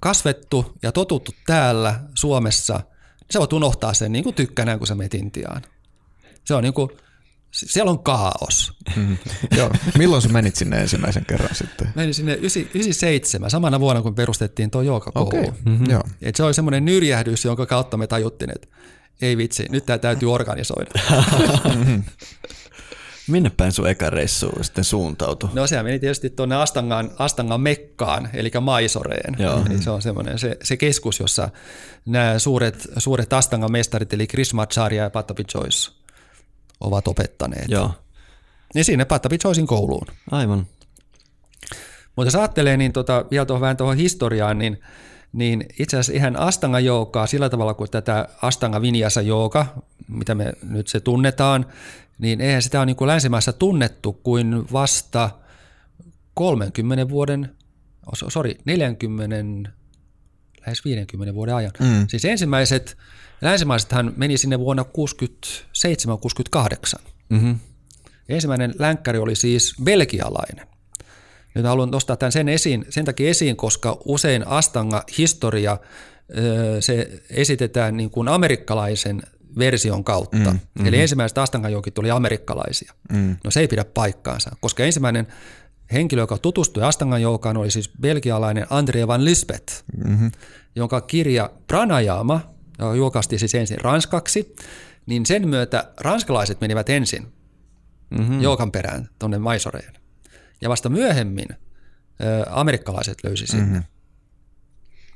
[0.00, 4.94] kasvettu ja totuttu täällä Suomessa, niin sä voit unohtaa sen niin kuin tykkänään, kun sä
[4.94, 5.62] menet Intiaan.
[6.44, 6.90] Se on niin kuin–
[7.50, 8.72] siellä on kaos.
[8.96, 9.16] Mm.
[9.58, 9.70] Joo.
[9.98, 11.88] Milloin sä menit sinne ensimmäisen kerran sitten?
[11.94, 15.28] Menin sinne 97, samana vuonna kun perustettiin tuo joogakoulu.
[15.28, 15.52] Okay.
[15.64, 15.90] Mm-hmm.
[15.90, 16.02] Joo.
[16.22, 18.68] Et se oli semmoinen nyrjähdys, jonka kautta me tajuttiin, että
[19.22, 20.90] ei vitsi, nyt tämä täytyy organisoida.
[21.74, 22.02] mm-hmm.
[23.28, 25.50] Minne päin sun eka reissu sitten suuntautui?
[25.52, 29.36] No sehän meni tietysti tuonne Astangan, Astangan Mekkaan, eli Maisoreen.
[29.38, 29.62] Joo.
[29.70, 31.48] Eli se on semmoinen se, se keskus, jossa
[32.06, 35.90] nämä suuret, suuret Astangan mestarit, eli Macharya ja Patapi Joyce,
[36.80, 37.68] ovat opettaneet.
[37.68, 37.90] Joo.
[38.74, 40.06] Ja siinä Patapi Joycein kouluun.
[40.30, 40.66] Aivan.
[42.16, 44.80] Mutta jos ajattelee niin tota, vielä tuohon vähän tuohon historiaan, niin,
[45.32, 49.66] niin itse asiassa ihan Astanga joukaa sillä tavalla kuin tätä Astanga Vinyasa jouka,
[50.08, 51.66] mitä me nyt se tunnetaan,
[52.18, 55.30] niin eihän sitä ole niin kuin länsimaissa tunnettu kuin vasta
[56.34, 57.56] 30 vuoden,
[58.14, 59.36] sorry, 40,
[60.68, 61.72] lähes 50 vuoden ajan.
[61.80, 62.08] Mm.
[62.08, 62.96] Siis ensimmäiset
[63.40, 64.84] Länsimaisethan meni sinne vuonna
[66.98, 67.00] 67-68.
[67.28, 67.58] Mm-hmm.
[68.28, 70.66] Ensimmäinen länkkäri oli siis belgialainen.
[71.54, 75.78] Nyt haluan nostaa tämän sen, esiin, sen takia esiin, koska usein Astanga-historia
[76.80, 79.22] se esitetään niin kuin amerikkalaisen
[79.58, 80.36] version kautta.
[80.36, 80.86] Mm, mm-hmm.
[80.86, 82.92] Eli ensimmäiset Astanga-joukit oli amerikkalaisia.
[83.12, 83.36] Mm.
[83.44, 85.26] No se ei pidä paikkaansa, koska ensimmäinen
[85.92, 90.32] henkilö, joka tutustui Astangan joukaan, oli siis belgialainen André van Lisbeth, mm-hmm.
[90.76, 92.40] jonka kirja Pranayama–
[92.96, 94.56] julkaistiin siis ensin ranskaksi,
[95.06, 97.26] niin sen myötä ranskalaiset menivät ensin
[98.10, 98.40] mm-hmm.
[98.40, 99.94] joukan perään tuonne Maisoreen.
[100.60, 101.56] Ja vasta myöhemmin ö,
[102.50, 103.64] amerikkalaiset löysi sinne.
[103.64, 103.82] Mm-hmm.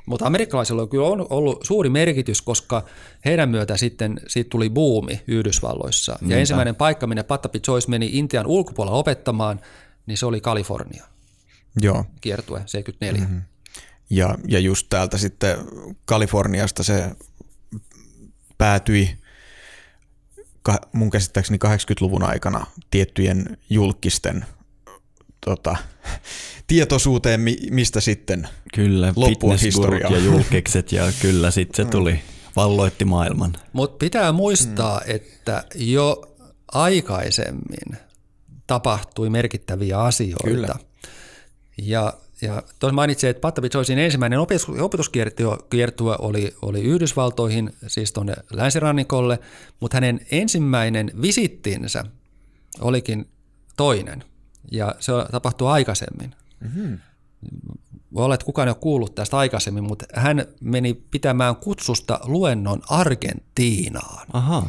[0.07, 2.85] Mutta amerikkalaisilla on kyllä ollut suuri merkitys, koska
[3.25, 6.19] heidän myötä sitten siitä tuli buumi Yhdysvalloissa.
[6.27, 9.61] Ja ensimmäinen paikka, minne Patapi Joyce meni Intian ulkopuolella opettamaan,
[10.07, 11.05] niin se oli Kalifornia
[11.81, 12.05] Joo.
[12.21, 13.21] kiertue 74.
[13.21, 13.43] Mm-hmm.
[14.11, 15.59] Ja, ja just täältä sitten
[16.05, 17.11] Kaliforniasta se
[18.59, 19.19] päätyi
[20.93, 24.45] mun käsittääkseni 80-luvun aikana tiettyjen julkisten
[25.47, 25.77] tota,
[26.67, 30.13] tietoisuuteen, mi- mistä sitten Kyllä, Loppu on fitnessgurut historiaa.
[30.13, 32.21] ja julkikset ja kyllä sitten se tuli,
[32.57, 33.57] valloitti maailman.
[33.73, 35.15] Mutta pitää muistaa, mm.
[35.15, 36.37] että jo
[36.73, 37.99] aikaisemmin
[38.73, 40.45] tapahtui merkittäviä asioita.
[40.45, 40.75] Kyllä.
[41.79, 42.13] Ja,
[42.43, 49.39] ja tuossa mainitsin, että Patapi Joycein ensimmäinen opetus, opetuskiertue oli, oli Yhdysvaltoihin, siis tuonne länsirannikolle,
[49.81, 52.05] mutta hänen ensimmäinen visittinsä
[52.81, 53.29] olikin
[53.77, 54.25] toinen,
[54.71, 56.35] ja se tapahtui aikaisemmin.
[56.61, 56.99] Mm-hmm.
[58.15, 62.83] Voi olla, että kukaan ei ole kuullut tästä aikaisemmin, mutta hän meni pitämään kutsusta luennon
[62.89, 64.27] Argentiinaan.
[64.33, 64.69] Aha,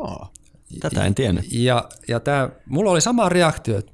[0.00, 0.32] Aa,
[0.80, 1.44] tätä en tiennyt.
[1.52, 3.92] Ja, ja tää, mulla oli sama reaktio, että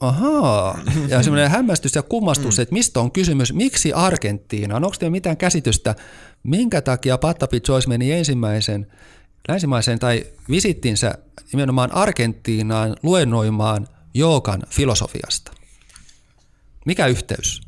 [0.00, 4.76] ahaa, ja semmoinen hämmästys ja kummastus, että mistä on kysymys, miksi Argentiina?
[4.76, 5.94] Onko teillä mitään käsitystä,
[6.42, 8.86] minkä takia Patapi Joyce meni ensimmäisen
[9.48, 11.14] länsimaisen tai visittinsä
[11.52, 15.52] nimenomaan Argentiinaan luennoimaan joogan filosofiasta?
[16.86, 17.66] Mikä yhteys?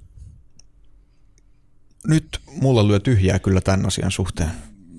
[2.09, 4.50] nyt mulla lyö tyhjää kyllä tämän asian suhteen.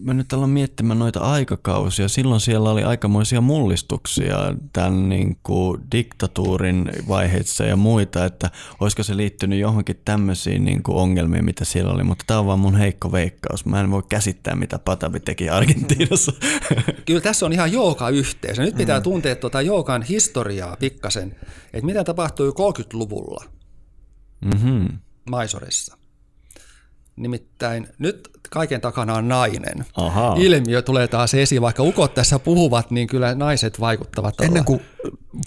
[0.04, 2.08] Mä nyt aloin miettimään noita aikakausia.
[2.08, 4.38] Silloin siellä oli aikamoisia mullistuksia
[4.74, 10.98] tämän niin kuin diktatuurin vaiheissa ja muita, että olisiko se liittynyt johonkin tämmöisiin niin kuin
[10.98, 12.04] ongelmiin, mitä siellä oli.
[12.04, 13.66] Mutta tämä on vaan mun heikko veikkaus.
[13.66, 16.32] Mä en voi käsittää, mitä Patavi teki Argentiinassa.
[17.06, 18.60] Kyllä tässä on ihan jooga-yhteys.
[18.60, 21.36] Nyt pitää tuntea tuota joogan historiaa pikkasen,
[21.74, 23.46] että mitä tapahtui 30-luvulla
[24.46, 24.88] mm-hmm.
[25.30, 25.99] Maisorissa.
[27.20, 29.86] Nimittäin nyt kaiken takana on nainen.
[29.96, 30.36] Ahaa.
[30.38, 34.50] Ilmiö tulee taas esiin, vaikka ukot tässä puhuvat, niin kyllä naiset vaikuttavat todella.
[34.50, 34.82] Ennen kuin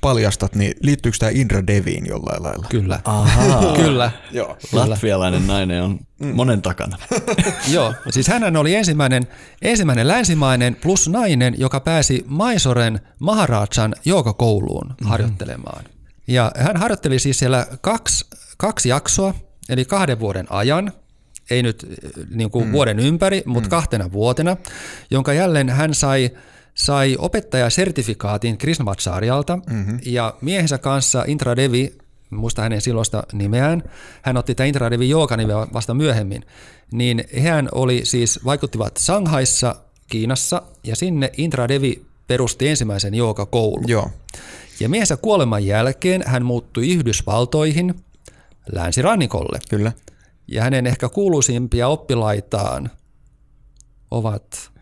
[0.01, 2.67] paljastat, niin liittyykö tämä Indra Deviin jollain lailla?
[2.69, 3.01] Kyllä.
[3.05, 3.77] Ahaa.
[3.83, 4.11] Kyllä.
[4.31, 4.57] Joo.
[4.73, 5.99] Latvialainen nainen on
[6.35, 6.99] monen takana.
[7.75, 9.23] Joo, siis hän oli ensimmäinen,
[9.63, 15.07] ensimmäinen länsimainen plus nainen, joka pääsi Maisoren Maharajan joogakouluun mm-hmm.
[15.07, 15.85] harjoittelemaan.
[16.27, 19.35] Ja hän harjoitteli siis siellä kaksi, kaksi jaksoa,
[19.69, 20.93] eli kahden vuoden ajan,
[21.53, 22.73] ei nyt eh, niin kuin mm.
[22.73, 23.71] vuoden ympäri, mutta mm.
[23.71, 24.57] kahtena vuotena,
[25.11, 26.31] jonka jälleen hän sai,
[26.75, 29.99] sai opettajasertifikaatin Krishnamacharjalta mm-hmm.
[30.07, 31.95] ja miehensä kanssa Intra Devi,
[32.31, 33.83] muista hänen silloista nimeään,
[34.23, 36.45] hän otti tämä Intra Devi nimeä vasta myöhemmin,
[36.93, 39.77] niin hän oli siis, vaikuttivat Shanghaissa,
[40.11, 43.89] Kiinassa, ja sinne Intra Devi perusti ensimmäisen joogakoulun.
[43.89, 44.11] Joo.
[44.81, 47.95] Ja miehensä kuoleman jälkeen hän muuttui Yhdysvaltoihin
[48.73, 49.59] länsirannikolle.
[49.69, 49.93] Kyllä.
[50.49, 52.91] Ja hänen ehkä kuuluisimpia oppilaitaan
[54.11, 54.73] ovat...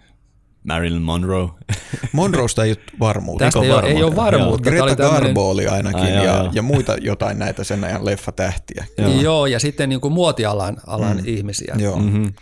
[0.64, 1.48] Marilyn Monroe.
[2.12, 3.44] Monroesta ei ole varmuutta.
[3.44, 4.70] Tästä ei, ole, ei ole varmuutta.
[4.70, 6.50] Greta oli tämmöinen- Garbo oli ainakin Ai, joo, ja, joo.
[6.52, 8.84] ja muita jotain näitä sen ajan leffatähtiä.
[8.98, 9.20] Joo.
[9.20, 11.22] Joo, ja sitten niin kuin muotialan alan mm.
[11.26, 11.74] ihmisiä.
[11.78, 12.32] Joo, Mm-hmm.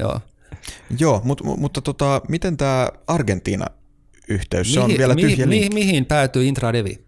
[0.00, 0.20] Joo.
[0.98, 5.74] Joo mut, mutta tota, miten tämä Argentiina-yhteys, se on vielä tyhjä mihin, linkki.
[5.74, 7.04] mihin, mihin päätyi Intra Devi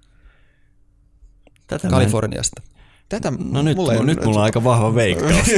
[1.66, 2.62] Tätä mä en- Kaliforniasta?
[3.08, 5.46] Tätä No nyt, mulla ei- mulla, nyt mulla on aika vahva veikkaus.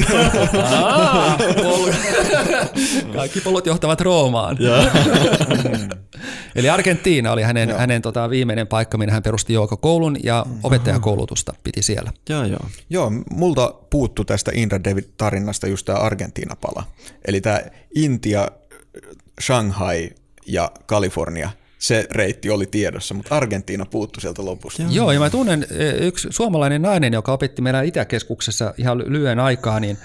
[3.17, 4.57] Kaikki polut johtavat Roomaan.
[6.57, 11.83] Eli Argentiina oli hänen, hänen tota, viimeinen paikka, minne hän perusti koulun ja opettajakoulutusta piti
[11.83, 12.13] siellä.
[12.29, 12.61] joo, joo.
[12.91, 16.85] Joo, multa puuttu tästä Indra David-tarinasta just tämä Argentiina-pala.
[17.25, 17.61] Eli tämä
[17.95, 18.49] Intia,
[19.41, 20.11] Shanghai
[20.47, 24.83] ja Kalifornia, se reitti oli tiedossa, mutta Argentiina puuttu sieltä lopusta.
[24.83, 24.91] Joo.
[24.93, 29.39] Joo, ja mä tunnen e, yksi suomalainen nainen, joka opetti meillä Itäkeskuksessa ihan ly- lyhyen
[29.39, 29.99] aikaa, niin,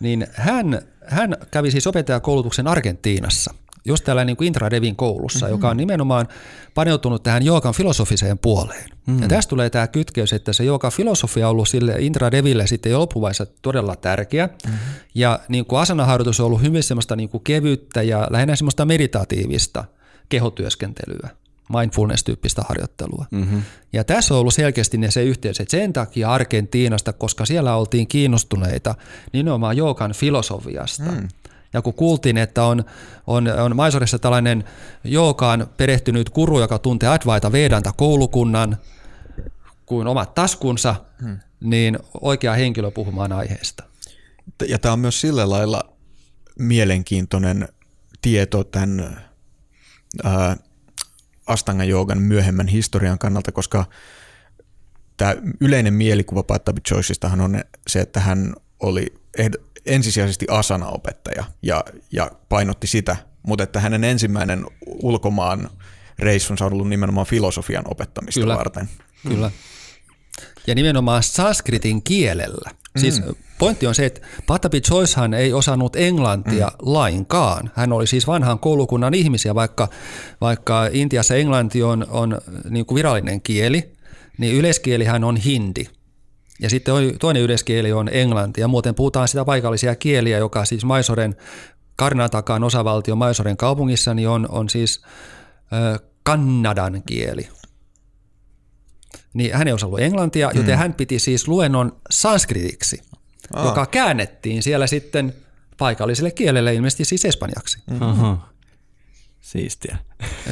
[0.00, 3.54] niin hän, hän kävi siis opettajakoulutuksen Argentiinassa,
[3.84, 5.54] just täällä niin kuin Intra Devin koulussa, mm-hmm.
[5.54, 6.28] joka on nimenomaan
[6.74, 8.90] paneutunut tähän joogan filosofiseen puoleen.
[9.06, 9.22] Mm-hmm.
[9.22, 12.92] Ja tästä tulee tämä kytkeys, että se joogan filosofia on ollut sille Intra Deville sitten
[12.92, 14.46] jo loppuvaiheessa todella tärkeä.
[14.46, 14.78] Mm-hmm.
[15.14, 19.84] Ja niin kuin asanaharjoitus on ollut hyvin semmoista niin kuin kevyttä ja lähinnä semmoista meditatiivista
[20.32, 21.28] kehotyöskentelyä
[21.68, 23.26] mindfulness-tyyppistä harjoittelua.
[23.30, 23.62] Mm-hmm.
[23.92, 28.08] Ja tässä on ollut selkeästi ne se yhteys, että sen takia Argentiinasta, koska siellä oltiin
[28.08, 28.94] kiinnostuneita
[29.32, 31.10] nimenomaan joogan filosofiasta.
[31.10, 31.28] Mm.
[31.72, 32.84] Ja kun kuultiin, että on,
[33.26, 34.64] on, on Maisorissa tällainen
[35.04, 38.76] joogaan perehtynyt guru, joka tuntee Advaita Vedanta koulukunnan
[39.86, 41.38] kuin omat taskunsa, hmm.
[41.60, 43.84] niin oikea henkilö puhumaan aiheesta.
[44.68, 45.84] Ja tämä on myös sillä lailla
[46.58, 47.68] mielenkiintoinen
[48.22, 49.20] tieto tämän
[50.24, 50.56] ää,
[51.46, 53.84] Astanga Joogan myöhemmän historian kannalta, koska
[55.16, 62.30] tämä yleinen mielikuva Patabi Joyceistahan on se, että hän oli ehd- ensisijaisesti asana-opettaja ja, ja
[62.48, 65.70] painotti sitä, mutta että hänen ensimmäinen ulkomaan
[66.18, 68.56] reissunsa on ollut nimenomaan filosofian opettamista Kyllä.
[68.56, 68.88] varten.
[69.28, 69.50] Kyllä.
[70.66, 72.70] Ja nimenomaan sanskritin kielellä.
[72.98, 73.34] Siis Mm.
[73.58, 76.72] pointti on se, että Patapi Joycehan ei osannut englantia mm.
[76.80, 77.70] lainkaan.
[77.74, 79.88] Hän oli siis vanhan koulukunnan ihmisiä, vaikka,
[80.40, 82.38] vaikka Intiassa englanti on, on
[82.70, 83.92] niin kuin virallinen kieli,
[84.38, 85.84] niin yleiskielihän on hindi.
[86.60, 91.36] Ja sitten toinen yleiskieli on englanti, ja muuten puhutaan sitä paikallisia kieliä, joka siis Maisoren,
[91.96, 95.02] Karnatakan osavaltio Maisoren kaupungissa, niin on, on siis
[95.72, 97.48] ö, kannadan kieli
[99.34, 103.02] niin hän ei osannut englantia, joten hän piti siis luennon sanskritiksi,
[103.54, 103.64] Aa.
[103.64, 105.34] joka käännettiin siellä sitten
[105.78, 107.78] paikalliselle kielelle, ilmeisesti siis espanjaksi.
[108.00, 108.48] Aha.
[109.40, 109.96] Siistiä.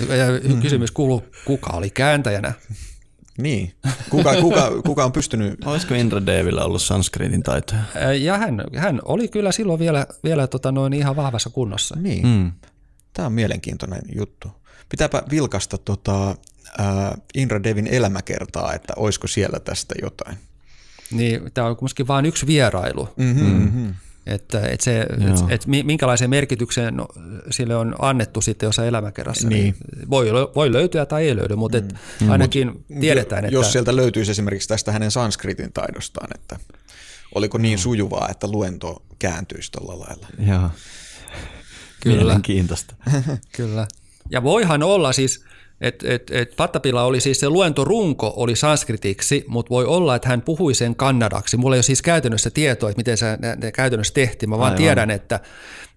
[0.09, 0.27] Ja
[0.63, 2.53] kysymys kuuluu, kuka oli kääntäjänä?
[3.39, 3.73] Niin.
[4.11, 5.65] Kuka, kuka, kuka on pystynyt...
[5.65, 7.81] Olisiko Indra Devillä ollut sanskritin taitoja?
[8.21, 11.97] Ja hän, hän oli kyllä silloin vielä, vielä tota noin ihan vahvassa kunnossa.
[11.99, 12.27] Niin.
[12.27, 12.53] Mm.
[13.13, 14.49] Tämä on mielenkiintoinen juttu.
[14.89, 16.37] Pitääpä vilkasta tota,
[16.79, 20.37] ää, Indra Devin elämäkertaa, että olisiko siellä tästä jotain.
[21.11, 23.09] Niin, tämä on kuitenkin vain yksi vierailu.
[23.17, 23.95] Mm-hmm, mm-hmm.
[24.27, 25.07] Että, että se,
[25.49, 27.09] että mi- minkälaisen merkityksen no,
[27.51, 29.49] sille on annettu sitten jossain elämäkerrassa.
[29.49, 29.77] Niin.
[30.11, 31.95] Voi, voi löytyä tai ei löydy, mutta et
[32.29, 33.55] ainakin tiedetään, että...
[33.55, 36.57] Jos sieltä löytyisi esimerkiksi tästä hänen sanskritin taidostaan, että
[37.35, 40.27] oliko niin sujuvaa, että luento kääntyisi tuolla lailla.
[40.47, 40.71] Joo.
[42.01, 42.17] Kyllä.
[42.17, 42.95] Mielenkiintoista.
[43.57, 43.89] Kyllä.
[44.31, 45.45] Ja voihan olla siis,
[45.81, 50.43] että et, et Pattapilla oli siis se luentorunko oli sanskritiksi, mutta voi olla, että hän
[50.43, 51.57] puhui sen kannadaksi.
[51.57, 54.51] Mulla ei ole siis käytännössä tietoa, että miten se ne, käytännössä tehtiin.
[54.51, 54.79] Mä vaan Aivan.
[54.83, 55.41] tiedän, että,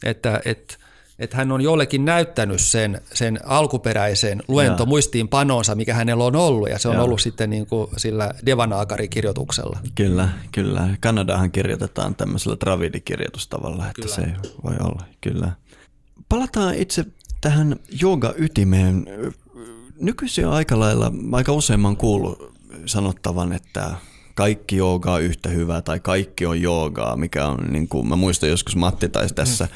[0.04, 0.76] että, että,
[1.20, 6.88] että hän on jollekin näyttänyt sen, sen alkuperäisen luentomuistiinpanonsa, mikä hänellä on ollut, ja se
[6.88, 7.04] on Joo.
[7.04, 9.80] ollut sitten niin kuin sillä Devanagari-kirjoituksella.
[9.96, 10.90] Kyllä, kyllä.
[11.00, 14.16] Kanadahan kirjoitetaan tämmöisellä Dravidi-kirjoitustavalla, että Kyllä.
[14.16, 14.28] se
[14.64, 15.52] voi olla, kyllä.
[16.30, 17.06] Palataan itse
[17.42, 19.08] tähän jooga-ytimeen.
[20.04, 22.54] Nykyisin aika lailla, aika usein mä oon kuullut
[22.86, 23.96] sanottavan, että
[24.36, 28.50] kaikki jooga on yhtä hyvää tai kaikki on joogaa, mikä on niin kuin, mä muistan
[28.50, 29.68] joskus Matti taisi tässä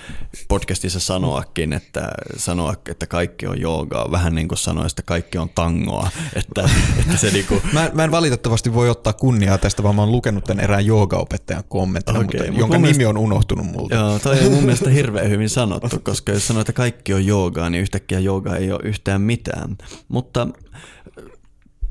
[0.48, 5.50] podcastissa sanoakin, että sanoa, että kaikki on joogaa, vähän niin kuin sanoa, että kaikki on
[5.56, 9.96] tangoa, että, että se niin kuin, Mä, mä en valitettavasti voi ottaa kunniaa tästä, vaan
[9.96, 13.66] mä oon lukenut tämän erään joogaopettajan kommenttina, Okei, mutta, mut jonka nimi mielestä- on unohtunut
[13.66, 13.96] multa.
[13.96, 17.70] Joo, toi on mun mielestä hirveän hyvin sanottu, koska jos sanoo, että kaikki on joogaa,
[17.70, 19.78] niin yhtäkkiä jooga ei ole yhtään mitään.
[20.08, 20.48] Mutta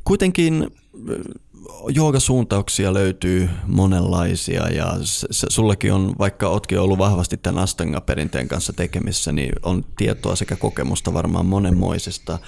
[0.04, 0.70] kuitenkin
[1.88, 8.72] joogasuuntauksia löytyy monenlaisia ja s- s- sullakin on, vaikka ootkin ollut vahvasti tämän Astanga-perinteen kanssa
[8.72, 12.38] tekemissä, niin on tietoa sekä kokemusta varmaan monenmoisesta.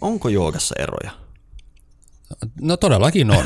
[0.00, 1.10] Onko joogassa eroja?
[2.60, 3.44] No todellakin on.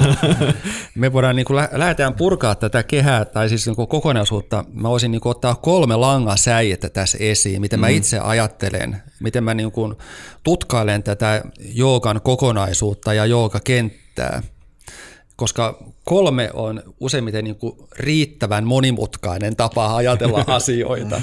[0.95, 4.65] Me voidaan niin kuin lähdetään purkaa tätä kehää tai siis niin kuin kokonaisuutta.
[4.73, 9.55] Mä voisin niin kuin ottaa kolme langasäijettä tässä esiin, miten mä itse ajattelen, miten mä
[9.55, 9.95] niin kuin
[10.43, 14.43] tutkailen tätä joogan kokonaisuutta ja joogakenttää.
[15.37, 21.21] Koska kolme on useimmiten niin kuin riittävän monimutkainen tapa ajatella asioita.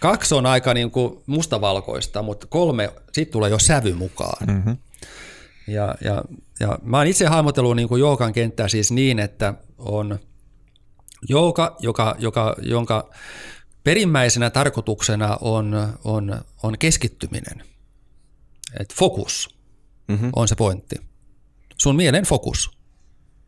[0.00, 4.46] Kaksi on aika niin kuin mustavalkoista, mutta kolme, siitä tulee jo sävy mukaan.
[4.48, 4.76] Mm-hmm.
[5.66, 6.22] Ja, ja,
[6.60, 10.18] ja mä oon itse hahmotellut niin joogan kenttää siis niin, että on
[11.28, 13.10] jooga, joka, joka, jonka
[13.84, 17.62] perimmäisenä tarkoituksena on, on, on keskittyminen.
[18.80, 19.56] Et fokus
[20.08, 20.30] mm-hmm.
[20.36, 20.96] on se pointti.
[21.78, 22.70] Sun mielen fokus.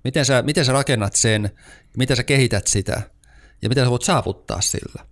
[0.05, 1.51] Miten sä, miten sä rakennat sen,
[1.97, 3.03] miten sä kehität sitä
[3.63, 5.07] ja miten sä voit saavuttaa sillä.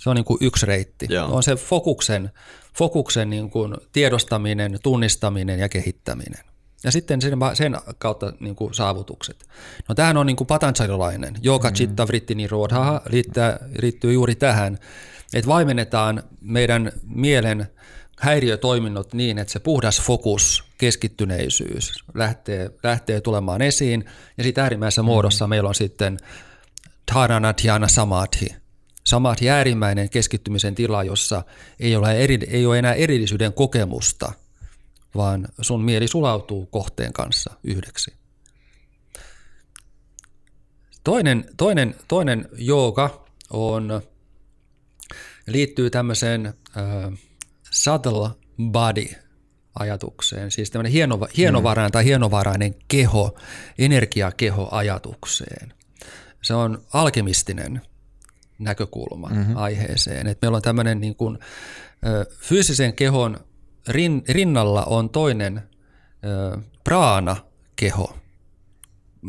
[0.00, 1.06] Se on niin kuin yksi reitti.
[1.10, 1.36] Joo.
[1.36, 2.30] On se fokuksen,
[2.74, 6.44] fokuksen niin kuin tiedostaminen, tunnistaminen ja kehittäminen.
[6.84, 9.44] Ja sitten sen, sen kautta niin kuin saavutukset.
[9.88, 11.34] No tämähän on niin kuin patanjalilainen.
[11.44, 13.42] Yoga chitta vritti nirodha liittyy,
[13.82, 14.78] liittyy juuri tähän,
[15.34, 17.66] että vaimennetaan meidän mielen
[18.20, 24.04] häiriötoiminnot niin, että se puhdas fokus, keskittyneisyys lähtee, lähtee tulemaan esiin.
[24.38, 26.18] Ja sitten äärimmäisessä muodossa meillä on sitten
[27.12, 28.46] dharana dhyana samadhi.
[29.04, 31.42] Samadhi äärimmäinen keskittymisen tila, jossa
[31.80, 34.32] ei ole, eri, ei ole enää erillisyyden kokemusta,
[35.16, 38.12] vaan sun mieli sulautuu kohteen kanssa yhdeksi.
[41.04, 44.02] Toinen, toinen, toinen jooga on,
[45.46, 47.18] liittyy tämmöiseen äh,
[47.82, 48.30] subtle
[48.62, 49.06] body
[49.78, 53.38] ajatukseen, siis tämmöinen hienova, hienovarainen tai hienovarainen keho,
[53.78, 55.72] energiakeho ajatukseen.
[56.42, 57.82] Se on alkemistinen
[58.58, 59.56] näkökulma mm-hmm.
[59.56, 60.26] aiheeseen.
[60.26, 61.38] Et meillä on tämmöinen niin kuin,
[62.06, 63.40] ö, fyysisen kehon
[63.88, 65.62] rin, rinnalla on toinen
[66.24, 68.18] ö, praana-keho.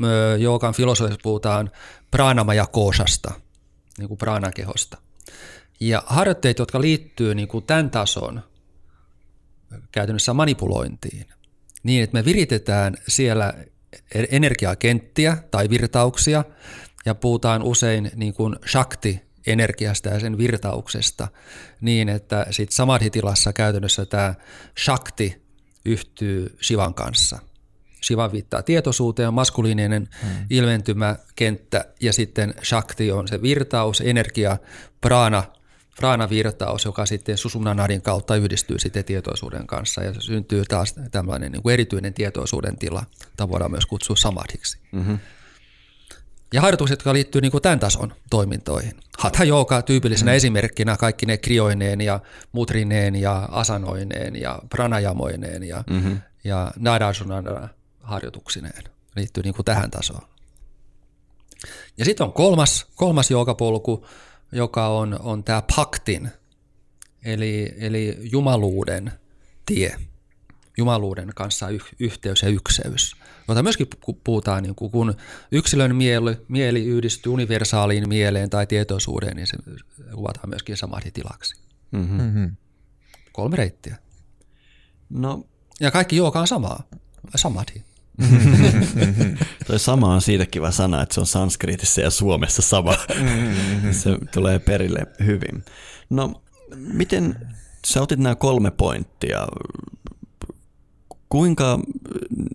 [0.03, 1.71] Ö, Joogan filosofiassa puhutaan
[2.11, 3.33] pranamaya koosasta.
[3.97, 4.97] niin kuin pranakehosta.
[5.79, 8.41] Ja harjoitteet, jotka liittyy niin kuin tämän tason
[9.91, 11.25] käytännössä manipulointiin,
[11.83, 13.53] niin että me viritetään siellä
[14.31, 16.43] energiakenttiä tai virtauksia
[17.05, 21.27] ja puhutaan usein niin kuin shakti energiasta ja sen virtauksesta
[21.81, 24.33] niin, että sitten samadhi-tilassa käytännössä tämä
[24.83, 25.41] shakti
[25.85, 27.39] yhtyy Shivan kanssa.
[28.03, 30.45] Shiva viittaa tietoisuuteen, maskuliininen hmm.
[30.49, 34.57] ilmentymäkenttä ja sitten Shakti on se virtaus, energia,
[35.01, 35.43] prana,
[35.97, 41.73] prana-virtaus, joka sitten Susunanadin kautta yhdistyy sitten tietoisuuden kanssa ja syntyy taas tämmöinen niin kuin
[41.73, 44.77] erityinen tietoisuuden tila, jota voidaan myös kutsua samadhiksi.
[44.91, 45.19] Mm-hmm.
[46.53, 48.93] Ja harjoitukset, jotka liittyy niin kuin tämän tason toimintoihin.
[49.17, 50.35] Hatha Yoga tyypillisenä mm.
[50.35, 52.19] esimerkkinä kaikki ne krioineen ja
[52.51, 56.21] mutrineen ja asanoineen ja pranajamoineen ja, mm-hmm.
[56.43, 57.69] ja nadasunana
[58.03, 58.83] harjoituksineen.
[59.15, 60.27] Liittyy niin kuin tähän tasoon.
[61.97, 64.05] Ja sitten on kolmas, kolmas joogapolku,
[64.51, 66.29] joka on, on tämä paktin,
[67.25, 69.11] eli, eli jumaluuden
[69.65, 69.95] tie,
[70.77, 73.15] jumaluuden kanssa yh, yhteys ja ykseys.
[73.47, 73.87] Jota myöskin
[74.23, 75.15] puhutaan, niin kuin, kun
[75.51, 79.57] yksilön mieli, mieli yhdistyy universaaliin mieleen tai tietoisuuteen, niin se
[80.15, 81.55] kuvataan myöskin samadhi-tilaksi.
[81.91, 82.21] Mm-hmm.
[82.21, 82.55] mm-hmm.
[83.31, 83.97] Kolme reittiä.
[85.09, 85.45] No.
[85.79, 86.83] Ja kaikki jooga on samaa,
[87.35, 87.83] samadhi.
[89.67, 92.97] Toi sama on siitä kiva sana, että se on sanskriitissä ja suomessa sama.
[93.91, 95.65] se tulee perille hyvin.
[96.09, 96.41] No,
[96.75, 97.35] miten
[97.87, 99.47] sä otit nämä kolme pointtia.
[101.29, 101.79] Kuinka,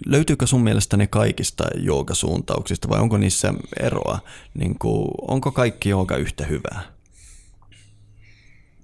[0.06, 4.18] löytyykö sun mielestä ne kaikista joogasuuntauksista vai onko niissä eroa?
[4.54, 6.82] Niin kuin, onko kaikki jooga yhtä hyvää?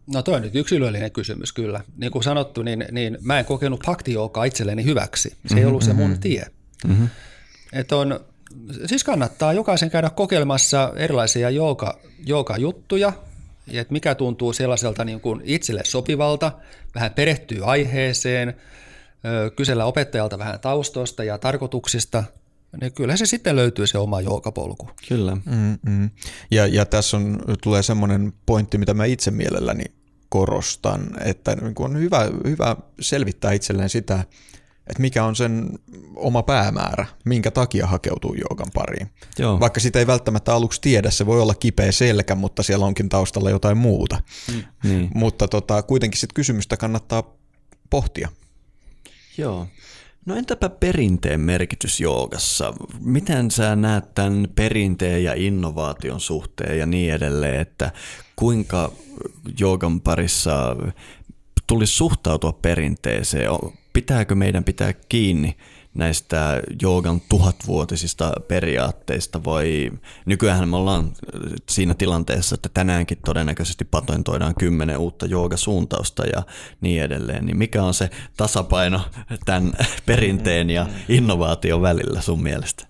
[0.06, 1.80] No toi on nyt yksilöllinen kysymys kyllä.
[1.96, 4.14] Niin kuin sanottu, niin, niin mä en kokenut bhakti
[4.46, 5.36] itselleni hyväksi.
[5.46, 6.20] Se ei ollut se mun mm-hmm.
[6.20, 6.46] tie.
[6.86, 7.08] Mm-hmm.
[7.72, 8.20] Et on,
[8.86, 13.12] siis kannattaa jokaisen käydä kokeilemassa erilaisia jooga, jooga-juttuja,
[13.72, 16.52] että mikä tuntuu sellaiselta niin kuin itselle sopivalta,
[16.94, 18.56] vähän perehtyy aiheeseen,
[19.56, 22.24] kysellä opettajalta vähän taustoista ja tarkoituksista,
[22.80, 24.90] niin kyllä se sitten löytyy se oma joogapolku.
[25.08, 25.34] Kyllä.
[25.34, 26.10] Mm-hmm.
[26.50, 29.84] Ja, ja tässä on, tulee semmoinen pointti, mitä mä itse mielelläni
[30.28, 34.24] korostan, että niin on hyvä, hyvä selvittää itselleen sitä,
[34.90, 35.68] että mikä on sen
[36.16, 39.10] oma päämäärä, minkä takia hakeutuu joogan pariin.
[39.38, 39.60] Joo.
[39.60, 43.50] Vaikka sitä ei välttämättä aluksi tiedä, se voi olla kipeä selkä, mutta siellä onkin taustalla
[43.50, 44.20] jotain muuta.
[44.54, 44.64] Mm.
[44.84, 45.10] Niin.
[45.14, 47.22] Mutta tota, kuitenkin sit kysymystä kannattaa
[47.90, 48.28] pohtia.
[49.38, 49.66] Joo.
[50.26, 52.74] No entäpä perinteen merkitys joogassa?
[53.00, 57.92] Miten sä näet tämän perinteen ja innovaation suhteen ja niin edelleen, että
[58.36, 58.92] kuinka
[59.60, 60.76] joogan parissa
[61.66, 63.50] tulisi suhtautua perinteeseen?
[63.98, 65.56] Pitääkö meidän pitää kiinni
[65.94, 69.90] näistä joogan tuhatvuotisista periaatteista vai
[70.26, 71.12] nykyään me ollaan
[71.68, 76.42] siinä tilanteessa, että tänäänkin todennäköisesti patentoidaan kymmenen uutta joogasuuntausta ja
[76.80, 79.00] niin edelleen, niin mikä on se tasapaino
[79.44, 79.72] tämän
[80.06, 82.86] perinteen ja innovaation välillä sun mielestä?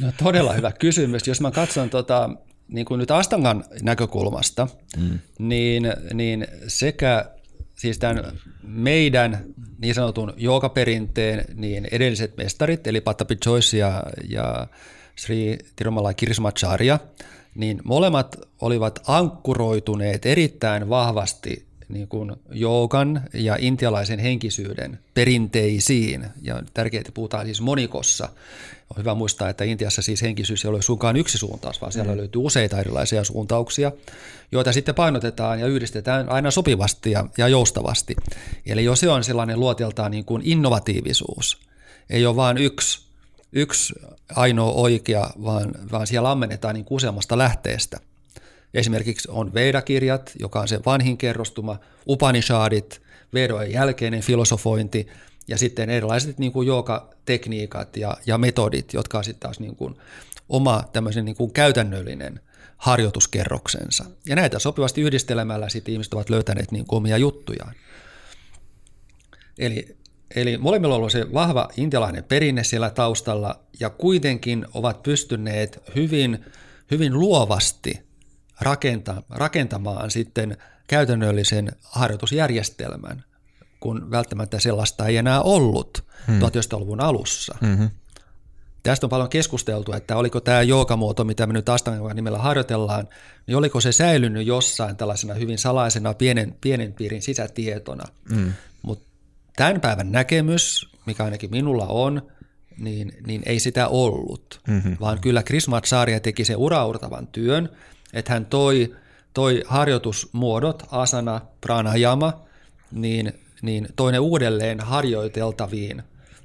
[0.00, 1.26] No, todella hyvä kysymys.
[1.26, 2.30] Jos mä katson tota,
[2.68, 5.18] niin kuin nyt Astangan näkökulmasta, mm.
[5.38, 7.33] niin, niin sekä
[7.74, 9.44] siis tämän meidän
[9.78, 14.66] niin sanotun joogaperinteen niin edelliset mestarit, eli Patapi Joyce ja, ja
[15.16, 16.98] Sri Tirumala Kirismacharya,
[17.54, 26.26] niin molemmat olivat ankkuroituneet erittäin vahvasti niin kuin joogan ja intialaisen henkisyyden perinteisiin.
[26.42, 28.28] Ja tärkeää, että puhutaan siis monikossa.
[28.90, 32.18] On hyvä muistaa, että Intiassa siis henkisyys ei ole suinkaan yksi suuntaus, vaan siellä mm.
[32.18, 33.92] löytyy useita erilaisia suuntauksia,
[34.52, 38.16] joita sitten painotetaan ja yhdistetään aina sopivasti ja, ja joustavasti.
[38.66, 41.58] Eli jos se on sellainen luoteltaan niin kuin innovatiivisuus,
[42.10, 43.06] ei ole vain yksi,
[43.52, 43.94] yksi
[44.36, 48.00] ainoa oikea, vaan, vaan siellä ammennetaan niin useammasta lähteestä–
[48.74, 53.02] Esimerkiksi on Vedakirjat, joka on se vanhin kerrostuma, Upanishadit,
[53.34, 55.06] Vedojen jälkeinen filosofointi
[55.48, 56.68] ja sitten erilaiset niin kuin
[57.24, 59.94] tekniikat ja, ja metodit, jotka on sitten taas niin kuin
[60.48, 62.40] oma tämmöisen niin kuin käytännöllinen
[62.76, 64.04] harjoituskerroksensa.
[64.26, 67.74] Ja näitä sopivasti yhdistelemällä sitten ihmiset ovat löytäneet niin kuin omia juttujaan.
[69.58, 69.96] Eli,
[70.34, 76.44] eli molemmilla on ollut se vahva intialainen perinne siellä taustalla ja kuitenkin ovat pystyneet hyvin,
[76.90, 78.04] hyvin luovasti
[78.60, 83.24] rakenta, rakentamaan sitten käytännöllisen harjoitusjärjestelmän,
[83.80, 86.40] kun välttämättä sellaista ei enää ollut hmm.
[86.40, 87.56] 1900-luvun alussa.
[87.60, 87.90] Hmm.
[88.82, 93.08] Tästä on paljon keskusteltu, että oliko tämä joogamuoto, mitä me nyt Astangan nimellä harjoitellaan,
[93.46, 98.04] niin oliko se säilynyt jossain tällaisena hyvin salaisena pienen, pienen piirin sisätietona.
[98.34, 98.52] Hmm.
[98.82, 99.08] Mutta
[99.56, 102.22] tämän päivän näkemys, mikä ainakin minulla on,
[102.78, 104.96] niin, niin ei sitä ollut, mm-hmm.
[105.00, 107.68] vaan kyllä Chris Matsaria teki sen uraurtavan työn,
[108.14, 108.96] että hän toi,
[109.34, 112.40] toi harjoitusmuodot, asana, pranayama,
[112.92, 116.02] niin, niin toi ne uudelleen harjoiteltaviin,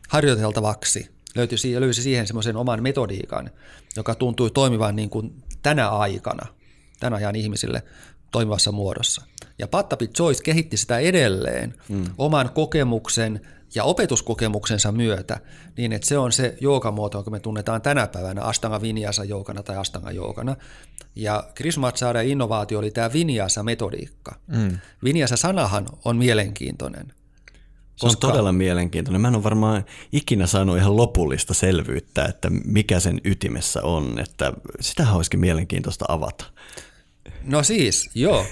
[0.09, 1.09] harjoiteltavaksi.
[1.35, 3.51] Löytyi, löysi siihen semmoisen oman metodiikan,
[3.95, 6.47] joka tuntui toimivan niin kuin tänä aikana,
[6.99, 7.83] tänä ajan ihmisille
[8.31, 9.25] toimivassa muodossa.
[9.59, 12.05] Ja Pattapi Joyce kehitti sitä edelleen mm.
[12.17, 13.41] oman kokemuksen
[13.75, 15.39] ja opetuskokemuksensa myötä,
[15.77, 19.77] niin että se on se joogamuoto, jonka me tunnetaan tänä päivänä Astanga Vinyasa joukana tai
[19.77, 20.55] Astanga joukana.
[21.15, 24.35] Ja Chris Matsara innovaatio oli tämä Vinyasa-metodiikka.
[24.47, 24.77] Mm.
[25.03, 27.07] Vinyasa-sanahan on mielenkiintoinen.
[27.07, 27.13] Se
[28.07, 28.27] koska...
[28.27, 29.21] on todella mielenkiintoinen.
[29.21, 34.19] Mä en ole varmaan ikinä saanut ihan lopullista selvyyttä, että mikä sen ytimessä on.
[34.19, 36.45] Että sitä olisikin mielenkiintoista avata.
[37.43, 38.45] No siis, joo.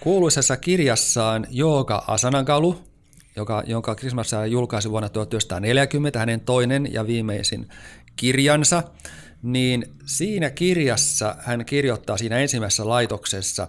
[0.00, 2.85] Kuuluisessa kirjassaan Jooga Asanagalu,
[3.36, 7.68] joka, jonka Christmas julkaisi vuonna 1940, hänen toinen ja viimeisin
[8.16, 8.82] kirjansa,
[9.42, 13.68] niin siinä kirjassa hän kirjoittaa siinä ensimmäisessä laitoksessa,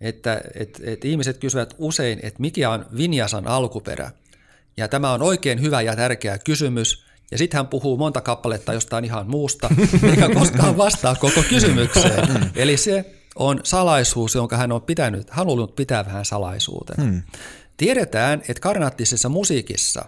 [0.00, 4.10] että, että, että ihmiset kysyvät usein, että mikä on Vinjasan alkuperä.
[4.76, 9.04] Ja tämä on oikein hyvä ja tärkeä kysymys, ja sitten hän puhuu monta kappaletta jostain
[9.04, 9.68] ihan muusta,
[10.10, 12.28] eikä koskaan vastaa koko kysymykseen.
[12.28, 12.50] Mm.
[12.54, 17.04] Eli se on salaisuus, jonka hän on pitänyt, halunnut pitää vähän salaisuutena.
[17.04, 17.22] Hmm.
[17.78, 20.04] Tiedetään, että karnaattisessa musiikissa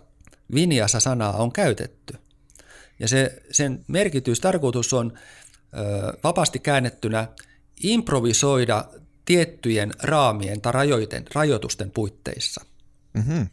[0.54, 2.14] vinjassa sanaa on käytetty.
[2.98, 7.28] Ja se, sen merkitys, tarkoitus on ö, vapaasti käännettynä
[7.82, 8.84] improvisoida
[9.24, 12.64] tiettyjen raamien tai rajoiten, rajoitusten puitteissa.
[13.14, 13.48] Mm-hmm.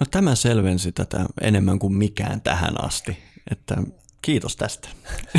[0.00, 3.18] No tämä selvensi tätä enemmän kuin mikään tähän asti,
[3.50, 3.76] että
[4.22, 4.88] kiitos tästä.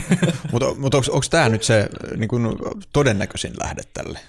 [0.52, 2.48] mutta mutta onko tämä nyt se niin kuin
[2.94, 4.20] todennäköisin lähde tälle?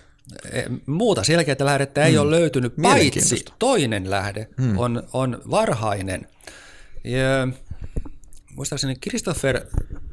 [0.86, 2.20] Muuta selkeää lähdettä ei mm.
[2.20, 4.78] ole löytynyt, paitsi toinen lähde mm.
[4.78, 6.28] on, on varhainen.
[7.04, 7.48] Ja,
[8.54, 9.60] muistaakseni Christopher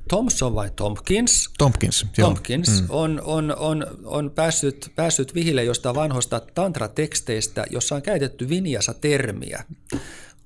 [0.09, 1.49] Thompson vai Tompkins?
[1.57, 2.87] Tompkins, Tompkins mm.
[2.89, 9.63] on, on, on, on päässyt, päässyt vihille jostain vanhoista tantrateksteistä, jossa on käytetty vinjasa-termiä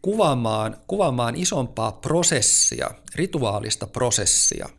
[0.02, 4.70] kuvaamaan, kuvaamaan isompaa prosessia, rituaalista prosessia.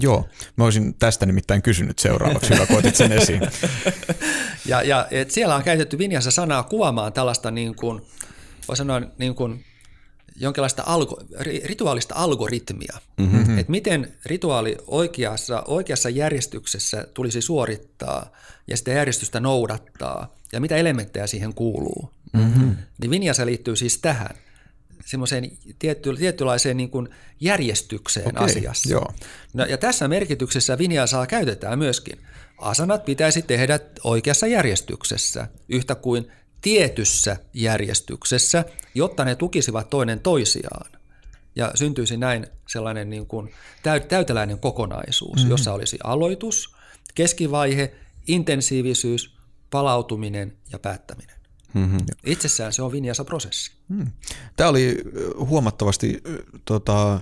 [0.00, 3.40] Joo, mä olisin tästä nimittäin kysynyt seuraavaksi, hyvä kun sen esiin.
[4.70, 8.02] ja, ja et siellä on käytetty Vinjassa sanaa kuvaamaan tällaista niin kuin,
[8.68, 9.64] voi sanoa niin kuin
[10.36, 11.22] jonkinlaista algo,
[11.64, 13.58] rituaalista algoritmia, mm-hmm.
[13.58, 18.32] että miten rituaali oikeassa, oikeassa järjestyksessä tulisi suorittaa
[18.66, 22.10] ja sitä järjestystä noudattaa ja mitä elementtejä siihen kuuluu.
[22.32, 22.76] Mm-hmm.
[23.00, 24.36] Niin Vinjasa liittyy siis tähän
[25.06, 27.08] semmoiseen tietty, tiettylaiseen niin kuin
[27.40, 28.92] järjestykseen okay, asiassa.
[28.92, 29.12] Joo.
[29.54, 32.18] No, ja tässä merkityksessä Vinjasaa käytetään myöskin.
[32.58, 36.32] Asanat pitäisi tehdä oikeassa järjestyksessä, yhtä kuin
[36.62, 40.90] tietyssä järjestyksessä, jotta ne tukisivat toinen toisiaan.
[41.56, 43.54] Ja syntyisi näin sellainen niin kuin
[44.08, 45.50] täyteläinen kokonaisuus, mm-hmm.
[45.50, 46.74] jossa olisi aloitus,
[47.14, 47.94] keskivaihe,
[48.26, 49.36] intensiivisyys,
[49.70, 51.35] palautuminen ja päättäminen.
[51.76, 51.98] Mm-hmm.
[52.24, 53.72] Itsessään se on Vinyasa-prosessi.
[53.88, 54.06] Mm.
[54.56, 55.02] Tämä oli
[55.38, 56.22] huomattavasti
[56.64, 57.20] tota,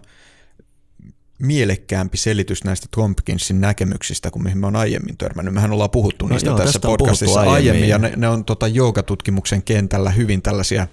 [1.39, 5.55] mielekkäämpi selitys näistä Tompkinsin näkemyksistä kuin mihin mä oon aiemmin törmännyt.
[5.55, 8.45] Mehän ollaan puhuttu no niistä no joo, tässä podcastissa aiemmin, aiemmin ja ne, ne on
[8.45, 10.87] tota, joogatutkimuksen kentällä hyvin tällaisia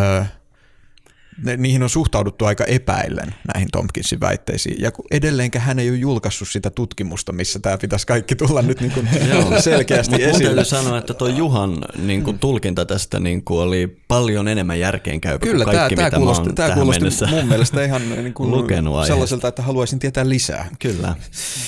[0.00, 0.24] ö,
[1.44, 4.82] ne, niihin on suhtauduttu aika epäillen näihin Tompkinsin väitteisiin.
[4.82, 8.92] Ja edelleenkä hän ei ole julkaissut sitä tutkimusta, missä tämä pitäisi kaikki tulla nyt niin
[8.92, 9.08] kuin
[9.60, 10.44] selkeästi Mut esille.
[10.44, 15.46] täytyy sanoa, että tuo Juhan niin kuin, tulkinta tästä niin kuin, oli paljon enemmän järkeenkäypä
[15.46, 19.48] Kyllä, kuin kaikki, tämä, mitä kuulosti, tämä kuulosti mun mielestä ihan niin kuin lukenut sellaiselta,
[19.48, 20.68] että haluaisin tietää lisää.
[20.78, 21.14] Kyllä.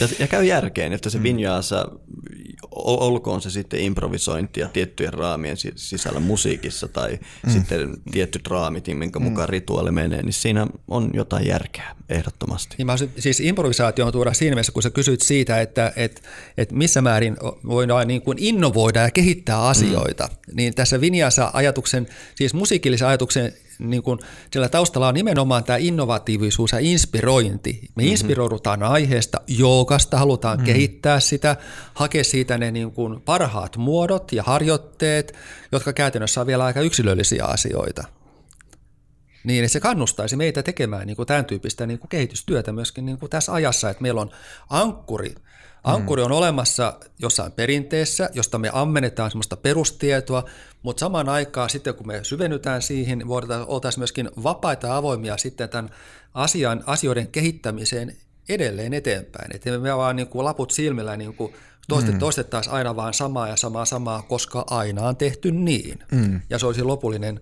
[0.01, 1.89] Ja, ja käy järkeen, että se vinjaassa,
[2.71, 7.53] olkoon se sitten improvisointia tiettyjen raamien sisällä musiikissa tai mm.
[7.53, 12.75] sitten tietyt raamit, minkä mukaan mm rituaali menee, niin siinä on jotain järkeä ehdottomasti.
[12.79, 16.21] Niin mä siis improvisaatioon tuoda siinä mielessä, kun sä kysyt siitä, että, että,
[16.57, 17.37] että missä määrin
[17.67, 20.57] voidaan niin kuin innovoida ja kehittää asioita, mm.
[20.57, 24.19] niin tässä Vinjasa-ajatuksen, siis musiikillisen ajatuksen niin kuin
[24.51, 27.71] siellä taustalla on nimenomaan tämä innovatiivisuus ja inspirointi.
[27.73, 28.11] Me mm-hmm.
[28.11, 30.73] inspiroidutaan aiheesta, joogasta, halutaan mm-hmm.
[30.73, 31.57] kehittää sitä,
[31.95, 35.35] hakea siitä ne niin kuin parhaat muodot ja harjoitteet,
[35.73, 38.18] jotka käytännössä on vielä aika yksilöllisiä asioita
[39.45, 43.19] niin että se kannustaisi meitä tekemään niin kuin tämän tyyppistä niin kuin kehitystyötä myöskin niin
[43.19, 44.31] kuin tässä ajassa, että meillä on
[44.71, 45.35] ankkuri.
[45.85, 50.45] Ankkuri on olemassa jossain perinteessä, josta me ammennetaan sellaista perustietoa,
[50.83, 55.37] mutta samaan aikaan sitten kun me syvennytään siihen, niin voidaan oltaisiin myöskin vapaita ja avoimia
[55.37, 55.91] sitten tämän
[56.35, 58.17] asian, asioiden kehittämiseen
[58.49, 59.57] edelleen eteenpäin.
[59.57, 61.55] Että me vaan niin kuin laput silmillä niin kuin
[62.07, 62.19] mm.
[62.19, 65.99] toistettaisiin aina vaan samaa ja samaa samaa, koska aina on tehty niin.
[66.13, 66.41] Mm.
[66.51, 67.41] Ja se olisi lopullinen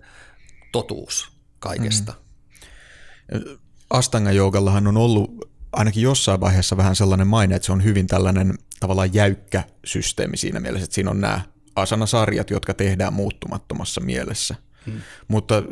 [0.71, 2.13] totuus kaikesta.
[3.33, 3.57] Mm.
[3.89, 8.53] Astanga Joogallahan on ollut ainakin jossain vaiheessa vähän sellainen maine, että se on hyvin tällainen
[8.79, 11.41] tavallaan jäykkä systeemi siinä mielessä, että siinä on nämä
[11.75, 14.55] asanasarjat, jotka tehdään muuttumattomassa mielessä.
[14.85, 15.01] Hmm.
[15.27, 15.63] Mutta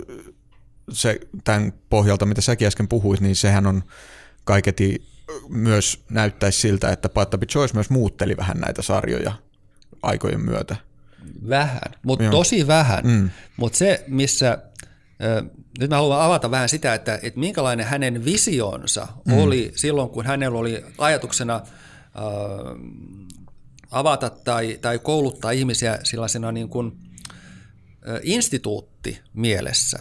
[0.92, 3.84] se, tämän pohjalta, mitä säkin äsken puhuit, niin sehän on
[4.44, 5.08] kaiketi
[5.50, 9.32] myös näyttäisi siltä, että Pattabi Choice myös muutteli vähän näitä sarjoja
[10.02, 10.76] aikojen myötä.
[11.50, 13.08] Vähän, mutta tosi vähän.
[13.08, 13.30] Mm.
[13.58, 14.58] Mutta se, missä
[15.80, 19.38] nyt mä haluan avata vähän sitä, että, että minkälainen hänen visionsa mm.
[19.38, 21.64] oli silloin, kun hänellä oli ajatuksena äh,
[23.92, 26.92] avata tai, tai kouluttaa ihmisiä sellaisena niin kuin,
[28.10, 30.00] äh, instituutti mielessä.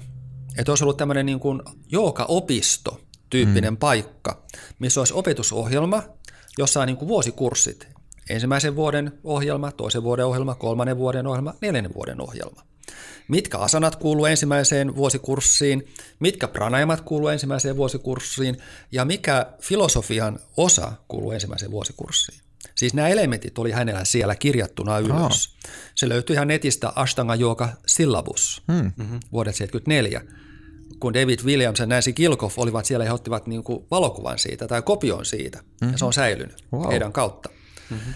[0.59, 1.63] Että olisi ollut tämmöinen niin kuin
[2.29, 3.01] opisto
[3.31, 3.79] tyyppinen mm.
[3.79, 4.45] paikka,
[4.79, 6.03] missä olisi opetusohjelma,
[6.59, 7.89] jossa on niin kuin vuosikurssit.
[8.31, 12.63] Ensimmäisen vuoden ohjelma, toisen vuoden ohjelma, kolmannen vuoden ohjelma, neljännen vuoden ohjelma
[13.29, 15.89] mitkä asanat kuuluu ensimmäiseen vuosikurssiin,
[16.21, 18.57] mitkä pranajamat kuuluu ensimmäiseen vuosikurssiin
[18.93, 22.41] ja mikä filosofian osa kuuluu ensimmäiseen vuosikurssiin.
[22.75, 25.15] Siis nämä elementit oli hänellä siellä kirjattuna ylös.
[25.15, 25.73] Oh.
[25.95, 28.93] Se löytyi ihan netistä Ashtanga Yoga Syllabus hmm.
[28.97, 29.21] mm-hmm.
[29.33, 30.23] vuodet 74
[31.01, 34.83] kun David Williams ja Nancy Kilkoff olivat siellä, he ottivat niin kuin valokuvan siitä tai
[34.83, 35.93] kopion siitä, mm-hmm.
[35.93, 36.91] ja se on säilynyt wow.
[36.91, 37.49] heidän kautta.
[37.91, 38.15] Mm-hmm.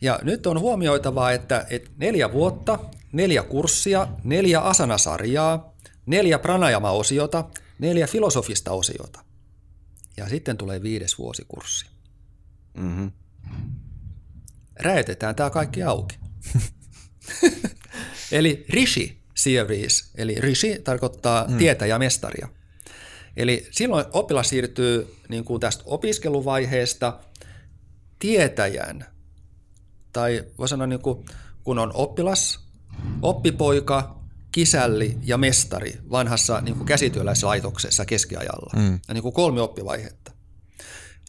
[0.00, 2.78] Ja nyt on huomioitavaa, että, että neljä vuotta
[3.12, 5.74] neljä kurssia, neljä asanasarjaa,
[6.06, 7.44] neljä pranajama-osiota,
[7.78, 9.24] neljä filosofista osiota.
[10.16, 11.86] Ja sitten tulee viides vuosikurssi.
[12.74, 13.12] Mm-hmm.
[14.80, 16.18] Räjätetään tämä kaikki auki.
[18.32, 21.58] eli Rishi Series, eli Rishi tarkoittaa mm.
[21.58, 22.48] tietäjä mestaria.
[23.36, 27.20] Eli silloin oppilas siirtyy niin kuin tästä opiskeluvaiheesta
[28.18, 29.06] tietäjän,
[30.12, 31.24] tai voi sanoa niin kuin,
[31.64, 32.67] kun on oppilas,
[33.22, 34.18] oppipoika,
[34.52, 38.72] kisälli ja mestari vanhassa niin kuin käsityöläislaitoksessa keskiajalla.
[38.76, 38.98] Mm.
[39.08, 40.32] Ja niin kuin kolme oppivaihetta.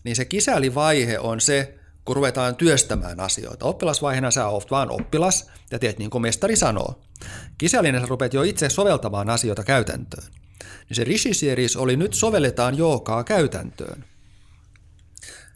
[0.04, 3.66] Niin se kisällivaihe on se, kun ruvetaan työstämään asioita.
[3.66, 7.02] Oppilasvaiheena sä oot vaan oppilas ja teet niin kuin mestari sanoo.
[7.58, 10.28] Kisällinen sä rupeat jo itse soveltamaan asioita käytäntöön.
[10.90, 14.06] Niin se Rishi Series oli nyt sovelletaan jookaa käytäntöön.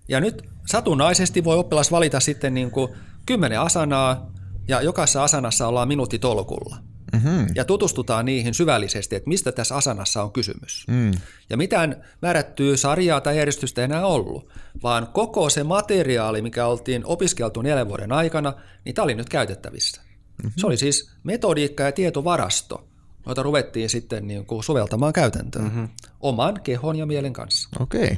[0.07, 2.93] Ja nyt satunnaisesti voi oppilas valita sitten niin kuin
[3.25, 4.31] kymmenen asanaa,
[4.67, 6.77] ja jokaisessa asanassa ollaan minuutti tolkulla.
[7.13, 7.47] Mm-hmm.
[7.55, 10.85] Ja tutustutaan niihin syvällisesti, että mistä tässä asanassa on kysymys.
[10.87, 11.11] Mm.
[11.49, 14.49] Ja mitään määrättyä sarjaa tai järjestystä ei enää ollut,
[14.83, 18.53] vaan koko se materiaali, mikä oltiin opiskeltu neljän vuoden aikana,
[18.85, 20.01] niin tämä oli nyt käytettävissä.
[20.01, 20.51] Mm-hmm.
[20.57, 22.87] Se oli siis metodiikka ja tietovarasto,
[23.27, 25.89] jota ruvettiin sitten niin kuin soveltamaan käytäntöön mm-hmm.
[26.19, 27.69] oman kehon ja mielen kanssa.
[27.79, 28.03] Okei.
[28.03, 28.17] Okay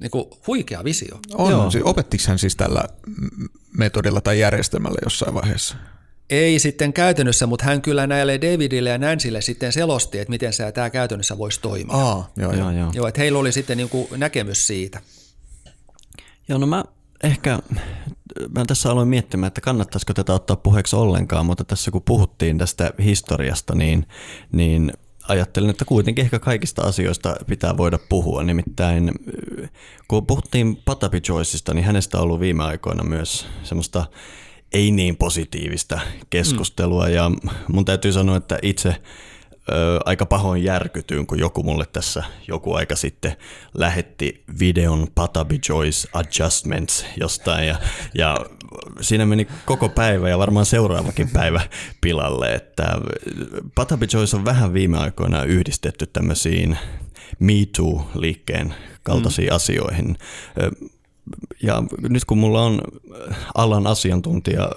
[0.00, 1.18] niin kuin huikea visio.
[1.34, 1.70] On, Joo.
[1.70, 2.84] Siis opettiko hän siis tällä
[3.78, 5.76] metodilla tai järjestelmällä jossain vaiheessa?
[6.30, 10.72] Ei sitten käytännössä, mutta hän kyllä näille Davidille ja Nancylle sitten selosti, että miten se
[10.72, 11.96] tämä käytännössä voisi toimia.
[11.96, 12.70] Aa, joo, joo.
[12.70, 12.90] joo.
[12.94, 15.00] joo että heillä oli sitten niin kuin näkemys siitä.
[16.48, 16.84] Joo, no mä
[17.22, 17.58] ehkä,
[18.54, 22.92] mä tässä aloin miettimään, että kannattaisiko tätä ottaa puheeksi ollenkaan, mutta tässä kun puhuttiin tästä
[23.04, 24.06] historiasta, niin,
[24.52, 24.92] niin
[25.30, 28.42] ajattelin, että kuitenkin ehkä kaikista asioista pitää voida puhua.
[28.42, 29.12] Nimittäin
[30.08, 34.06] kun puhuttiin Patapi Joyceista, niin hänestä on ollut viime aikoina myös semmoista
[34.72, 36.00] ei niin positiivista
[36.30, 37.06] keskustelua.
[37.06, 37.12] Mm.
[37.12, 37.30] Ja
[37.68, 38.96] mun täytyy sanoa, että itse
[39.70, 43.36] ö, aika pahoin järkytyin, kun joku mulle tässä joku aika sitten
[43.74, 47.78] lähetti videon Patabi Joyce Adjustments jostain ja,
[48.14, 48.36] ja
[49.00, 51.60] siinä meni koko päivä ja varmaan seuraavakin päivä
[52.00, 52.84] pilalle, että
[53.74, 56.78] Patabi Joyce on vähän viime aikoina yhdistetty tämmöisiin
[57.38, 59.56] Me Too-liikkeen kaltaisiin mm.
[59.56, 60.16] asioihin.
[61.62, 62.80] Ja nyt kun mulla on
[63.54, 64.68] alan asiantuntija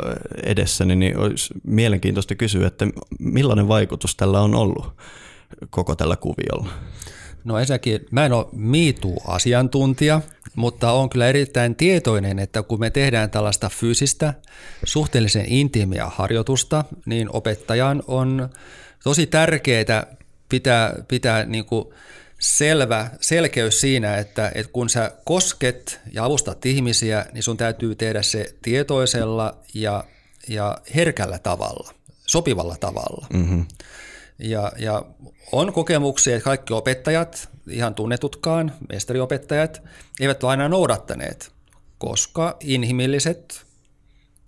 [0.44, 2.88] edessäni, niin olisi mielenkiintoista kysyä, että
[3.20, 4.92] millainen vaikutus tällä on ollut
[5.70, 6.70] koko tällä kuviolla?
[7.44, 10.22] No ensinnäkin, mä en ole MeToo-asiantuntija,
[10.56, 14.34] mutta on kyllä erittäin tietoinen, että kun me tehdään tällaista fyysistä,
[14.84, 18.50] suhteellisen intiimiä harjoitusta, niin opettajan on
[19.04, 20.08] tosi tärkeää
[20.50, 21.86] pitää, pitää niin kuin
[22.44, 28.22] selvä selkeys siinä, että, että kun sä kosket ja avustat ihmisiä, niin sun täytyy tehdä
[28.22, 30.04] se tietoisella ja,
[30.48, 31.94] ja herkällä tavalla,
[32.28, 33.28] sopivalla tavalla.
[33.34, 33.66] Mm-hmm.
[34.40, 35.06] Ja, ja
[35.52, 39.82] on kokemuksia, että kaikki opettajat, ihan tunnetutkaan, mestariopettajat,
[40.20, 41.52] eivät ole aina noudattaneet,
[41.98, 43.66] koska inhimilliset,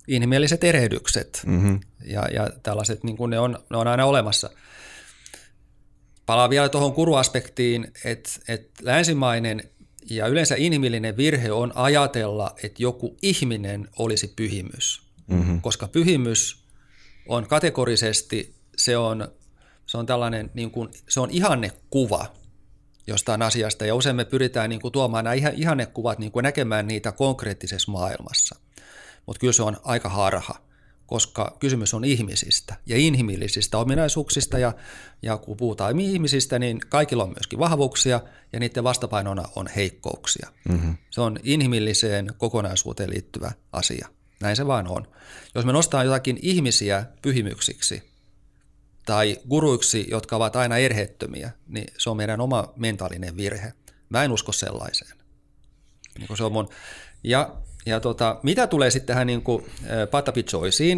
[0.08, 1.80] inhimilliset erehdykset mm-hmm.
[2.04, 4.50] ja, ja tällaiset, niin kuin ne, on, ne on aina olemassa–
[6.26, 9.70] Palaan vielä tuohon kuruaspektiin, että, että länsimainen
[10.10, 15.60] ja yleensä inhimillinen virhe on ajatella, että joku ihminen olisi pyhimys, mm-hmm.
[15.60, 16.64] koska pyhimys
[17.28, 19.28] on kategorisesti, se on,
[19.86, 22.32] se on tällainen, niin kuin, se on ihanne kuva
[23.06, 27.12] jostain asiasta ja usein me pyritään niin kuin tuomaan nämä ihannekuvat niin kuin näkemään niitä
[27.12, 28.56] konkreettisessa maailmassa.
[29.26, 30.54] Mutta kyllä se on aika harha,
[31.06, 34.72] koska kysymys on ihmisistä ja inhimillisistä ominaisuuksista ja,
[35.22, 38.20] ja kun puhutaan ihmisistä, niin kaikilla on myöskin vahvuuksia
[38.52, 40.48] ja niiden vastapainona on heikkouksia.
[40.68, 40.96] Mm-hmm.
[41.10, 44.08] Se on inhimilliseen kokonaisuuteen liittyvä asia.
[44.40, 45.08] Näin se vaan on.
[45.54, 48.02] Jos me nostaa jotakin ihmisiä pyhimyksiksi
[49.06, 53.72] tai guruiksi, jotka ovat aina erheettömiä, niin se on meidän oma mentaalinen virhe.
[54.08, 55.16] Mä en usko sellaiseen.
[56.18, 56.68] Niin se on mun.
[57.24, 57.56] Ja,
[57.86, 59.64] ja tota, mitä tulee sitten tähän niin kuin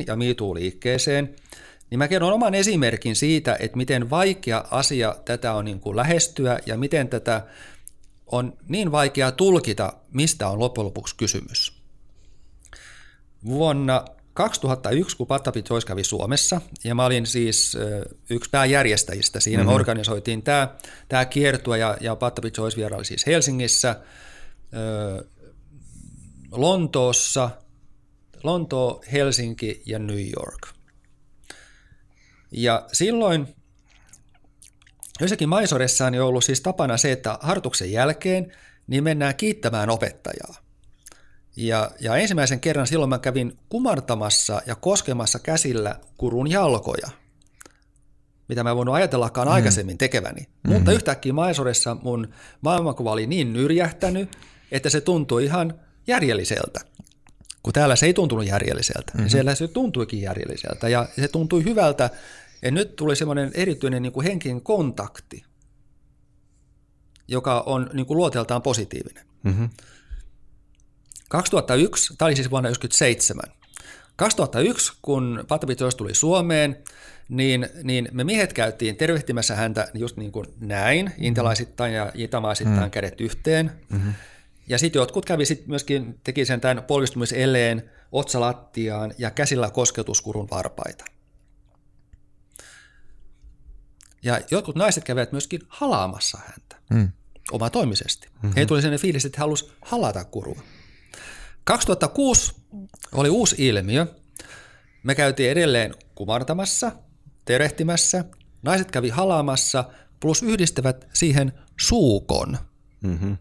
[0.06, 1.35] ja MeToo-liikkeeseen,
[1.90, 6.59] niin mä kerron oman esimerkin siitä, että miten vaikea asia tätä on niin kuin lähestyä
[6.66, 7.47] ja miten tätä
[8.27, 11.73] on niin vaikea tulkita, mistä on loppujen lopuksi kysymys.
[13.44, 14.05] Vuonna
[14.35, 15.27] 2001, kun
[15.62, 17.77] Choice kävi Suomessa, ja mä olin siis
[18.31, 19.70] yksi pääjärjestäjistä siinä, mm-hmm.
[19.70, 20.69] me organisoitiin tämä,
[21.09, 22.16] tämä kiertue, ja, ja
[22.51, 23.97] Choice vieraili siis Helsingissä,
[26.52, 27.50] Lontoossa,
[28.42, 30.68] Lontoo, Helsinki ja New York.
[32.50, 33.48] Ja silloin
[35.20, 38.52] jossakin Maisoressa on ollut siis tapana se, että hartuksen jälkeen
[38.86, 40.54] niin mennään kiittämään opettajaa.
[41.56, 47.08] Ja, ja ensimmäisen kerran silloin mä kävin kumartamassa ja koskemassa käsillä kurun jalkoja,
[48.48, 49.54] mitä mä en voinut ajatellakaan mm.
[49.54, 50.40] aikaisemmin tekeväni.
[50.40, 50.72] Mm-hmm.
[50.72, 52.28] Mutta yhtäkkiä Maisoressa mun
[52.60, 54.38] maailmankuva oli niin nyrjähtänyt,
[54.72, 56.80] että se tuntui ihan järjelliseltä.
[57.62, 59.20] Kun täällä se ei tuntunut järjelliseltä, mm-hmm.
[59.20, 60.89] niin siellä se tuntuikin järjelliseltä.
[60.89, 62.10] Ja se tuntui hyvältä,
[62.62, 65.44] ja nyt tuli semmoinen erityinen niin kuin henkin kontakti,
[67.28, 69.26] joka on niin kuin luoteeltaan positiivinen.
[69.43, 69.68] Mm-hmm.
[71.28, 73.43] 2001, tämä oli siis vuonna 1997.
[74.16, 76.76] 2001, kun Patapitos tuli Suomeen,
[77.28, 81.24] niin, niin me miehet käytiin tervehtimässä häntä just niin kuin näin, mm-hmm.
[81.24, 82.90] intelaisittain ja itamaisittain mm-hmm.
[82.90, 83.72] kädet yhteen.
[83.89, 84.12] Mm-hmm.
[84.69, 91.05] Ja sitten jotkut kävi sit myöskin, teki sen tämän polvistumiseleen otsalattiaan ja käsillä kosketuskurun varpaita.
[94.23, 97.09] Ja jotkut naiset kävivät myöskin halaamassa häntä mm.
[97.53, 98.28] omatoimisesti.
[98.28, 98.53] Mm-hmm.
[98.57, 100.62] He tuli sellainen fiilis, että he halusivat halata kurua.
[101.65, 102.55] 2006
[103.12, 104.07] oli uusi ilmiö.
[105.03, 106.93] Me käytiin edelleen kumartamassa,
[107.45, 108.24] terehtimässä,
[108.62, 109.85] naiset kävi halaamassa,
[110.20, 112.59] plus yhdistävät siihen suukon,
[113.01, 113.36] mm-hmm.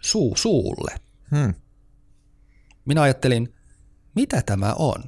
[0.00, 0.94] Suu suulle.
[1.30, 1.54] Hmm.
[2.84, 3.54] Minä ajattelin,
[4.14, 5.04] mitä tämä on?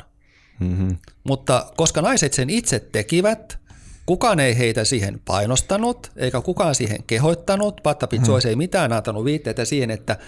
[0.61, 0.97] Mm-hmm.
[1.25, 3.59] Mutta koska naiset sen itse tekivät,
[4.07, 8.25] kukaan ei heitä siihen painostanut, eikä kukaan siihen kehoittanut, Patta hmm.
[8.49, 10.19] ei mitään antanut viitteitä siihen, että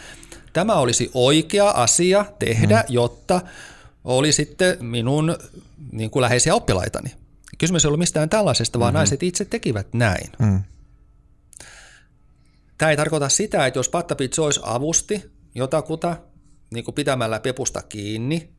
[0.53, 2.95] Tämä olisi oikea asia tehdä, mm.
[2.95, 3.41] jotta
[4.05, 5.37] oli sitten minun
[5.93, 7.15] niin kuin läheisiä oppilaitani.
[7.59, 8.99] Kysymys ei ollut mistään tällaisesta, vaan mm-hmm.
[8.99, 10.31] naiset itse tekivät näin.
[10.39, 10.63] Mm.
[12.83, 16.17] Tämä ei tarkoita sitä, että jos Pattapit olisi avusti jotakuta
[16.71, 18.51] niin kuin pitämällä pepusta kiinni,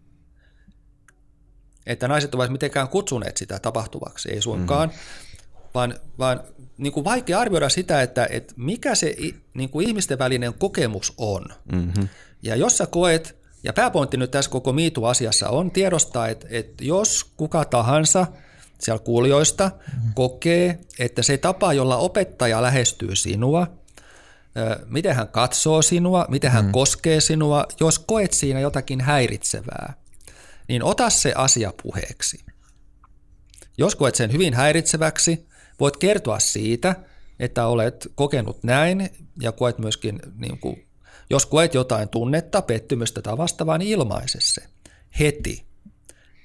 [1.85, 5.69] että naiset ovat mitenkään kutsuneet sitä tapahtuvaksi, ei suinkaan, mm-hmm.
[5.73, 6.43] vaan, vaan
[6.77, 9.15] niin kuin vaikea arvioida sitä, että, että mikä se
[9.53, 11.45] niin kuin ihmisten välinen kokemus on.
[11.71, 12.07] Mm-hmm.
[12.41, 17.23] Ja jos sä koet, ja pääpointti nyt tässä koko Miitu-asiassa on tiedostaa, että, että jos
[17.37, 18.27] kuka tahansa
[18.79, 20.13] siellä kuulijoista mm-hmm.
[20.13, 23.82] kokee, että se tapa, jolla opettaja lähestyy sinua,
[24.85, 26.71] miten hän katsoo sinua, miten hän mm.
[26.71, 29.93] koskee sinua, jos koet siinä jotakin häiritsevää,
[30.67, 32.39] niin ota se asia puheeksi.
[33.77, 35.47] Jos koet sen hyvin häiritseväksi,
[35.79, 36.95] Voit kertoa siitä,
[37.39, 39.09] että olet kokenut näin
[39.41, 40.87] ja koet myöskin, niin kuin,
[41.29, 44.63] jos koet jotain tunnetta, pettymystä tai vastaavaa, niin ilmaise se
[45.19, 45.65] heti.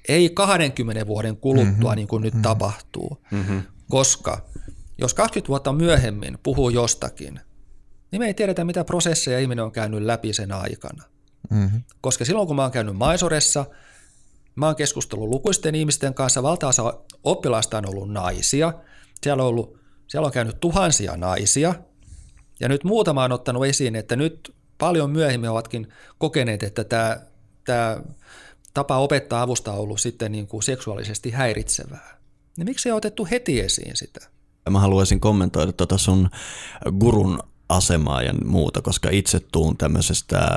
[0.07, 1.95] Ei 20 vuoden kuluttua mm-hmm.
[1.95, 2.41] niin kuin nyt mm-hmm.
[2.41, 3.61] tapahtuu, mm-hmm.
[3.89, 4.45] koska
[4.97, 7.39] jos 20 vuotta myöhemmin puhuu jostakin,
[8.11, 11.03] niin me ei tiedetä, mitä prosesseja ihminen on käynyt läpi sen aikana.
[11.49, 11.81] Mm-hmm.
[12.01, 13.65] Koska silloin, kun mä oon käynyt Maisoressa,
[14.55, 18.73] mä oon keskustellut lukuisten ihmisten kanssa, valtaosa oppilaista on ollut naisia,
[19.23, 21.75] siellä on, ollut, siellä on käynyt tuhansia naisia,
[22.59, 25.87] ja nyt muutama on ottanut esiin, että nyt paljon myöhemmin ovatkin
[26.17, 27.17] kokeneet, että tämä,
[27.65, 28.01] tämä
[28.73, 32.19] tapa opettaa avusta on ollut sitten niin kuin seksuaalisesti häiritsevää.
[32.57, 34.19] Niin miksi ei otettu heti esiin sitä?
[34.69, 36.29] Mä haluaisin kommentoida tuota sun
[36.99, 40.49] gurun asemaa ja muuta, koska itse tuun tämmöisestä,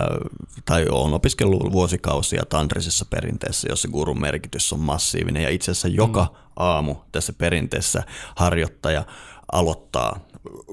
[0.64, 6.22] tai olen opiskellut vuosikausia tantrisessa perinteessä, jossa gurun merkitys on massiivinen, ja itse asiassa joka
[6.22, 6.36] mm.
[6.56, 8.02] aamu tässä perinteessä
[8.36, 9.05] harjoittaja
[9.52, 10.20] aloittaa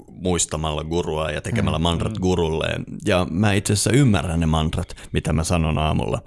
[0.08, 1.84] muistamalla gurua ja tekemällä mm.
[1.84, 2.22] mantrat mm.
[2.22, 2.84] gurulleen.
[3.06, 6.22] Ja mä itse asiassa ymmärrän ne mantrat, mitä mä sanon aamulla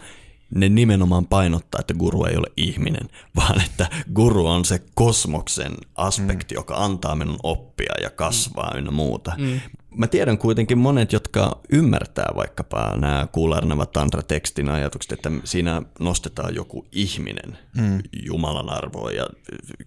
[0.54, 6.54] ne nimenomaan painottaa, että guru ei ole ihminen, vaan että guru on se kosmoksen aspekti,
[6.54, 6.58] mm.
[6.58, 8.78] joka antaa minun oppia ja kasvaa mm.
[8.78, 9.32] ynnä muuta.
[9.38, 9.60] Mm.
[9.96, 16.86] Mä tiedän kuitenkin monet, jotka ymmärtää vaikkapa nämä Kuularnava Tantra-tekstin ajatukset, että siinä nostetaan joku
[16.92, 17.98] ihminen mm.
[18.26, 19.26] Jumalan arvoon ja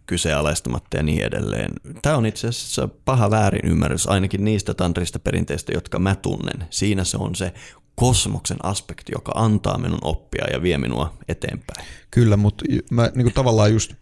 [0.06, 1.72] kyseenalaistamatta ja niin edelleen.
[2.02, 6.68] Tämä on itse asiassa paha väärin ymmärrys ainakin niistä tantrista perinteistä, jotka mä tunnen.
[6.70, 7.54] Siinä se on se
[7.96, 11.88] kosmoksen aspekti, joka antaa minun oppia ja vie minua eteenpäin.
[12.12, 13.94] Kyllä, mutta mä niin kuin tavallaan just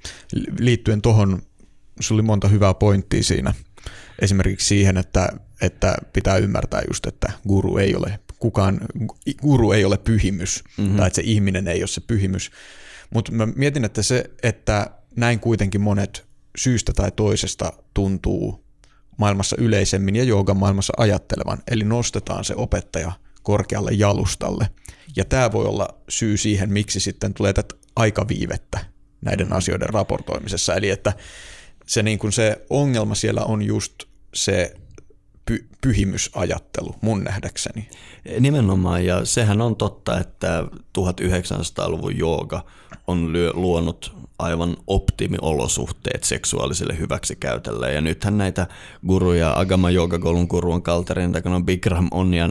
[0.60, 1.42] liittyen tuohon,
[2.00, 3.54] sulla oli monta hyvää pointtia siinä.
[4.20, 5.30] Esimerkiksi siihen, että,
[5.64, 8.80] että pitää ymmärtää just, että guru ei ole kukaan,
[9.42, 10.98] guru ei ole pyhimys, mm-hmm.
[10.98, 12.52] tai että se ihminen ei ole se pyhimys.
[13.14, 16.26] Mutta mä mietin, että se, että näin kuitenkin monet
[16.58, 18.66] syystä tai toisesta tuntuu
[19.18, 21.58] maailmassa yleisemmin ja joogan maailmassa ajattelevan.
[21.72, 23.12] Eli nostetaan se opettaja
[23.44, 24.70] korkealle jalustalle.
[25.16, 28.86] Ja tämä voi olla syy siihen, miksi sitten tulee tätä aikaviivettä
[29.22, 30.76] näiden asioiden raportoimisessa.
[30.76, 31.14] Eli että
[31.86, 33.94] se, niin kuin se ongelma siellä on just
[34.34, 34.76] se
[35.46, 37.90] py, pyhimysajattelu mun nähdäkseni.
[38.40, 40.64] Nimenomaan, ja sehän on totta, että
[41.00, 42.66] 1900-luvun jooga
[43.08, 47.94] on luonut aivan optimiolosuhteet seksuaaliselle hyväksikäytölle.
[47.94, 48.68] Ja nythän näitä
[49.08, 52.50] guruja, Agama Yoga Golun guru on kalterin takana, Bikram on ja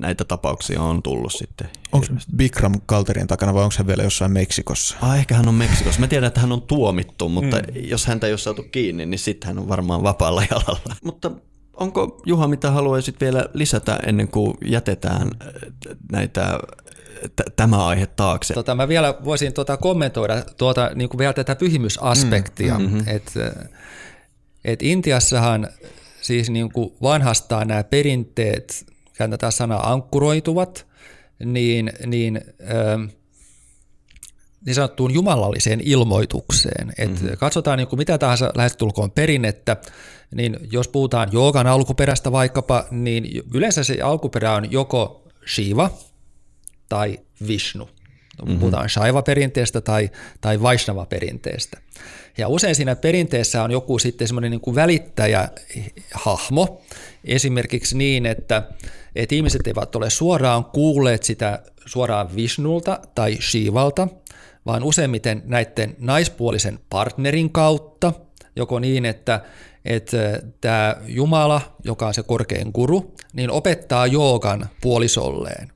[0.00, 1.68] näitä tapauksia on tullut sitten.
[1.92, 2.06] Onko
[2.36, 4.96] Bikram kalterin takana vai onko hän vielä jossain Meksikossa?
[5.00, 6.00] Ah, ehkä hän on Meksikossa.
[6.00, 7.64] Mä tiedän, että hän on tuomittu, mutta mm.
[7.74, 10.96] jos häntä ei ole saatu kiinni, niin sitten hän on varmaan vapaalla jalalla.
[11.04, 11.30] Mutta
[11.76, 15.30] onko Juha, mitä haluaisit vielä lisätä ennen kuin jätetään
[16.12, 16.58] näitä
[17.36, 18.54] t- tämä aihe taakse.
[18.54, 22.78] Tota, mä vielä voisin tuota kommentoida tuota, niin kuin vielä tätä pyhimysaspektia.
[22.78, 23.04] Mm, mm-hmm.
[23.06, 23.32] Et,
[24.64, 25.68] et Intiassahan
[26.20, 30.86] siis niin kuin vanhastaan nämä perinteet, käytetään sanaa ankkuroituvat,
[31.44, 32.40] niin, niin,
[32.70, 33.04] ähm,
[34.66, 36.92] niin sanottuun jumalalliseen ilmoitukseen.
[36.98, 37.36] Et mm-hmm.
[37.38, 39.76] Katsotaan niin kuin mitä tahansa lähestulkoon perinnettä,
[40.34, 45.90] niin jos puhutaan joogan alkuperästä vaikkapa, niin yleensä se alkuperä on joko Shiva–
[46.88, 47.84] tai Vishnu.
[47.84, 48.58] Mm-hmm.
[48.58, 51.78] Puhutaan Shaiva-perinteestä tai, tai Vaishnava-perinteestä.
[52.38, 56.80] Ja usein siinä perinteessä on joku sitten semmoinen niin välittäjähahmo,
[57.24, 58.62] esimerkiksi niin, että,
[59.14, 64.08] että ihmiset eivät ole suoraan kuulleet sitä suoraan Vishnulta tai Shivalta,
[64.66, 68.12] vaan useimmiten näiden naispuolisen partnerin kautta,
[68.56, 69.40] joko niin, että,
[69.86, 75.72] että tämä Jumala, joka on se korkein guru, niin opettaa joogan puolisolleen.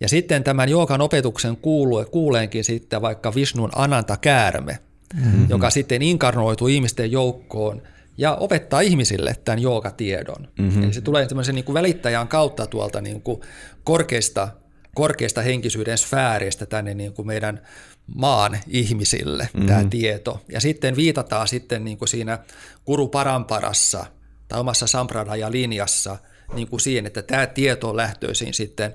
[0.00, 4.78] Ja sitten tämän joogan opetuksen kuulue, kuuleenkin sitten vaikka Visnun Ananta Käärme,
[5.14, 5.46] mm-hmm.
[5.48, 7.82] joka sitten inkarnoituu ihmisten joukkoon
[8.18, 10.48] ja opettaa ihmisille tämän joogatiedon.
[10.58, 10.82] Mm-hmm.
[10.82, 13.40] Eli se tulee tämmöisen niin kuin välittäjän kautta tuolta niin kuin
[13.84, 14.48] korkeista,
[14.94, 17.60] korkeista henkisyyden sfääristä tänne niin kuin meidän
[18.14, 19.66] maan ihmisille mm-hmm.
[19.66, 20.40] tämä tieto.
[20.48, 22.38] Ja sitten viitataan sitten niin kuin siinä
[22.86, 24.06] Guru Paramparassa
[24.48, 26.18] tai omassa Sampradaya-linjassa
[26.54, 28.94] niin kuin siihen, että tämä tieto on lähtöisin sitten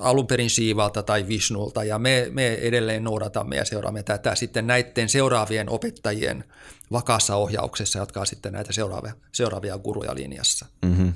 [0.00, 5.08] alun perin Siivalta tai Visnulta, ja me, me edelleen noudatamme ja seuraamme tätä sitten näiden
[5.08, 6.44] seuraavien opettajien
[6.92, 10.66] vakaassa ohjauksessa, jotka on sitten näitä seuraavia, seuraavia guruja linjassa.
[10.82, 11.12] Mm-hmm.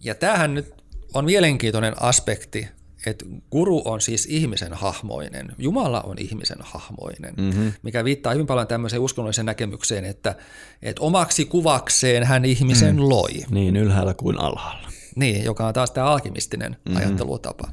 [0.00, 0.74] Ja tämähän nyt
[1.14, 2.68] on mielenkiintoinen aspekti,
[3.06, 7.72] että guru on siis ihmisen hahmoinen, Jumala on ihmisen hahmoinen, mm-hmm.
[7.82, 10.36] mikä viittaa hyvin paljon tämmöiseen uskonnolliseen näkemykseen, että,
[10.82, 13.08] että omaksi kuvakseen hän ihmisen mm.
[13.08, 13.32] loi.
[13.50, 14.88] Niin ylhäällä kuin alhaalla.
[15.16, 16.96] Niin, joka on taas tämä alkemistinen mm-hmm.
[16.96, 17.68] ajattelutapa.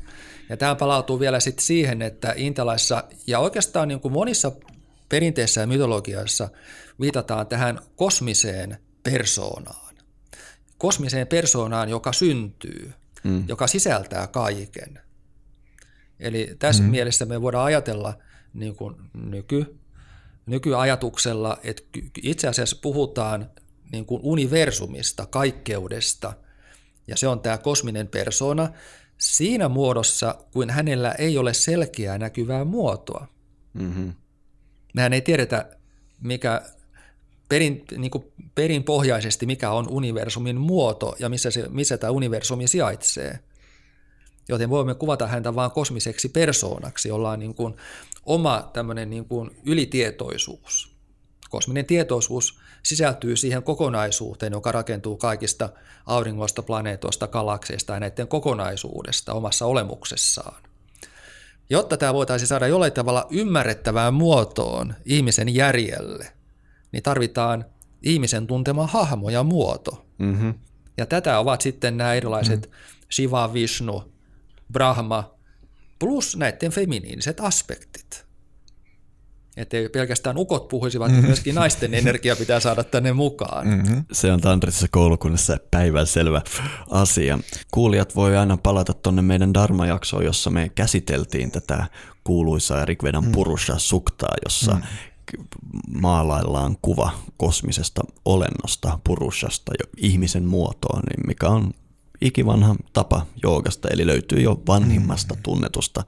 [0.50, 4.52] Ja tämä palautuu vielä sitten siihen, että intalaissa ja oikeastaan niin kuin monissa
[5.10, 6.50] perinteissä ja mytologiassa
[7.00, 9.96] viitataan tähän kosmiseen persoonaan.
[10.78, 12.94] Kosmiseen persoonaan, joka syntyy,
[13.24, 13.44] mm.
[13.48, 15.00] joka sisältää kaiken.
[16.20, 16.90] Eli tässä mm.
[16.90, 18.14] mielessä me voidaan ajatella
[18.54, 19.80] niin kuin nyky,
[20.46, 21.84] nykyajatuksella, että
[22.24, 23.50] itse asiassa puhutaan
[23.92, 26.34] niin kuin universumista, kaikkeudesta–
[27.10, 28.70] ja se on tämä kosminen persona
[29.18, 33.28] siinä muodossa, kuin hänellä ei ole selkeää näkyvää muotoa.
[33.74, 34.14] Mm-hmm.
[34.94, 35.78] Mehän ei tiedetä,
[36.22, 36.62] mikä
[37.50, 38.24] perin, niin kuin
[38.56, 43.40] perinpohjaisesti, mikä on universumin muoto ja missä, se, missä tämä universumi sijaitsee.
[44.50, 47.76] Joten voimme kuvata häntä vain kosmiseksi persoonaksi, jolla on niin kuin
[48.26, 50.96] oma tämmöinen niin kuin ylitietoisuus.
[51.50, 55.70] Kosminen tietoisuus sisältyy siihen kokonaisuuteen, joka rakentuu kaikista
[56.06, 60.64] auringoista, planeetoista, galakseista ja näiden kokonaisuudesta omassa olemuksessaan.
[61.70, 66.32] Jotta tämä voitaisiin saada jollain tavalla ymmärrettävään muotoon ihmisen järjelle,
[66.92, 67.66] niin tarvitaan
[68.02, 70.06] ihmisen tuntema hahmo ja muoto.
[70.18, 70.54] Mm-hmm.
[70.98, 73.06] Ja tätä ovat sitten nämä erilaiset mm-hmm.
[73.12, 74.04] Shiva, Vishnu,
[74.74, 75.36] Brahma,
[76.00, 78.26] plus näiden feminiiniset aspektit.
[79.58, 81.26] Että ei pelkästään ukot puhuisi, vaan mm-hmm.
[81.26, 83.68] myöskin naisten energia pitää saada tänne mukaan.
[83.68, 84.06] Mm-hmm.
[84.12, 86.42] Se on Tantrisessa koulukunnassa päivän selvä
[86.90, 87.40] asia.
[87.72, 91.88] Kuulijat voi aina palata tuonne meidän Dharma-jaksoon, jossa me käsiteltiin tätä
[92.24, 93.32] kuuluisaa Rikvedan mm.
[93.32, 94.82] Purusha Suktaa, jossa mm
[95.88, 101.74] maalaillaan kuva kosmisesta olennosta, purushasta, jo ihmisen muotoon, niin mikä on
[102.22, 105.42] ikivanha tapa joogasta, eli löytyy jo vanhimmasta mm.
[105.44, 106.04] tunnetusta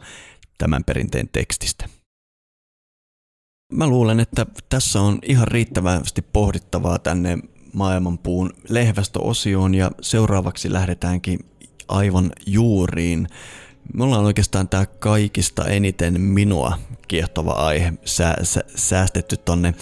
[0.58, 1.90] tämän perinteen tekstistä.
[3.74, 7.38] Mä luulen, että tässä on ihan riittävästi pohdittavaa tänne
[7.74, 11.40] maailmanpuun lehvästöosioon ja seuraavaksi lähdetäänkin
[11.88, 13.28] aivan juuriin.
[13.94, 19.74] Me ollaan oikeastaan tämä kaikista eniten minua kiehtova aihe sä, sä, säästetty tonne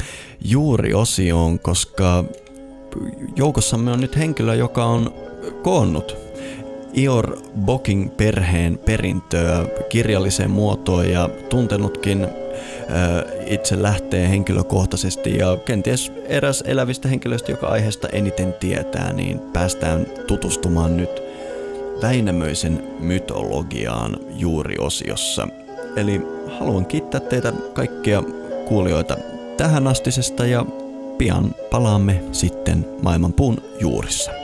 [0.42, 2.24] juuriosioon, koska
[3.36, 5.29] joukossamme on nyt henkilö, joka on
[5.62, 6.18] koonnut
[6.94, 12.28] Ior Boking perheen perintöä kirjalliseen muotoon ja tuntenutkin
[13.46, 20.98] itse lähtee henkilökohtaisesti ja kenties eräs elävistä henkilöistä, joka aiheesta eniten tietää, niin päästään tutustumaan
[20.98, 21.10] nyt
[22.02, 25.48] Väinämöisen mytologiaan juuriosiossa.
[25.96, 26.22] Eli
[26.60, 28.24] haluan kiittää teitä kaikkia
[28.68, 29.18] kuulijoita
[29.58, 30.66] tähän astisesta ja
[31.18, 34.39] pian palaamme sitten maailmanpuun juurissa.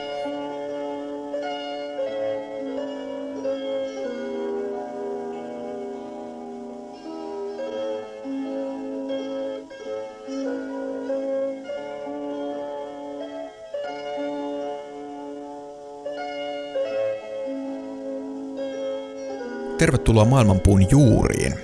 [19.85, 21.55] Tervetuloa Maailmanpuun juuriin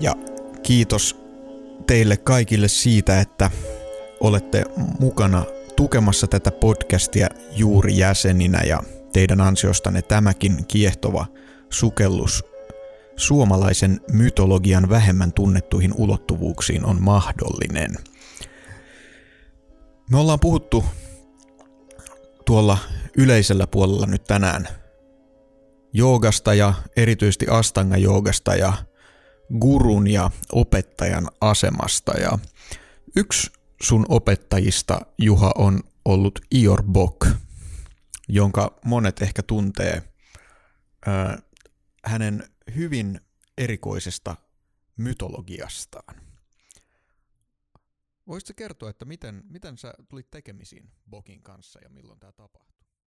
[0.00, 0.14] ja
[0.62, 1.16] kiitos
[1.86, 3.50] teille kaikille siitä, että
[4.20, 4.64] olette
[5.00, 5.44] mukana
[5.76, 8.82] tukemassa tätä podcastia juuri jäseninä ja
[9.12, 11.26] teidän ansiostanne tämäkin kiehtova
[11.70, 12.44] sukellus
[13.16, 17.94] suomalaisen mytologian vähemmän tunnettuihin ulottuvuuksiin on mahdollinen.
[20.10, 20.84] Me ollaan puhuttu
[22.46, 22.78] tuolla
[23.16, 24.68] yleisellä puolella nyt tänään
[25.92, 28.72] joogasta ja erityisesti astanga joogasta ja
[29.60, 32.12] gurun ja opettajan asemasta.
[32.20, 32.38] Ja
[33.16, 33.50] yksi
[33.82, 37.26] sun opettajista, Juha, on ollut Ior Bok,
[38.28, 40.02] jonka monet ehkä tuntee
[42.04, 43.20] hänen hyvin
[43.58, 44.36] erikoisesta
[44.96, 46.22] mytologiastaan.
[48.26, 52.71] Voisitko kertoa, että miten, miten sä tulit tekemisiin Bokin kanssa ja milloin tämä tapahtui?